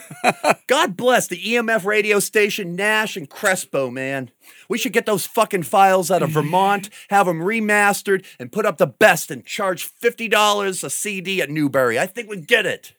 God 0.67 0.97
bless 0.97 1.27
the 1.27 1.41
EMF 1.41 1.85
radio 1.85 2.19
station, 2.19 2.75
Nash 2.75 3.15
and 3.15 3.29
Crespo, 3.29 3.89
man. 3.89 4.31
We 4.69 4.77
should 4.77 4.93
get 4.93 5.05
those 5.05 5.25
fucking 5.25 5.63
files 5.63 6.09
out 6.09 6.23
of 6.23 6.31
Vermont, 6.31 6.89
have 7.09 7.27
them 7.27 7.41
remastered, 7.41 8.25
and 8.39 8.51
put 8.51 8.65
up 8.65 8.77
the 8.77 8.87
best 8.87 9.31
and 9.31 9.45
charge 9.45 9.89
$50 9.89 10.83
a 10.83 10.89
CD 10.89 11.41
at 11.41 11.49
Newbury. 11.49 11.99
I 11.99 12.07
think 12.07 12.29
we 12.29 12.41
get 12.41 12.65
it. 12.65 12.93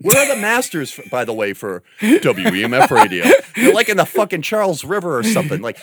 Where 0.00 0.18
are 0.18 0.34
the 0.34 0.40
masters, 0.40 0.98
by 1.10 1.24
the 1.24 1.32
way, 1.32 1.52
for 1.52 1.82
WEMF 2.00 2.90
radio? 2.90 3.24
They're 3.54 3.72
like 3.72 3.88
in 3.88 3.96
the 3.96 4.06
fucking 4.06 4.42
Charles 4.42 4.84
River 4.84 5.16
or 5.16 5.22
something. 5.22 5.62
Like 5.62 5.78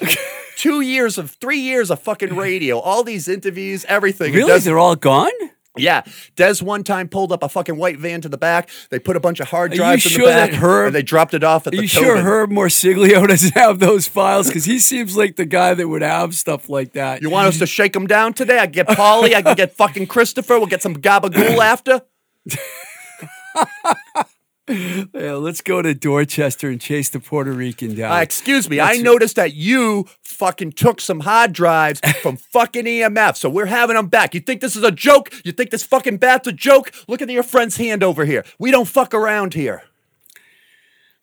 two 0.58 0.82
years 0.82 1.18
of, 1.18 1.32
three 1.32 1.60
years 1.60 1.90
of 1.90 2.02
fucking 2.02 2.36
radio, 2.36 2.80
all 2.80 3.04
these 3.04 3.28
interviews, 3.28 3.86
everything. 3.86 4.34
Really? 4.34 4.60
They're 4.60 4.80
all 4.80 4.96
gone? 4.96 5.32
Yeah, 5.76 6.04
Des 6.36 6.56
one 6.62 6.84
time 6.84 7.08
pulled 7.08 7.32
up 7.32 7.42
a 7.44 7.50
fucking 7.50 7.78
white 7.78 7.98
van 7.98 8.22
to 8.22 8.30
the 8.30 8.38
back. 8.38 8.70
They 8.92 9.00
put 9.00 9.16
a 9.16 9.20
bunch 9.20 9.40
of 9.40 9.50
hard 9.50 9.72
drives 9.72 10.06
in 10.06 10.12
sure 10.12 10.26
the 10.28 10.32
back, 10.32 10.52
that 10.52 10.58
Herb- 10.60 10.88
and 10.88 10.96
they 10.96 11.02
dropped 11.02 11.34
it 11.34 11.44
off 11.44 11.66
at 11.66 11.74
Are 11.74 11.78
the. 11.78 11.82
you 11.84 11.88
sure. 11.88 12.18
Herb 12.18 12.52
Morsiglio 12.52 13.28
doesn't 13.28 13.54
have 13.56 13.80
those 13.80 14.08
files? 14.08 14.48
Because 14.48 14.66
he 14.66 14.78
seems 14.80 15.18
like 15.18 15.36
the 15.36 15.46
guy 15.46 15.74
that 15.74 15.88
would 15.88 16.02
have 16.04 16.36
stuff 16.36 16.70
like 16.70 16.94
that. 16.94 17.22
You 17.22 17.30
want 17.30 17.48
us 17.48 17.60
to 17.60 17.66
shake 17.66 17.94
them 17.94 18.06
down 18.08 18.34
today? 18.34 18.60
I 18.60 18.68
can 18.68 18.72
get 18.74 18.88
Polly. 18.88 19.36
I 19.36 19.42
can 19.42 19.56
get 19.56 19.74
fucking 19.78 20.08
Christopher. 20.08 20.58
We'll 20.58 20.68
get 20.68 20.82
some 20.84 20.96
gabagool 20.96 21.58
after. 21.60 22.02
Yeah, 24.68 25.34
let's 25.34 25.60
go 25.60 25.82
to 25.82 25.94
Dorchester 25.94 26.70
and 26.70 26.80
chase 26.80 27.10
the 27.10 27.20
Puerto 27.20 27.52
Rican 27.52 27.96
down. 27.96 28.14
Uh, 28.14 28.22
excuse 28.22 28.70
me. 28.70 28.80
I 28.80 28.96
noticed 28.96 29.36
that 29.36 29.54
you 29.54 30.08
fucking 30.22 30.72
took 30.74 31.02
some 31.02 31.22
hard 31.22 31.52
drives 31.52 32.00
from 32.22 32.38
fucking 32.54 32.86
EMF, 32.86 33.36
so 33.36 33.50
we're 33.50 33.66
having 33.66 33.96
them 33.98 34.08
back. 34.08 34.34
You 34.34 34.40
think 34.40 34.62
this 34.62 34.76
is 34.76 34.84
a 34.84 34.92
joke? 34.92 35.34
You 35.44 35.52
think 35.52 35.72
this 35.72 35.84
fucking 35.84 36.18
bat's 36.18 36.48
a 36.48 36.54
joke? 36.54 36.94
Look 37.08 37.22
at 37.22 37.30
your 37.30 37.44
friend's 37.44 37.76
hand 37.76 38.04
over 38.04 38.24
here. 38.24 38.46
We 38.58 38.72
don't 38.72 38.88
fuck 38.88 39.14
around 39.14 39.54
here. 39.54 39.84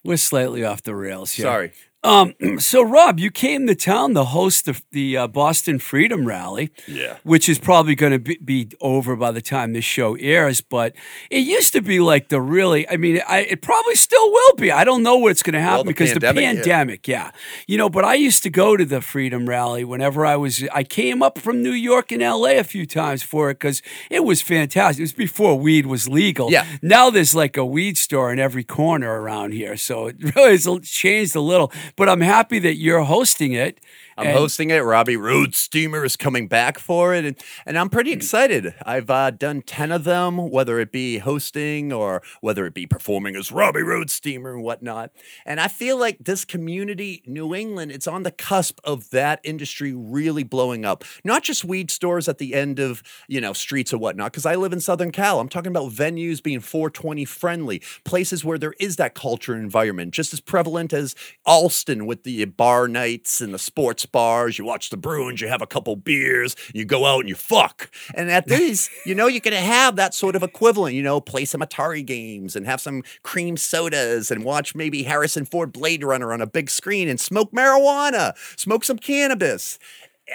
We're 0.05 0.19
slightly 0.19 0.65
off 0.65 0.83
the 0.83 0.95
rails 0.95 1.33
here. 1.33 1.45
Sorry. 1.45 1.73
Um, 2.03 2.35
so, 2.59 2.83
Rob, 2.83 3.19
you 3.19 3.31
came 3.31 3.67
to 3.67 3.75
town 3.75 4.15
to 4.15 4.25
host 4.25 4.65
the, 4.65 4.81
the 4.91 5.17
uh, 5.17 5.27
Boston 5.29 5.79
Freedom 5.79 6.27
Rally. 6.27 6.71
Yeah. 6.87 7.19
Which 7.23 7.49
is 7.49 7.59
probably 7.59 7.95
going 7.95 8.13
to 8.13 8.19
be, 8.19 8.39
be 8.43 8.71
over 8.81 9.17
by 9.17 9.33
the 9.33 9.43
time 9.43 9.73
this 9.73 9.85
show 9.85 10.17
airs. 10.17 10.61
But 10.61 10.95
it 11.31 11.39
used 11.39 11.73
to 11.75 11.83
be 11.83 12.01
like 12.01 12.29
the 12.29 12.41
really, 12.41 12.89
I 12.89 12.97
mean, 12.97 13.21
I, 13.29 13.41
it 13.41 13.63
probably 13.63 13.95
still 13.95 14.31
will 14.31 14.55
be. 14.55 14.71
I 14.73 14.85
don't 14.85 15.03
know 15.03 15.17
what's 15.17 15.43
going 15.43 15.55
to 15.55 15.61
happen 15.61 15.87
the 15.87 15.93
because 15.93 16.15
the 16.15 16.21
pandemic, 16.21 17.07
yeah. 17.07 17.25
yeah. 17.25 17.31
You 17.67 17.79
know, 17.79 17.91
but 17.91 18.05
I 18.05 18.15
used 18.15 18.43
to 18.45 18.51
go 18.51 18.77
to 18.77 18.85
the 18.85 19.01
Freedom 19.01 19.49
Rally 19.49 19.85
whenever 19.85 20.25
I 20.25 20.37
was, 20.37 20.65
I 20.73 20.85
came 20.85 21.23
up 21.23 21.39
from 21.39 21.63
New 21.63 21.73
York 21.73 22.13
and 22.13 22.23
LA 22.23 22.59
a 22.59 22.65
few 22.65 22.87
times 22.87 23.23
for 23.23 23.51
it 23.51 23.55
because 23.55 23.83
it 24.11 24.25
was 24.25 24.43
fantastic. 24.43 25.01
It 25.01 25.05
was 25.05 25.13
before 25.13 25.59
weed 25.59 25.87
was 25.87 26.09
legal. 26.09 26.51
Yeah. 26.51 26.67
Now 26.83 27.11
there's 27.11 27.35
like 27.35 27.57
a 27.57 27.65
weed 27.65 27.99
store 27.99 28.33
in 28.33 28.39
every 28.39 28.65
corner 28.65 29.21
around 29.21 29.53
here. 29.53 29.77
So 29.77 30.07
it 30.07 30.17
really 30.37 30.53
has 30.53 30.67
changed 30.89 31.37
a 31.37 31.41
little. 31.41 31.73
But 31.97 32.09
I'm 32.09 32.21
happy 32.21 32.59
that 32.61 32.77
you're 32.77 33.03
hosting 33.05 33.53
it. 33.53 33.81
I'm 34.21 34.27
And- 34.27 34.37
hosting 34.37 34.69
it. 34.69 34.81
Robbie 34.81 35.17
Roadsteamer 35.17 36.05
is 36.05 36.15
coming 36.17 36.47
back 36.47 36.79
for 36.79 37.15
it, 37.15 37.25
and, 37.25 37.37
and 37.65 37.79
I'm 37.79 37.89
pretty 37.89 38.13
excited. 38.13 38.75
I've 38.85 39.09
uh, 39.09 39.31
done 39.31 39.63
10 39.63 39.91
of 39.93 40.05
them, 40.05 40.51
whether 40.51 40.79
it 40.79 40.93
be 40.93 41.19
hosting 41.19 41.91
or 41.91 42.23
whether 42.43 42.67
it 42.67 42.75
be 42.75 42.87
performing 42.87 43.35
as 43.35 43.51
Robbie 43.51 43.81
Roadsteamer 43.81 44.53
and 44.53 44.63
whatnot. 44.63 45.11
And 45.47 45.59
I 45.59 45.69
feel 45.69 45.99
like 45.99 46.19
this 46.21 46.45
community, 46.45 47.23
New 47.27 47.55
England, 47.55 47.93
it's 47.93 48.07
on 48.07 48.23
the 48.23 48.31
cusp 48.31 48.79
of 48.85 49.09
that 49.09 49.41
industry 49.43 49.95
really 49.95 50.43
blowing 50.45 50.85
up. 50.85 51.03
Not 51.25 51.43
just 51.43 51.65
weed 51.65 51.91
stores 51.91 52.29
at 52.29 52.37
the 52.37 52.53
end 52.53 52.79
of, 52.79 53.03
you 53.27 53.41
know, 53.41 53.55
streets 53.55 53.95
or 53.95 53.99
whatnot, 53.99 54.33
because 54.33 54.45
I 54.45 54.55
live 54.55 54.75
in 54.75 54.81
Southern 54.81 55.13
Cal. 55.13 55.41
I'm 55.41 55.49
talking 55.49 55.73
about 55.73 55.93
venues 55.93 56.43
being 56.43 56.61
420 56.61 57.25
friendly, 57.25 57.81
places 58.05 58.45
where 58.45 58.59
there 58.59 58.75
is 58.79 58.97
that 58.97 59.15
culture 59.15 59.55
and 59.55 59.63
environment, 59.63 60.13
just 60.13 60.35
as 60.35 60.41
prevalent 60.41 60.93
as 60.93 61.15
Allston 61.47 62.05
with 62.05 62.25
the 62.25 62.45
bar 62.45 62.87
nights 62.87 63.41
and 63.41 63.55
the 63.55 63.59
sports 63.59 64.05
bars. 64.13 64.59
You 64.59 64.65
watch 64.65 64.91
the 64.91 64.97
Bruins, 64.97 65.41
you 65.41 65.49
have 65.49 65.63
a 65.63 65.67
couple 65.67 65.97
beers, 65.97 66.57
you 66.75 66.85
go 66.85 67.07
out 67.07 67.21
and 67.21 67.29
you 67.29 67.35
fuck. 67.35 67.91
And 68.15 68.31
at 68.31 68.47
these, 68.49 68.91
you 69.05 69.15
know, 69.15 69.27
you 69.27 69.41
can 69.41 69.53
have 69.53 69.97
that 69.97 70.15
sort 70.15 70.37
of 70.37 70.43
equivalent, 70.43 70.95
you 70.95 71.03
know, 71.03 71.21
play 71.21 71.45
some 71.45 71.61
Atari 71.61 72.05
games 72.05 72.57
and 72.57 72.67
have 72.67 72.81
some 72.81 73.03
cream 73.23 73.57
sodas 73.57 74.31
and 74.31 74.45
watch 74.45 74.75
maybe 74.75 75.03
Harrison 75.03 75.45
Ford 75.45 75.73
Blade 75.73 76.05
Runner 76.05 76.33
on 76.33 76.41
a 76.41 76.47
big 76.47 76.71
screen 76.71 77.09
and 77.09 77.21
smoke 77.21 77.53
marijuana, 77.53 78.37
smoke 78.59 78.85
some 78.85 78.99
cannabis. 78.99 79.79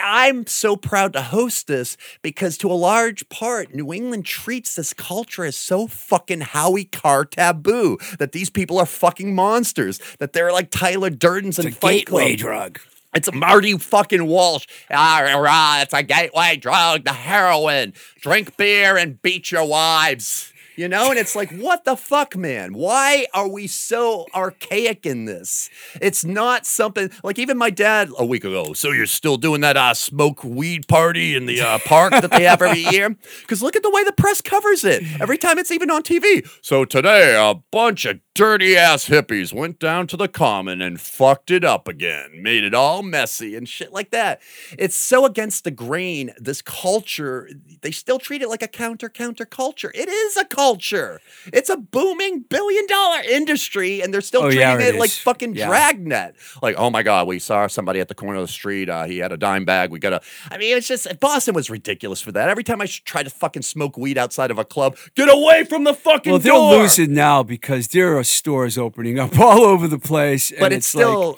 I'm 0.01 0.47
so 0.47 0.75
proud 0.75 1.13
to 1.13 1.21
host 1.21 1.67
this 1.67 1.97
because, 2.21 2.57
to 2.59 2.71
a 2.71 2.73
large 2.73 3.27
part, 3.29 3.73
New 3.73 3.93
England 3.93 4.25
treats 4.25 4.75
this 4.75 4.93
culture 4.93 5.45
as 5.45 5.55
so 5.55 5.87
fucking 5.87 6.41
Howie 6.41 6.85
Carr 6.85 7.25
taboo 7.25 7.97
that 8.19 8.31
these 8.31 8.49
people 8.49 8.77
are 8.77 8.85
fucking 8.85 9.33
monsters, 9.33 9.99
that 10.19 10.33
they're 10.33 10.51
like 10.51 10.69
Tyler 10.71 11.09
Durden's 11.09 11.59
and 11.59 11.75
Fight 11.75 12.07
Club. 12.07 12.21
gateway 12.21 12.35
drug. 12.35 12.79
It's 13.15 13.29
a 13.29 13.31
Marty 13.31 13.77
fucking 13.77 14.25
Walsh. 14.25 14.67
Ah, 14.91 15.21
rah, 15.37 15.81
it's 15.81 15.93
a 15.93 16.03
gateway 16.03 16.57
drug, 16.57 17.05
the 17.05 17.13
heroin. 17.13 17.93
Drink 18.19 18.57
beer 18.57 18.97
and 18.97 19.21
beat 19.21 19.51
your 19.51 19.65
wives. 19.65 20.51
You 20.75 20.89
know, 20.89 21.09
and 21.09 21.17
it's 21.17 21.37
like, 21.37 21.51
what 21.55 21.85
the 21.85 21.95
fuck, 21.95 22.35
man? 22.35 22.73
Why 22.73 23.27
are 23.33 23.47
we 23.47 23.67
so 23.67 24.25
archaic 24.35 25.05
in 25.05 25.23
this? 25.23 25.69
It's 26.01 26.25
not 26.25 26.65
something 26.65 27.09
like 27.23 27.39
even 27.39 27.57
my 27.57 27.69
dad 27.69 28.09
a 28.17 28.25
week 28.25 28.43
ago. 28.43 28.73
So 28.73 28.91
you're 28.91 29.05
still 29.05 29.37
doing 29.37 29.61
that 29.61 29.77
uh, 29.77 29.93
smoke 29.93 30.43
weed 30.43 30.89
party 30.89 31.35
in 31.35 31.45
the 31.45 31.61
uh, 31.61 31.79
park 31.85 32.11
that 32.11 32.31
they 32.31 32.43
have 32.43 32.61
every 32.61 32.81
year? 32.81 33.15
Because 33.41 33.61
look 33.61 33.75
at 33.75 33.83
the 33.83 33.91
way 33.91 34.03
the 34.03 34.11
press 34.11 34.41
covers 34.41 34.83
it 34.83 35.03
every 35.21 35.37
time 35.37 35.57
it's 35.59 35.71
even 35.71 35.91
on 35.91 36.01
TV. 36.01 36.47
So 36.61 36.83
today, 36.83 37.35
a 37.35 37.55
bunch 37.71 38.05
of 38.05 38.19
dirty 38.35 38.75
ass 38.75 39.07
hippies 39.07 39.53
went 39.53 39.79
down 39.79 40.05
to 40.07 40.17
the 40.17 40.27
common 40.27 40.81
and 40.81 40.99
fucked 40.99 41.49
it 41.49 41.63
up 41.63 41.87
again, 41.87 42.43
made 42.43 42.65
it 42.65 42.73
all 42.73 43.01
messy 43.01 43.55
and 43.55 43.67
shit 43.67 43.93
like 43.93 44.11
that. 44.11 44.41
It's 44.77 44.95
so 44.95 45.25
against 45.25 45.63
the 45.63 45.71
grain. 45.71 46.33
This 46.37 46.61
culture, 46.61 47.49
they 47.81 47.91
still 47.91 48.19
treat 48.19 48.41
it 48.41 48.49
like 48.49 48.61
a 48.61 48.67
counter 48.67 49.07
counter 49.07 49.45
culture. 49.45 49.89
It 49.95 50.09
is 50.09 50.35
a 50.35 50.43
culture. 50.43 51.21
It's 51.53 51.69
a 51.69 51.77
booming 51.77 52.41
billion 52.41 52.85
dollar 52.87 53.21
industry, 53.21 54.01
and 54.01 54.13
they're 54.13 54.19
still 54.21 54.41
Oh, 54.41 54.45
treating 54.47 54.59
yeah, 54.61 54.79
it, 54.79 54.95
it 54.95 54.99
like 54.99 55.09
fucking 55.11 55.55
Yeah. 55.55 55.67
dragnet. 55.67 56.35
Like, 56.61 56.75
oh 56.77 56.89
my 56.89 57.03
god, 57.03 57.27
we 57.27 57.39
saw 57.39 57.67
somebody 57.67 58.01
at 58.01 58.09
the 58.09 58.15
corner 58.15 58.35
of 58.39 58.45
the 58.47 58.51
street. 58.51 58.89
Uh, 58.89 59.05
he 59.05 59.19
had 59.19 59.31
a 59.31 59.37
dime 59.37 59.63
bag. 59.63 59.91
We 59.91 59.99
gotta. 59.99 60.21
I 60.51 60.57
mean, 60.57 60.75
it's 60.75 60.89
just 60.89 61.07
Boston 61.21 61.55
was 61.55 61.69
ridiculous 61.69 62.19
for 62.19 62.33
that. 62.33 62.49
Every 62.49 62.65
time 62.65 62.81
I 62.81 62.87
try 62.87 63.23
to 63.23 63.29
fucking 63.29 63.61
smoke 63.61 63.97
weed 63.97 64.17
outside 64.17 64.51
of 64.51 64.59
a 64.59 64.65
club, 64.65 64.97
get 65.15 65.33
away 65.33 65.63
from 65.63 65.85
the 65.85 65.93
fucking 65.93 66.31
Well, 66.33 66.39
they're 66.39 66.53
losing 66.53 67.13
now 67.13 67.41
because 67.41 67.87
there 67.87 68.17
are 68.17 68.24
stores 68.29 68.77
opening 68.77 69.19
up 69.19 69.37
all 69.39 69.63
over 69.63 69.87
the 69.87 69.99
place. 69.99 70.51
But 70.59 70.73
it's, 70.73 70.93
like- 70.93 71.03
still, 71.03 71.37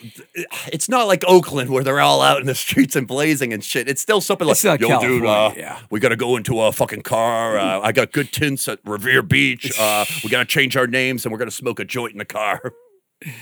it's 0.72 0.90
not 0.90 1.08
like 1.08 1.24
Oakland 1.28 1.70
where 1.70 1.84
they're 1.84 2.00
all 2.00 2.22
out 2.22 2.40
in 2.42 2.48
the 2.48 2.56
streets 2.56 2.96
and 2.96 3.08
blazing 3.08 3.54
and 3.54 3.64
shit. 3.64 3.88
It's 3.88 4.02
still 4.02 4.22
something 4.22 4.48
like, 4.48 4.54
It's 4.56 4.64
yo, 4.64 4.78
dude, 4.78 4.84
uh, 4.84 4.98
California, 5.00 5.54
yeah. 5.58 5.80
we 5.90 6.00
got 6.00 6.10
to 6.10 6.16
go 6.16 6.38
into 6.38 6.60
a 6.62 6.72
fucking 6.72 7.02
car. 7.04 7.58
Uh, 7.58 7.82
I 7.82 7.92
got 7.92 8.12
good 8.12 8.32
tints 8.32 8.68
at 8.68 8.80
Revere 8.86 9.22
Beach. 9.22 9.78
Uh, 9.80 10.06
we 10.24 10.30
got 10.30 10.40
to 10.40 10.46
change 10.46 10.76
our 10.78 10.88
names 10.88 11.26
and 11.26 11.32
we're 11.32 11.40
going 11.40 11.50
to 11.50 11.56
smoke 11.56 11.80
a 11.80 11.86
joint 11.86 12.14
in 12.14 12.18
the 12.20 12.26
car. 12.26 12.74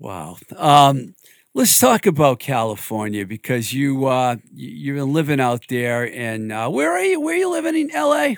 Wow. 0.00 0.36
Um, 0.56 1.14
let's 1.54 1.76
talk 1.78 2.06
about 2.06 2.38
California 2.38 3.26
because 3.26 3.72
you 3.72 4.06
uh, 4.06 4.36
you've 4.54 4.96
been 4.96 5.12
living 5.12 5.40
out 5.40 5.64
there, 5.68 6.04
and 6.12 6.52
uh, 6.52 6.68
where 6.68 6.92
are 6.92 7.02
you? 7.02 7.20
Where 7.20 7.34
are 7.34 7.38
you 7.38 7.50
living 7.50 7.74
in 7.76 7.90
L.A.? 7.92 8.36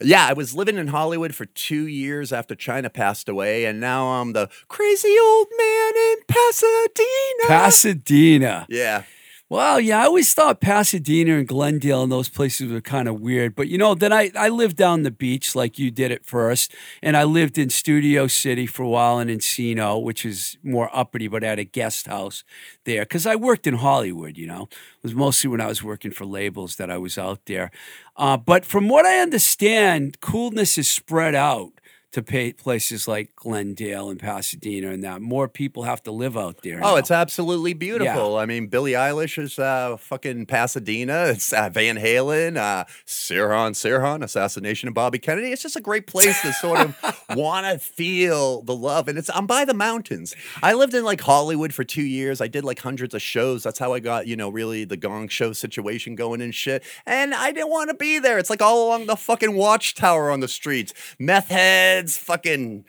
Yeah, 0.00 0.26
I 0.26 0.32
was 0.32 0.54
living 0.54 0.76
in 0.76 0.88
Hollywood 0.88 1.34
for 1.34 1.46
two 1.46 1.86
years 1.86 2.32
after 2.32 2.54
Chyna 2.56 2.92
passed 2.92 3.28
away, 3.28 3.64
and 3.64 3.80
now 3.80 4.06
I'm 4.20 4.32
the 4.32 4.48
crazy 4.68 5.14
old 5.22 5.46
man 5.56 5.92
in 5.96 6.16
Pasadena. 6.26 7.48
Pasadena. 7.48 8.66
yeah. 8.68 9.04
Well, 9.50 9.78
yeah, 9.78 10.00
I 10.00 10.06
always 10.06 10.32
thought 10.32 10.60
Pasadena 10.60 11.36
and 11.36 11.46
Glendale 11.46 12.02
and 12.02 12.10
those 12.10 12.30
places 12.30 12.72
were 12.72 12.80
kind 12.80 13.06
of 13.06 13.20
weird. 13.20 13.54
But 13.54 13.68
you 13.68 13.76
know, 13.76 13.94
then 13.94 14.12
I, 14.12 14.30
I 14.34 14.48
lived 14.48 14.76
down 14.76 15.02
the 15.02 15.10
beach 15.10 15.54
like 15.54 15.78
you 15.78 15.90
did 15.90 16.10
at 16.10 16.24
first. 16.24 16.74
And 17.02 17.16
I 17.16 17.24
lived 17.24 17.58
in 17.58 17.68
Studio 17.68 18.26
City 18.26 18.66
for 18.66 18.82
a 18.82 18.88
while 18.88 19.18
in 19.20 19.28
Encino, 19.28 20.02
which 20.02 20.24
is 20.24 20.56
more 20.64 20.88
uppity, 20.96 21.28
but 21.28 21.44
I 21.44 21.48
had 21.48 21.58
a 21.58 21.64
guest 21.64 22.06
house 22.06 22.42
there. 22.84 23.02
Because 23.02 23.26
I 23.26 23.36
worked 23.36 23.66
in 23.66 23.74
Hollywood, 23.74 24.38
you 24.38 24.46
know. 24.46 24.62
It 24.62 25.02
was 25.02 25.14
mostly 25.14 25.50
when 25.50 25.60
I 25.60 25.66
was 25.66 25.82
working 25.82 26.10
for 26.10 26.24
labels 26.24 26.76
that 26.76 26.90
I 26.90 26.96
was 26.96 27.18
out 27.18 27.40
there. 27.44 27.70
Uh, 28.16 28.38
but 28.38 28.64
from 28.64 28.88
what 28.88 29.04
I 29.04 29.18
understand, 29.18 30.20
coolness 30.20 30.78
is 30.78 30.90
spread 30.90 31.34
out 31.34 31.72
to 32.14 32.22
pay 32.22 32.52
places 32.52 33.08
like 33.08 33.34
Glendale 33.34 34.08
and 34.08 34.20
Pasadena 34.20 34.90
and 34.92 35.02
that. 35.02 35.20
More 35.20 35.48
people 35.48 35.82
have 35.82 36.00
to 36.04 36.12
live 36.12 36.36
out 36.36 36.62
there. 36.62 36.76
Oh, 36.76 36.92
now. 36.92 36.96
it's 36.96 37.10
absolutely 37.10 37.74
beautiful. 37.74 38.36
I 38.36 38.46
mean, 38.46 38.68
Billie 38.68 38.92
Eilish 38.92 39.36
is 39.36 39.58
uh, 39.58 39.96
fucking 39.96 40.46
Pasadena. 40.46 41.24
It's 41.34 41.52
uh, 41.52 41.68
Van 41.70 41.96
Halen, 41.96 42.56
uh, 42.56 42.84
Sirhan 43.04 43.72
Sirhan, 43.72 44.22
Assassination 44.22 44.88
of 44.88 44.94
Bobby 44.94 45.18
Kennedy. 45.18 45.50
It's 45.50 45.62
just 45.62 45.74
a 45.74 45.80
great 45.80 46.06
place 46.06 46.40
to 46.42 46.52
sort 46.52 46.78
of 46.78 47.24
want 47.36 47.66
to 47.66 47.80
feel 47.80 48.62
the 48.62 48.76
love. 48.76 49.08
And 49.08 49.18
it's 49.18 49.28
I'm 49.34 49.48
by 49.48 49.64
the 49.64 49.74
mountains. 49.74 50.36
I 50.62 50.74
lived 50.74 50.94
in 50.94 51.02
like 51.02 51.20
Hollywood 51.20 51.74
for 51.74 51.82
two 51.82 52.04
years. 52.04 52.40
I 52.40 52.46
did 52.46 52.62
like 52.62 52.78
hundreds 52.78 53.14
of 53.14 53.22
shows. 53.22 53.64
That's 53.64 53.80
how 53.80 53.92
I 53.92 53.98
got 53.98 54.28
you 54.28 54.36
know 54.36 54.50
really 54.50 54.84
the 54.84 54.96
Gong 54.96 55.26
Show 55.26 55.52
situation 55.52 56.14
going 56.14 56.40
and 56.40 56.54
shit. 56.54 56.84
And 57.06 57.34
I 57.34 57.50
didn't 57.50 57.70
want 57.70 57.90
to 57.90 57.96
be 57.96 58.20
there. 58.20 58.38
It's 58.38 58.50
like 58.50 58.62
all 58.62 58.86
along 58.86 59.06
the 59.06 59.16
fucking 59.16 59.56
watchtower 59.56 60.30
on 60.30 60.38
the 60.38 60.48
streets, 60.48 60.94
meth 61.18 61.48
heads, 61.48 62.03
fucking 62.10 62.84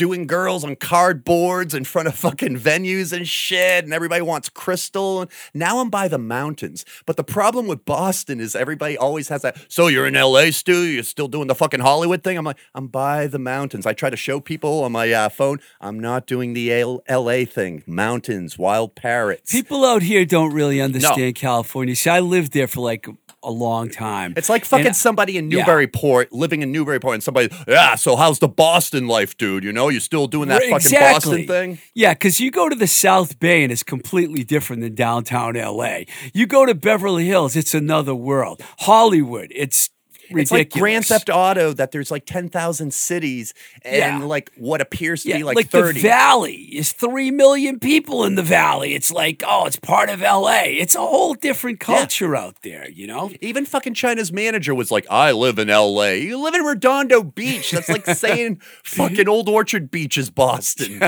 doing 0.00 0.26
girls 0.26 0.64
on 0.64 0.74
cardboards 0.76 1.74
in 1.74 1.84
front 1.84 2.08
of 2.08 2.14
fucking 2.14 2.56
venues 2.56 3.12
and 3.12 3.28
shit, 3.28 3.84
and 3.84 3.92
everybody 3.92 4.22
wants 4.22 4.48
crystal. 4.48 5.20
And 5.20 5.30
now 5.52 5.78
I'm 5.80 5.90
by 5.90 6.08
the 6.08 6.16
mountains. 6.16 6.86
But 7.04 7.18
the 7.18 7.22
problem 7.22 7.66
with 7.66 7.84
Boston 7.84 8.40
is 8.40 8.56
everybody 8.56 8.96
always 8.96 9.28
has 9.28 9.42
that. 9.42 9.58
So 9.68 9.88
you're 9.88 10.06
in 10.06 10.14
LA, 10.14 10.52
Stu? 10.52 10.84
You're 10.84 11.02
still 11.02 11.28
doing 11.28 11.48
the 11.48 11.54
fucking 11.54 11.80
Hollywood 11.80 12.24
thing? 12.24 12.38
I'm 12.38 12.46
like, 12.46 12.56
I'm 12.74 12.86
by 12.86 13.26
the 13.26 13.38
mountains. 13.38 13.84
I 13.84 13.92
try 13.92 14.08
to 14.08 14.16
show 14.16 14.40
people 14.40 14.82
on 14.84 14.92
my 14.92 15.12
uh, 15.12 15.28
phone, 15.28 15.58
I'm 15.82 16.00
not 16.00 16.26
doing 16.26 16.54
the 16.54 16.72
L- 16.72 17.02
LA 17.06 17.44
thing. 17.44 17.82
Mountains, 17.86 18.56
wild 18.56 18.94
parrots. 18.94 19.52
People 19.52 19.84
out 19.84 20.00
here 20.00 20.24
don't 20.24 20.54
really 20.54 20.80
understand 20.80 21.34
California. 21.34 21.94
See, 21.94 22.08
I 22.08 22.20
lived 22.20 22.54
there 22.54 22.68
for 22.68 22.80
like 22.80 23.06
a 23.42 23.50
long 23.50 23.88
time. 23.88 24.34
It's 24.36 24.50
like 24.50 24.66
fucking 24.66 24.88
And- 24.88 24.96
somebody 24.96 25.38
in 25.38 25.50
yeah. 25.50 25.58
Newburyport, 25.58 26.30
living 26.30 26.60
in 26.62 26.72
Newburyport, 26.72 27.14
and 27.14 27.22
somebody, 27.22 27.48
yeah, 27.66 27.94
so 27.94 28.14
how's 28.16 28.38
the 28.38 28.48
Boston 28.48 29.06
life, 29.08 29.34
dude? 29.38 29.64
You 29.64 29.72
know, 29.72 29.88
you 29.90 30.00
still 30.00 30.26
doing 30.26 30.48
that 30.48 30.62
fucking 30.62 30.76
Exactly. 30.76 31.46
Boston 31.46 31.46
thing? 31.46 31.78
Yeah, 31.94 32.14
because 32.14 32.40
you 32.40 32.50
go 32.50 32.68
to 32.68 32.76
the 32.76 32.86
South 32.86 33.38
Bay 33.38 33.62
and 33.62 33.72
it's 33.72 33.82
completely 33.82 34.44
different 34.44 34.82
than 34.82 34.94
downtown 34.94 35.54
LA. 35.54 36.00
You 36.32 36.46
go 36.46 36.66
to 36.66 36.74
Beverly 36.74 37.26
Hills, 37.26 37.56
it's 37.56 37.74
another 37.74 38.14
world. 38.14 38.62
Hollywood, 38.80 39.52
it's 39.54 39.90
It's 40.30 40.50
like 40.52 40.70
Grand 40.70 41.06
Theft 41.06 41.28
Auto 41.28 41.72
that 41.72 41.90
there's 41.92 42.10
like 42.10 42.24
10,000 42.26 42.92
cities 42.94 43.52
and 43.82 43.96
Yeah. 43.96 44.18
like 44.26 44.50
what 44.56 44.80
appears 44.80 45.22
to 45.24 45.30
Yeah, 45.30 45.38
be 45.38 45.44
like, 45.44 45.56
like 45.56 45.70
30. 45.70 46.00
the 46.00 46.08
valley 46.08 46.54
is 46.72 46.92
three 46.92 47.30
million 47.30 47.78
people 47.80 48.24
in 48.24 48.34
the 48.36 48.42
valley. 48.42 48.94
It's 48.94 49.10
like, 49.10 49.42
oh, 49.46 49.66
it's 49.66 49.76
part 49.76 50.08
of 50.08 50.20
LA. 50.20 50.62
It's 50.66 50.94
a 50.94 51.00
whole 51.00 51.34
different 51.34 51.80
culture 51.80 52.36
out 52.36 52.56
there, 52.62 52.88
you 52.90 53.06
know? 53.06 53.30
Even 53.40 53.66
fucking 53.66 53.94
Chyna's 53.94 54.32
manager 54.32 54.74
was 54.74 54.90
like, 54.90 55.06
I 55.10 55.32
live 55.32 55.58
in 55.58 55.68
LA. 55.68 56.10
You 56.12 56.42
live 56.42 56.54
in 56.54 56.62
Redondo 56.62 57.22
Beach. 57.22 57.72
That's 57.72 57.88
like 57.88 58.06
saying 58.16 58.60
fucking 58.84 59.28
Old 59.28 59.48
Orchard 59.48 59.90
Beach 59.90 60.16
is 60.16 60.30
Boston. 60.30 61.00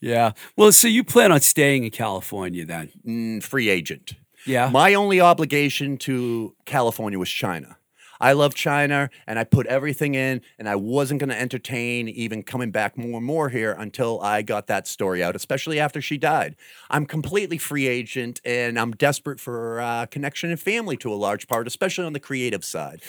Yeah. 0.00 0.32
Well, 0.56 0.72
so 0.72 0.88
you 0.88 1.04
plan 1.04 1.32
on 1.32 1.40
staying 1.40 1.84
in 1.84 1.90
California 1.90 2.64
then? 2.64 2.90
Mm, 3.06 3.42
Free 3.42 3.68
agent. 3.68 4.14
Yeah. 4.46 4.68
My 4.70 4.94
only 4.94 5.20
obligation 5.20 5.96
to 5.98 6.54
California 6.66 7.18
was 7.18 7.28
Chyna. 7.28 7.76
I 8.20 8.32
love 8.32 8.54
Chyna 8.54 9.10
and 9.26 9.38
I 9.38 9.44
put 9.44 9.66
everything 9.66 10.14
in, 10.14 10.40
and 10.58 10.68
I 10.68 10.76
wasn't 10.76 11.20
going 11.20 11.30
to 11.30 11.38
entertain 11.40 12.08
even 12.08 12.42
coming 12.42 12.70
back 12.70 12.96
more 12.96 13.18
and 13.18 13.26
more 13.26 13.48
here 13.48 13.72
until 13.72 14.20
I 14.20 14.42
got 14.42 14.66
that 14.68 14.86
story 14.86 15.22
out, 15.22 15.36
especially 15.36 15.78
after 15.80 16.00
she 16.00 16.18
died. 16.18 16.56
I'm 16.90 17.06
completely 17.06 17.58
free 17.58 17.86
agent 17.86 18.40
and 18.44 18.78
I'm 18.78 18.92
desperate 18.92 19.40
for 19.40 19.80
uh, 19.80 20.06
connection 20.06 20.50
and 20.50 20.60
family 20.60 20.96
to 20.98 21.12
a 21.12 21.14
large 21.16 21.48
part, 21.48 21.66
especially 21.66 22.04
on 22.06 22.12
the 22.12 22.20
creative 22.20 22.64
side. 22.64 23.02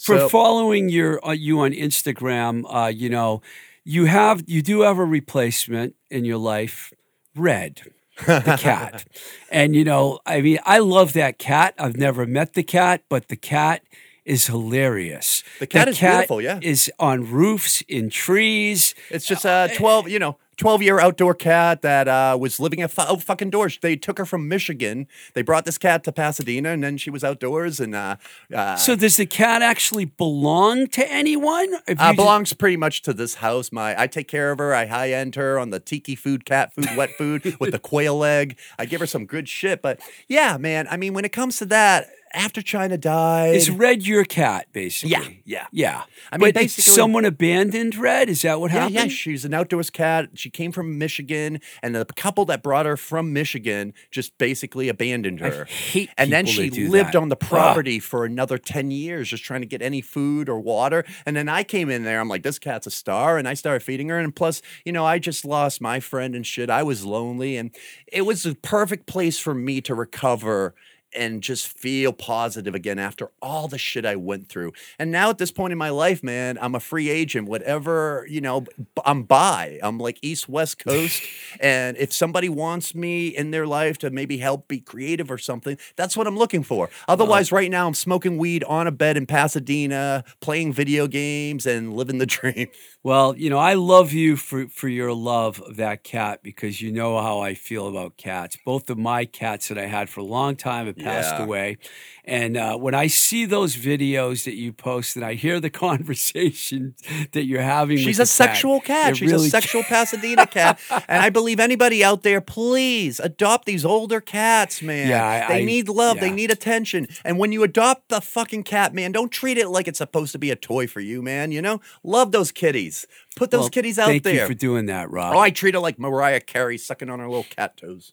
for 0.00 0.18
So- 0.18 0.28
following 0.28 0.88
your 0.88 1.24
uh, 1.26 1.32
you 1.32 1.60
on 1.60 1.72
Instagram, 1.72 2.64
uh, 2.68 2.88
you 2.88 3.08
know, 3.08 3.42
you 3.84 4.06
have 4.06 4.44
you 4.46 4.62
do 4.62 4.80
have 4.80 4.98
a 4.98 5.04
replacement 5.04 5.94
in 6.10 6.24
your 6.24 6.38
life, 6.38 6.92
Red, 7.36 7.82
the 8.26 8.56
cat. 8.58 9.04
and, 9.50 9.74
you 9.76 9.84
know, 9.84 10.20
I 10.24 10.40
mean, 10.40 10.58
I 10.64 10.78
love 10.78 11.12
that 11.14 11.38
cat. 11.38 11.74
I've 11.78 11.96
never 11.96 12.26
met 12.26 12.54
the 12.54 12.62
cat, 12.62 13.02
but 13.08 13.28
the 13.28 13.36
cat 13.36 13.82
is 14.24 14.46
hilarious. 14.46 15.42
The 15.58 15.66
cat 15.66 15.88
is 15.88 15.98
beautiful, 15.98 16.40
yeah. 16.40 16.58
Is 16.62 16.90
on 16.98 17.30
roofs, 17.30 17.82
in 17.82 18.10
trees. 18.10 18.94
It's 19.10 19.26
just 19.26 19.44
a 19.44 19.70
12, 19.76 20.08
you 20.08 20.18
know, 20.18 20.38
12 20.56 20.82
year 20.82 21.00
outdoor 21.00 21.34
cat 21.34 21.82
that 21.82 22.08
uh, 22.08 22.36
was 22.40 22.60
living 22.60 22.80
at 22.80 22.96
out 22.98 23.22
fucking 23.22 23.50
doors. 23.50 23.78
They 23.80 23.96
took 23.96 24.18
her 24.18 24.24
from 24.24 24.48
Michigan. 24.48 25.06
They 25.34 25.42
brought 25.42 25.64
this 25.64 25.78
cat 25.78 26.04
to 26.04 26.12
Pasadena 26.12 26.70
and 26.70 26.82
then 26.82 26.96
she 26.96 27.10
was 27.10 27.24
outdoors. 27.24 27.80
And 27.80 27.94
uh, 27.94 28.16
uh, 28.54 28.76
So 28.76 28.96
does 28.96 29.16
the 29.16 29.26
cat 29.26 29.62
actually 29.62 30.04
belong 30.04 30.86
to 30.88 31.10
anyone? 31.10 31.74
If 31.86 32.00
uh, 32.00 32.12
belongs 32.12 32.52
pretty 32.52 32.76
much 32.76 33.02
to 33.02 33.12
this 33.12 33.36
house. 33.36 33.72
My 33.72 34.00
I 34.00 34.06
take 34.06 34.28
care 34.28 34.52
of 34.52 34.58
her. 34.58 34.74
I 34.74 34.86
high 34.86 35.12
end 35.12 35.34
her 35.34 35.58
on 35.58 35.70
the 35.70 35.80
tiki 35.80 36.14
food, 36.14 36.44
cat 36.44 36.72
food, 36.72 36.88
wet 36.96 37.10
food 37.18 37.56
with 37.58 37.72
the 37.72 37.78
quail 37.78 38.24
egg. 38.24 38.56
I 38.78 38.86
give 38.86 39.00
her 39.00 39.06
some 39.06 39.26
good 39.26 39.48
shit. 39.48 39.82
But 39.82 40.00
yeah, 40.28 40.56
man. 40.56 40.86
I 40.90 40.96
mean, 40.96 41.14
when 41.14 41.24
it 41.24 41.32
comes 41.32 41.58
to 41.58 41.66
that, 41.66 42.08
after 42.34 42.60
Chyna 42.60 43.00
died, 43.00 43.54
Is 43.54 43.70
Red 43.70 44.06
your 44.06 44.24
cat, 44.24 44.66
basically? 44.72 45.10
Yeah, 45.12 45.24
yeah. 45.44 45.66
Yeah. 45.72 46.02
I 46.32 46.36
mean, 46.36 46.40
but 46.40 46.48
it's 46.62 46.76
basically- 46.76 46.92
someone 46.96 47.24
abandoned 47.24 47.94
Red? 47.96 48.28
Is 48.28 48.42
that 48.42 48.60
what 48.60 48.70
Yeah, 48.72 48.80
happened? 48.80 48.94
yeah, 48.96 49.06
she's 49.08 49.44
an 49.44 49.54
outdoors 49.54 49.90
cat. 49.90 50.30
She 50.34 50.50
came 50.50 50.72
from 50.72 50.98
Michigan, 50.98 51.60
and 51.82 51.94
the 51.94 52.04
couple 52.04 52.44
that 52.46 52.62
brought 52.62 52.86
her 52.86 52.96
from 52.96 53.32
Michigan 53.32 53.92
just 54.10 54.36
basically 54.38 54.88
abandoned 54.88 55.40
her. 55.40 55.64
hate 55.66 56.10
and 56.18 56.32
then 56.32 56.46
she 56.46 56.70
lived 56.70 57.12
that. 57.12 57.18
on 57.18 57.28
the 57.28 57.36
Ugh. 57.40 57.48
property 57.48 57.98
for 58.00 58.24
another 58.24 58.58
10 58.58 58.90
years, 58.90 59.28
just 59.28 59.44
trying 59.44 59.60
to 59.60 59.66
get 59.66 59.80
any 59.82 60.00
food 60.00 60.48
or 60.48 60.58
water. 60.60 61.04
And 61.26 61.36
then 61.36 61.48
I 61.48 61.62
came 61.64 61.88
in 61.90 62.04
there, 62.04 62.20
I'm 62.20 62.28
like, 62.28 62.42
this 62.42 62.58
cat's 62.58 62.86
a 62.86 62.90
star. 62.90 63.38
And 63.38 63.46
I 63.48 63.54
started 63.54 63.82
feeding 63.84 64.08
her. 64.08 64.18
And 64.18 64.34
plus, 64.34 64.60
you 64.84 64.92
know, 64.92 65.04
I 65.04 65.18
just 65.18 65.44
lost 65.44 65.80
my 65.80 66.00
friend 66.00 66.34
and 66.34 66.46
shit. 66.46 66.70
I 66.70 66.82
was 66.82 67.04
lonely, 67.04 67.56
and 67.56 67.70
it 68.12 68.22
was 68.22 68.44
a 68.46 68.54
perfect 68.54 69.06
place 69.06 69.38
for 69.38 69.54
me 69.54 69.80
to 69.82 69.94
recover 69.94 70.74
and 71.14 71.42
just 71.42 71.66
feel 71.66 72.12
positive 72.12 72.74
again 72.74 72.98
after 72.98 73.30
all 73.40 73.68
the 73.68 73.78
shit 73.78 74.04
I 74.04 74.16
went 74.16 74.48
through. 74.48 74.72
And 74.98 75.10
now 75.10 75.30
at 75.30 75.38
this 75.38 75.50
point 75.50 75.72
in 75.72 75.78
my 75.78 75.90
life, 75.90 76.22
man, 76.22 76.58
I'm 76.60 76.74
a 76.74 76.80
free 76.80 77.08
agent. 77.08 77.48
Whatever, 77.48 78.26
you 78.28 78.40
know, 78.40 78.64
I'm 79.04 79.22
by. 79.22 79.78
I'm 79.82 79.98
like 79.98 80.18
East 80.22 80.48
West 80.48 80.84
Coast. 80.84 81.22
and 81.60 81.96
if 81.96 82.12
somebody 82.12 82.48
wants 82.48 82.94
me 82.94 83.28
in 83.28 83.50
their 83.50 83.66
life 83.66 83.98
to 83.98 84.10
maybe 84.10 84.38
help 84.38 84.68
be 84.68 84.80
creative 84.80 85.30
or 85.30 85.38
something, 85.38 85.78
that's 85.96 86.16
what 86.16 86.26
I'm 86.26 86.36
looking 86.36 86.62
for. 86.62 86.90
Otherwise, 87.08 87.52
right 87.52 87.70
now 87.70 87.86
I'm 87.86 87.94
smoking 87.94 88.38
weed 88.38 88.64
on 88.64 88.86
a 88.86 88.92
bed 88.92 89.16
in 89.16 89.26
Pasadena, 89.26 90.24
playing 90.40 90.72
video 90.72 91.06
games 91.06 91.66
and 91.66 91.94
living 91.94 92.18
the 92.18 92.26
dream. 92.34 92.68
Well, 93.02 93.36
you 93.36 93.50
know, 93.50 93.58
I 93.58 93.74
love 93.74 94.12
you 94.12 94.36
for, 94.36 94.66
for 94.68 94.88
your 94.88 95.12
love 95.12 95.60
of 95.60 95.76
that 95.76 96.04
cat 96.04 96.42
because 96.42 96.80
you 96.80 96.90
know 96.90 97.20
how 97.20 97.40
I 97.40 97.54
feel 97.54 97.86
about 97.86 98.16
cats. 98.16 98.56
Both 98.64 98.88
of 98.88 98.96
my 98.96 99.26
cats 99.26 99.68
that 99.68 99.78
I 99.78 99.86
had 99.86 100.08
for 100.08 100.20
a 100.20 100.24
long 100.24 100.56
time 100.56 100.86
have 100.86 100.96
passed 101.04 101.34
Yeah. 101.38 101.44
away. 101.44 101.78
And 102.26 102.56
uh, 102.56 102.78
when 102.78 102.94
I 102.94 103.06
see 103.08 103.44
those 103.44 103.76
videos 103.76 104.44
that 104.44 104.54
you 104.54 104.72
post 104.72 105.14
and 105.14 105.22
I 105.24 105.34
hear 105.34 105.60
the 105.60 105.68
conversation 105.86 106.94
that 107.32 107.44
you're 107.44 107.60
having 107.60 107.98
She's 107.98 108.18
with 108.18 108.28
a 108.28 108.30
cat, 108.30 108.48
sexual 108.48 108.80
cat. 108.80 109.10
it 109.12 109.16
She's 109.18 109.30
really- 109.30 109.46
a 109.48 109.50
sexual 109.50 109.82
Pasadena 109.94 110.46
cat. 110.46 110.80
And 111.06 111.22
I 111.22 111.28
believe 111.28 111.60
anybody 111.60 112.02
out 112.02 112.22
there, 112.22 112.40
please 112.40 113.20
adopt 113.20 113.66
these 113.66 113.84
older 113.84 114.22
cats, 114.22 114.80
man. 114.80 115.08
Yeah, 115.08 115.26
I- 115.26 115.48
they 115.48 115.60
I- 115.62 115.64
need 115.66 115.88
love. 115.90 116.18
They 116.20 116.30
need 116.30 116.50
attention. 116.50 117.08
And 117.26 117.38
when 117.38 117.52
you 117.52 117.62
adopt 117.62 118.08
the 118.08 118.22
fucking 118.22 118.62
cat, 118.62 118.94
man, 118.94 119.12
don't 119.12 119.30
treat 119.30 119.58
it 119.58 119.68
like 119.68 119.86
it's 119.86 119.98
supposed 119.98 120.32
to 120.32 120.38
be 120.38 120.50
a 120.50 120.56
toy 120.56 120.86
for 120.86 121.00
you, 121.00 121.20
man. 121.20 121.52
You 121.52 121.60
know, 121.60 121.80
love 122.02 122.32
those 122.32 122.50
kitties. 122.52 123.06
Put 123.36 123.50
those 123.50 123.60
Well, 123.62 123.68
kitties 123.70 123.98
out 123.98 124.06
thank 124.06 124.22
there. 124.22 124.34
you 124.34 124.46
for 124.46 124.54
doing 124.54 124.86
that, 124.86 125.10
Rob. 125.10 125.34
oh, 125.36 125.38
I 125.40 125.50
treat 125.50 125.74
her 125.74 125.80
like 125.80 125.98
Mariah 125.98 126.40
Carey 126.40 126.78
sucking 126.78 127.10
on 127.10 127.18
her 127.18 127.28
little 127.28 127.44
cat 127.50 127.76
toes. 127.76 128.12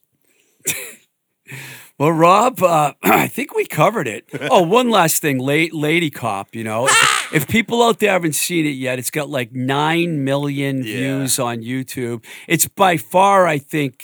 Well, 2.01 2.13
Rob, 2.13 2.63
uh, 2.63 2.93
I 3.03 3.27
think 3.27 3.53
we 3.53 3.63
covered 3.67 4.07
it. 4.07 4.25
Oh, 4.49 4.63
one 4.63 4.89
last 4.89 5.21
thing, 5.21 5.37
La- 5.37 5.67
Lady 5.71 6.09
Cop. 6.09 6.55
You 6.55 6.63
know, 6.63 6.87
if, 6.87 7.31
if 7.31 7.47
people 7.47 7.83
out 7.83 7.99
there 7.99 8.09
haven't 8.11 8.33
seen 8.33 8.65
it 8.65 8.69
yet, 8.71 8.97
it's 8.97 9.11
got 9.11 9.29
like 9.29 9.51
nine 9.53 10.23
million 10.23 10.77
Yeah. 10.77 10.83
views 10.83 11.37
on 11.37 11.59
YouTube. 11.61 12.25
It's 12.47 12.67
by 12.67 12.97
far, 12.97 13.45
I 13.45 13.59
think. 13.59 14.03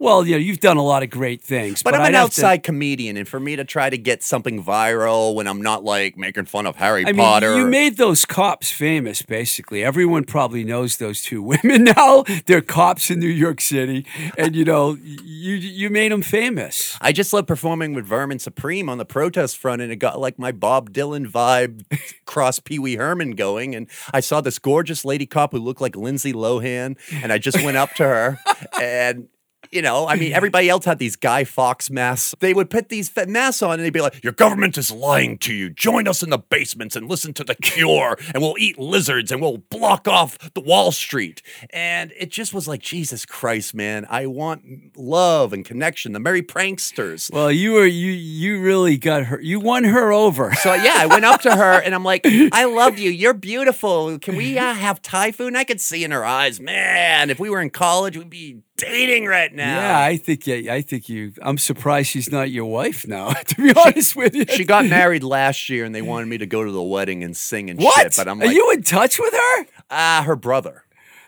Well, 0.00 0.26
you 0.26 0.32
know, 0.32 0.38
you've 0.38 0.60
done 0.60 0.78
a 0.78 0.82
lot 0.82 1.02
of 1.02 1.10
great 1.10 1.42
things, 1.42 1.82
But, 1.82 1.94
I'm 1.94 2.00
I'd 2.00 2.08
an 2.08 2.14
have 2.14 2.20
to- 2.30 2.40
outside 2.40 2.62
comedian, 2.62 3.18
and 3.18 3.28
for 3.28 3.38
me 3.38 3.54
to 3.56 3.64
try 3.66 3.90
to 3.90 3.98
get 3.98 4.22
something 4.22 4.64
viral 4.64 5.34
when 5.34 5.46
I'm 5.46 5.60
not 5.60 5.84
like 5.84 6.16
making 6.16 6.46
fun 6.46 6.64
of 6.64 6.76
Harry 6.76 7.02
I 7.06 7.12
mean, 7.12 7.16
Potter, 7.16 7.54
you 7.58 7.66
made 7.66 7.98
those 7.98 8.24
cops 8.24 8.72
famous. 8.72 9.20
Basically, 9.20 9.84
everyone 9.84 10.24
probably 10.24 10.64
knows 10.64 10.96
those 10.96 11.20
two 11.20 11.42
women 11.52 11.84
now. 11.84 12.24
They're 12.46 12.62
cops 12.62 13.10
in 13.10 13.20
New 13.20 13.28
York 13.28 13.60
City, 13.60 14.06
and 14.38 14.56
you 14.56 14.64
know, 14.64 14.94
you 14.94 15.54
you 15.56 15.90
made 15.90 16.12
them 16.12 16.22
famous. 16.22 16.96
I 17.02 17.12
just 17.12 17.34
love 17.34 17.46
performing 17.46 17.92
with 17.92 18.06
Vermin 18.06 18.38
Supreme 18.38 18.88
on 18.88 18.96
the 18.96 19.04
protest 19.04 19.58
front, 19.58 19.82
and 19.82 19.92
it 19.92 19.96
got 19.96 20.18
like 20.18 20.38
my 20.38 20.50
Bob 20.50 20.94
Dylan 20.94 21.30
vibe 21.30 21.84
cross 22.24 22.58
Pee 22.58 22.78
Wee 22.78 22.96
Herman 22.96 23.32
going. 23.32 23.74
And 23.74 23.86
I 24.14 24.20
saw 24.20 24.40
this 24.40 24.58
gorgeous 24.58 25.04
lady 25.04 25.26
cop 25.26 25.52
who 25.52 25.58
looked 25.58 25.82
like 25.82 25.94
Lindsay 25.94 26.32
Lohan, 26.32 26.96
and 27.22 27.30
I 27.30 27.36
just 27.36 27.62
went 27.62 27.76
up 27.76 27.92
to 27.96 28.04
her 28.04 28.38
and. 28.80 29.28
You 29.70 29.82
know, 29.82 30.08
I 30.08 30.16
mean, 30.16 30.32
everybody 30.32 30.68
else 30.68 30.84
had 30.84 30.98
these 30.98 31.14
Guy 31.14 31.44
Fawkes 31.44 31.90
masks. 31.90 32.34
They 32.40 32.52
would 32.52 32.70
put 32.70 32.88
these 32.88 33.10
masks 33.28 33.62
on 33.62 33.74
and 33.74 33.82
they'd 33.82 33.92
be 33.92 34.00
like, 34.00 34.22
Your 34.24 34.32
government 34.32 34.76
is 34.76 34.90
lying 34.90 35.38
to 35.38 35.54
you. 35.54 35.70
Join 35.70 36.08
us 36.08 36.22
in 36.24 36.30
the 36.30 36.38
basements 36.38 36.96
and 36.96 37.08
listen 37.08 37.32
to 37.34 37.44
The 37.44 37.54
Cure, 37.54 38.18
and 38.34 38.42
we'll 38.42 38.56
eat 38.58 38.78
lizards 38.78 39.30
and 39.30 39.40
we'll 39.40 39.58
block 39.58 40.08
off 40.08 40.38
the 40.54 40.60
Wall 40.60 40.90
Street. 40.90 41.42
And 41.70 42.12
it 42.18 42.30
just 42.30 42.52
was 42.52 42.66
like, 42.66 42.80
Jesus 42.80 43.24
Christ, 43.24 43.74
man. 43.74 44.06
I 44.10 44.26
want 44.26 44.96
love 44.96 45.52
and 45.52 45.64
connection, 45.64 46.12
the 46.12 46.20
merry 46.20 46.42
pranksters. 46.42 47.32
Well, 47.32 47.52
you 47.52 47.72
were 47.72 47.86
you 47.86 48.10
you 48.10 48.60
really 48.60 48.96
got 48.96 49.24
her. 49.24 49.40
You 49.40 49.60
won 49.60 49.84
her 49.84 50.12
over. 50.12 50.52
So 50.60 50.74
yeah, 50.74 50.96
I 50.96 51.06
went 51.06 51.24
up 51.24 51.40
to 51.42 51.56
her 51.56 51.80
and 51.80 51.94
I'm 51.94 52.04
like, 52.04 52.20
"I 52.24 52.66
love 52.66 52.98
you. 52.98 53.10
You're 53.10 53.32
beautiful. 53.32 54.18
Can 54.18 54.36
we 54.36 54.58
uh, 54.58 54.74
have 54.74 55.00
Thai 55.00 55.32
food?" 55.32 55.48
And 55.48 55.56
I 55.56 55.64
could 55.64 55.80
see 55.80 56.04
in 56.04 56.10
her 56.10 56.22
eyes, 56.22 56.60
man, 56.60 57.30
if 57.30 57.40
we 57.40 57.48
were 57.48 57.62
in 57.62 57.70
college, 57.70 58.16
we'd 58.18 58.28
be 58.28 58.60
dating 58.80 59.26
right 59.26 59.52
now. 59.54 59.76
Yeah, 59.76 60.00
I 60.00 60.16
think 60.16 60.46
yeah, 60.46 60.72
I 60.74 60.82
think 60.82 61.08
you. 61.08 61.32
I'm 61.42 61.58
surprised 61.58 62.08
she's 62.10 62.30
not 62.30 62.50
your 62.50 62.66
wife 62.66 63.06
now. 63.06 63.32
To 63.48 63.54
be 63.56 63.72
honest 63.74 64.16
with 64.16 64.34
you, 64.34 64.44
She 64.48 64.64
got 64.64 64.86
married 64.86 65.22
last 65.22 65.68
year, 65.68 65.84
and 65.84 65.94
they 65.94 66.02
wanted 66.02 66.26
me 66.28 66.38
to 66.38 66.46
go 66.46 66.64
to 66.64 66.70
the 66.72 66.82
wedding 66.82 67.22
and 67.24 67.36
sing 67.36 67.70
and 67.70 67.80
What? 67.80 68.00
shit. 68.00 68.14
But 68.16 68.28
I'm 68.28 68.38
like, 68.38 68.50
Are 68.50 68.52
you 68.52 68.70
in 68.72 68.82
touch 68.82 69.18
with 69.18 69.32
her? 69.32 69.66
ah, 69.90 70.22
her 70.26 70.36
brother. 70.36 70.84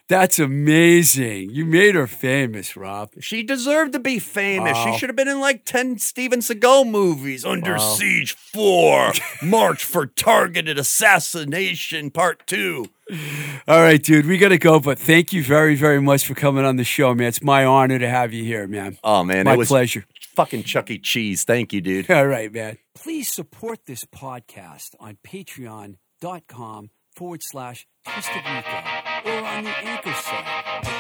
That's 0.08 0.38
amazing. 0.38 1.50
You 1.50 1.64
made 1.64 1.94
her 1.94 2.06
famous, 2.06 2.76
Rob. 2.76 3.10
She 3.20 3.42
deserved 3.42 3.92
to 3.94 3.98
be 3.98 4.18
famous. 4.18 4.74
Wow. 4.74 4.92
She 4.92 4.98
should 4.98 5.08
have 5.08 5.16
been 5.16 5.28
in 5.28 5.40
like 5.40 5.64
10 5.64 5.98
Steven 5.98 6.40
Seagal 6.40 6.90
movies. 6.90 7.44
Under 7.46 7.72
Wow. 7.76 7.94
Siege 7.94 8.34
4, 8.34 9.12
March 9.42 9.84
for 9.84 10.04
Targeted 10.06 10.76
Assassination 10.78 12.10
Part 12.10 12.46
2. 12.46 12.86
All 13.68 13.80
right, 13.80 14.02
dude, 14.02 14.26
we 14.26 14.38
got 14.38 14.48
to 14.48 14.58
go, 14.58 14.80
but 14.80 14.98
thank 14.98 15.32
you 15.32 15.42
very, 15.42 15.74
very 15.74 16.00
much 16.00 16.26
for 16.26 16.34
coming 16.34 16.64
on 16.64 16.76
the 16.76 16.84
show, 16.84 17.14
man. 17.14 17.28
It's 17.28 17.42
my 17.42 17.64
honor 17.64 17.98
to 17.98 18.08
have 18.08 18.32
you 18.32 18.44
here, 18.44 18.66
man. 18.66 18.98
Oh, 19.04 19.22
man. 19.22 19.44
My 19.44 19.54
it 19.54 19.58
was 19.58 19.68
pleasure. 19.68 20.04
fucking 20.34 20.62
Chuck 20.64 20.90
E. 20.90 20.98
Cheese. 20.98 21.44
Thank 21.44 21.72
you, 21.72 21.80
dude. 21.80 22.10
All 22.10 22.26
right, 22.26 22.52
man. 22.52 22.78
Please 22.94 23.32
support 23.32 23.86
this 23.86 24.04
podcast 24.04 24.94
on 24.98 25.18
patreon.com 25.24 26.90
forward 27.14 27.42
slash 27.42 27.86
Twisted 28.08 28.42
or 28.44 29.44
on 29.44 29.64
the 29.64 29.70
Anchor 29.70 30.12
site 30.12 30.91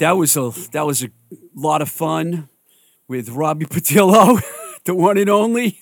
that 0.00 0.16
was 0.16 0.36
a 0.36 0.50
that 0.72 0.86
was 0.86 1.04
a 1.04 1.10
lot 1.54 1.82
of 1.82 1.88
fun 1.88 2.48
with 3.06 3.28
Robbie 3.28 3.66
Potylo, 3.66 4.42
the 4.84 4.94
one 4.94 5.18
and 5.18 5.30
only. 5.30 5.80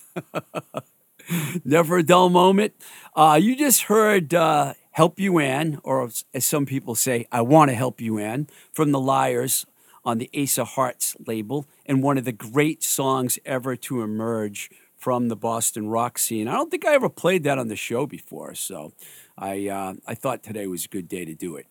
Never 1.63 1.97
a 1.97 2.03
dull 2.03 2.29
moment. 2.29 2.73
Uh, 3.15 3.39
you 3.41 3.55
just 3.55 3.83
heard 3.83 4.33
uh, 4.33 4.73
"Help 4.91 5.19
You 5.19 5.39
Ann," 5.39 5.79
or 5.83 6.09
as 6.33 6.45
some 6.45 6.65
people 6.65 6.95
say, 6.95 7.27
"I 7.31 7.41
Want 7.41 7.69
to 7.71 7.75
Help 7.75 8.01
You 8.01 8.19
Ann" 8.19 8.47
from 8.73 8.91
the 8.91 8.99
Lyres 8.99 9.65
on 10.03 10.17
the 10.17 10.29
Ace 10.33 10.57
of 10.57 10.69
Hearts 10.69 11.15
label, 11.25 11.65
and 11.85 12.03
one 12.03 12.17
of 12.17 12.25
the 12.25 12.31
great 12.33 12.83
songs 12.83 13.39
ever 13.45 13.75
to 13.77 14.01
emerge 14.01 14.69
from 14.97 15.29
the 15.29 15.35
Boston 15.35 15.87
rock 15.87 16.17
scene. 16.17 16.47
I 16.49 16.53
don't 16.53 16.69
think 16.69 16.85
I 16.85 16.93
ever 16.93 17.09
played 17.09 17.43
that 17.43 17.57
on 17.57 17.69
the 17.69 17.75
show 17.77 18.05
before, 18.05 18.53
so 18.53 18.91
I 19.37 19.69
uh, 19.69 19.93
I 20.05 20.13
thought 20.13 20.43
today 20.43 20.67
was 20.67 20.85
a 20.85 20.89
good 20.89 21.07
day 21.07 21.23
to 21.23 21.33
do 21.33 21.55
it. 21.55 21.67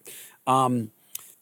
Um, 0.46 0.92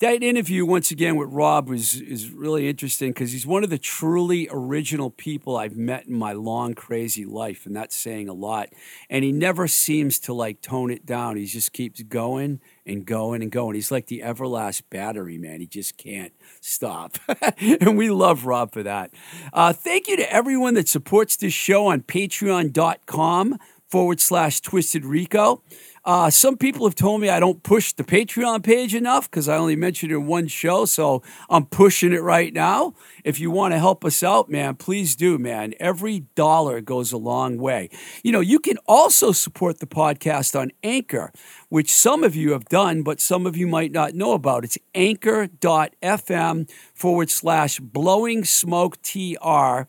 that 0.00 0.22
interview 0.22 0.66
once 0.66 0.90
again 0.90 1.16
with 1.16 1.30
Rob 1.30 1.70
was 1.70 2.00
is 2.00 2.30
really 2.30 2.68
interesting 2.68 3.10
because 3.10 3.32
he's 3.32 3.46
one 3.46 3.64
of 3.64 3.70
the 3.70 3.78
truly 3.78 4.46
original 4.50 5.10
people 5.10 5.56
I've 5.56 5.76
met 5.76 6.06
in 6.06 6.14
my 6.14 6.32
long 6.32 6.74
crazy 6.74 7.24
life, 7.24 7.64
and 7.64 7.74
that's 7.74 7.96
saying 7.96 8.28
a 8.28 8.34
lot. 8.34 8.68
And 9.08 9.24
he 9.24 9.32
never 9.32 9.66
seems 9.66 10.18
to 10.20 10.34
like 10.34 10.60
tone 10.60 10.90
it 10.90 11.06
down. 11.06 11.36
He 11.36 11.46
just 11.46 11.72
keeps 11.72 12.02
going 12.02 12.60
and 12.84 13.06
going 13.06 13.40
and 13.40 13.50
going. 13.50 13.74
He's 13.74 13.90
like 13.90 14.06
the 14.06 14.20
everlast 14.20 14.82
battery, 14.90 15.38
man. 15.38 15.60
He 15.60 15.66
just 15.66 15.96
can't 15.96 16.32
stop. 16.60 17.18
and 17.58 17.96
we 17.96 18.10
love 18.10 18.44
Rob 18.44 18.72
for 18.72 18.82
that. 18.82 19.14
Uh, 19.52 19.72
thank 19.72 20.08
you 20.08 20.16
to 20.18 20.30
everyone 20.30 20.74
that 20.74 20.88
supports 20.88 21.36
this 21.36 21.54
show 21.54 21.86
on 21.86 22.02
patreon.com 22.02 23.58
forward 23.88 24.20
slash 24.20 24.60
twisted 24.60 25.04
rico. 25.04 25.62
Uh, 26.06 26.30
some 26.30 26.56
people 26.56 26.86
have 26.86 26.94
told 26.94 27.20
me 27.20 27.28
I 27.28 27.40
don't 27.40 27.64
push 27.64 27.92
the 27.92 28.04
Patreon 28.04 28.62
page 28.62 28.94
enough 28.94 29.28
because 29.28 29.48
I 29.48 29.56
only 29.56 29.74
mentioned 29.74 30.12
it 30.12 30.14
in 30.14 30.26
one 30.26 30.46
show. 30.46 30.84
So 30.84 31.20
I'm 31.50 31.66
pushing 31.66 32.12
it 32.12 32.22
right 32.22 32.52
now. 32.52 32.94
If 33.24 33.40
you 33.40 33.50
want 33.50 33.74
to 33.74 33.80
help 33.80 34.04
us 34.04 34.22
out, 34.22 34.48
man, 34.48 34.76
please 34.76 35.16
do, 35.16 35.36
man. 35.36 35.74
Every 35.80 36.20
dollar 36.36 36.80
goes 36.80 37.10
a 37.10 37.16
long 37.16 37.58
way. 37.58 37.90
You 38.22 38.30
know, 38.30 38.38
you 38.38 38.60
can 38.60 38.78
also 38.86 39.32
support 39.32 39.80
the 39.80 39.86
podcast 39.86 40.58
on 40.58 40.70
Anchor, 40.84 41.32
which 41.70 41.92
some 41.92 42.22
of 42.22 42.36
you 42.36 42.52
have 42.52 42.66
done, 42.66 43.02
but 43.02 43.20
some 43.20 43.44
of 43.44 43.56
you 43.56 43.66
might 43.66 43.90
not 43.90 44.14
know 44.14 44.32
about. 44.32 44.62
It's 44.62 44.78
anchor.fm 44.94 46.70
forward 46.94 47.30
slash 47.30 47.80
blowing 47.80 48.44
smoke 48.44 49.02
TR 49.02 49.88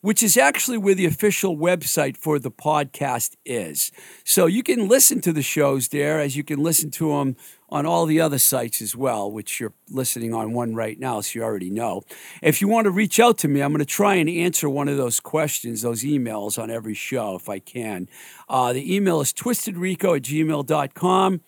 which 0.00 0.22
is 0.22 0.36
actually 0.36 0.78
where 0.78 0.94
the 0.94 1.06
official 1.06 1.56
website 1.56 2.16
for 2.16 2.38
the 2.38 2.50
podcast 2.50 3.36
is. 3.44 3.90
So 4.24 4.46
you 4.46 4.62
can 4.62 4.88
listen 4.88 5.20
to 5.22 5.32
the 5.32 5.42
shows 5.42 5.88
there 5.88 6.20
as 6.20 6.36
you 6.36 6.44
can 6.44 6.62
listen 6.62 6.90
to 6.92 7.10
them 7.10 7.36
on 7.70 7.84
all 7.84 8.06
the 8.06 8.20
other 8.20 8.38
sites 8.38 8.80
as 8.80 8.96
well, 8.96 9.30
which 9.30 9.60
you're 9.60 9.74
listening 9.90 10.32
on 10.32 10.52
one 10.52 10.74
right 10.74 10.98
now, 10.98 11.20
so 11.20 11.38
you 11.38 11.44
already 11.44 11.70
know. 11.70 12.02
If 12.42 12.60
you 12.60 12.68
want 12.68 12.86
to 12.86 12.90
reach 12.90 13.20
out 13.20 13.36
to 13.38 13.48
me, 13.48 13.60
I'm 13.60 13.72
going 13.72 13.80
to 13.80 13.84
try 13.84 14.14
and 14.14 14.28
answer 14.28 14.70
one 14.70 14.88
of 14.88 14.96
those 14.96 15.20
questions, 15.20 15.82
those 15.82 16.02
emails 16.02 16.60
on 16.60 16.70
every 16.70 16.94
show 16.94 17.34
if 17.34 17.48
I 17.48 17.58
can. 17.58 18.08
Uh, 18.48 18.72
the 18.72 18.94
email 18.94 19.20
is 19.20 19.32
twistedrico 19.32 20.16
at 20.16 20.22
gmail.com. 20.22 21.40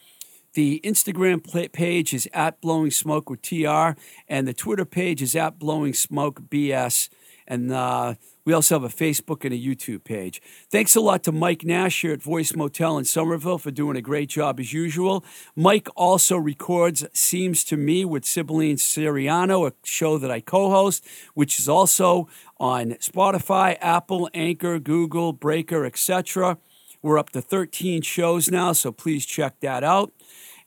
The 0.55 0.81
Instagram 0.83 1.73
page 1.73 2.13
is 2.13 2.29
at 2.35 2.61
Blowing 2.61 2.91
Smoke 2.91 3.31
with 3.31 3.41
TR, 3.41 3.93
and 4.29 4.49
the 4.49 4.53
Twitter 4.53 4.85
page 4.85 5.23
is 5.23 5.37
at 5.37 5.61
Blowing 5.61 5.95
Smoke 5.95 6.43
BS. 6.51 7.09
And 7.51 7.73
uh, 7.73 8.15
we 8.45 8.53
also 8.53 8.77
have 8.77 8.85
a 8.85 8.95
Facebook 8.95 9.45
and 9.45 9.53
a 9.53 9.59
YouTube 9.59 10.05
page. 10.05 10.41
Thanks 10.71 10.95
a 10.95 11.01
lot 11.01 11.25
to 11.25 11.33
Mike 11.33 11.65
Nash 11.65 12.03
here 12.03 12.13
at 12.13 12.23
Voice 12.23 12.55
Motel 12.55 12.97
in 12.97 13.05
Somerville 13.05 13.59
for 13.59 13.73
doing 13.73 13.97
a 13.97 14.01
great 14.01 14.29
job 14.29 14.61
as 14.61 14.73
usual. 14.73 15.25
Mike 15.57 15.89
also 15.97 16.37
records 16.37 17.05
Seems 17.13 17.65
to 17.65 17.77
Me 17.77 18.05
with 18.05 18.25
Sibylline 18.25 18.77
Siriano, 18.77 19.69
a 19.69 19.73
show 19.83 20.17
that 20.17 20.31
I 20.31 20.41
co 20.41 20.71
host, 20.71 21.05
which 21.35 21.59
is 21.59 21.69
also 21.69 22.29
on 22.61 22.93
Spotify, 23.01 23.77
Apple, 23.81 24.31
Anchor, 24.33 24.79
Google, 24.79 25.33
Breaker, 25.33 25.85
etc. 25.85 26.57
We're 27.03 27.19
up 27.19 27.31
to 27.31 27.41
13 27.41 28.03
shows 28.03 28.49
now, 28.49 28.73
so 28.75 28.93
please 28.93 29.27
check 29.27 29.59
that 29.61 29.83
out. 29.83 30.13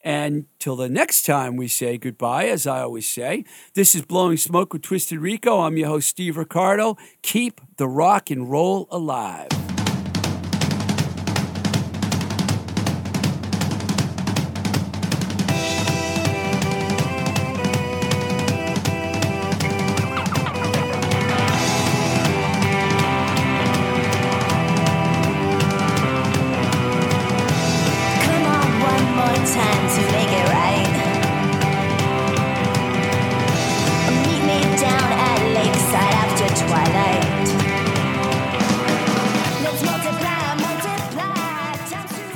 And 0.03 0.47
till 0.59 0.75
the 0.75 0.89
next 0.89 1.25
time 1.25 1.55
we 1.55 1.69
say 1.69 1.97
goodbye, 1.97 2.45
as 2.47 2.67
I 2.67 2.81
always 2.81 3.07
say, 3.07 3.45
this 3.73 3.95
is 3.95 4.01
Blowing 4.01 4.37
Smoke 4.37 4.73
with 4.73 4.81
Twisted 4.81 5.19
Rico. 5.19 5.61
I'm 5.61 5.77
your 5.77 5.87
host, 5.87 6.09
Steve 6.09 6.35
Ricardo. 6.35 6.97
Keep 7.21 7.61
the 7.77 7.87
rock 7.87 8.29
and 8.29 8.51
roll 8.51 8.87
alive. 8.91 9.62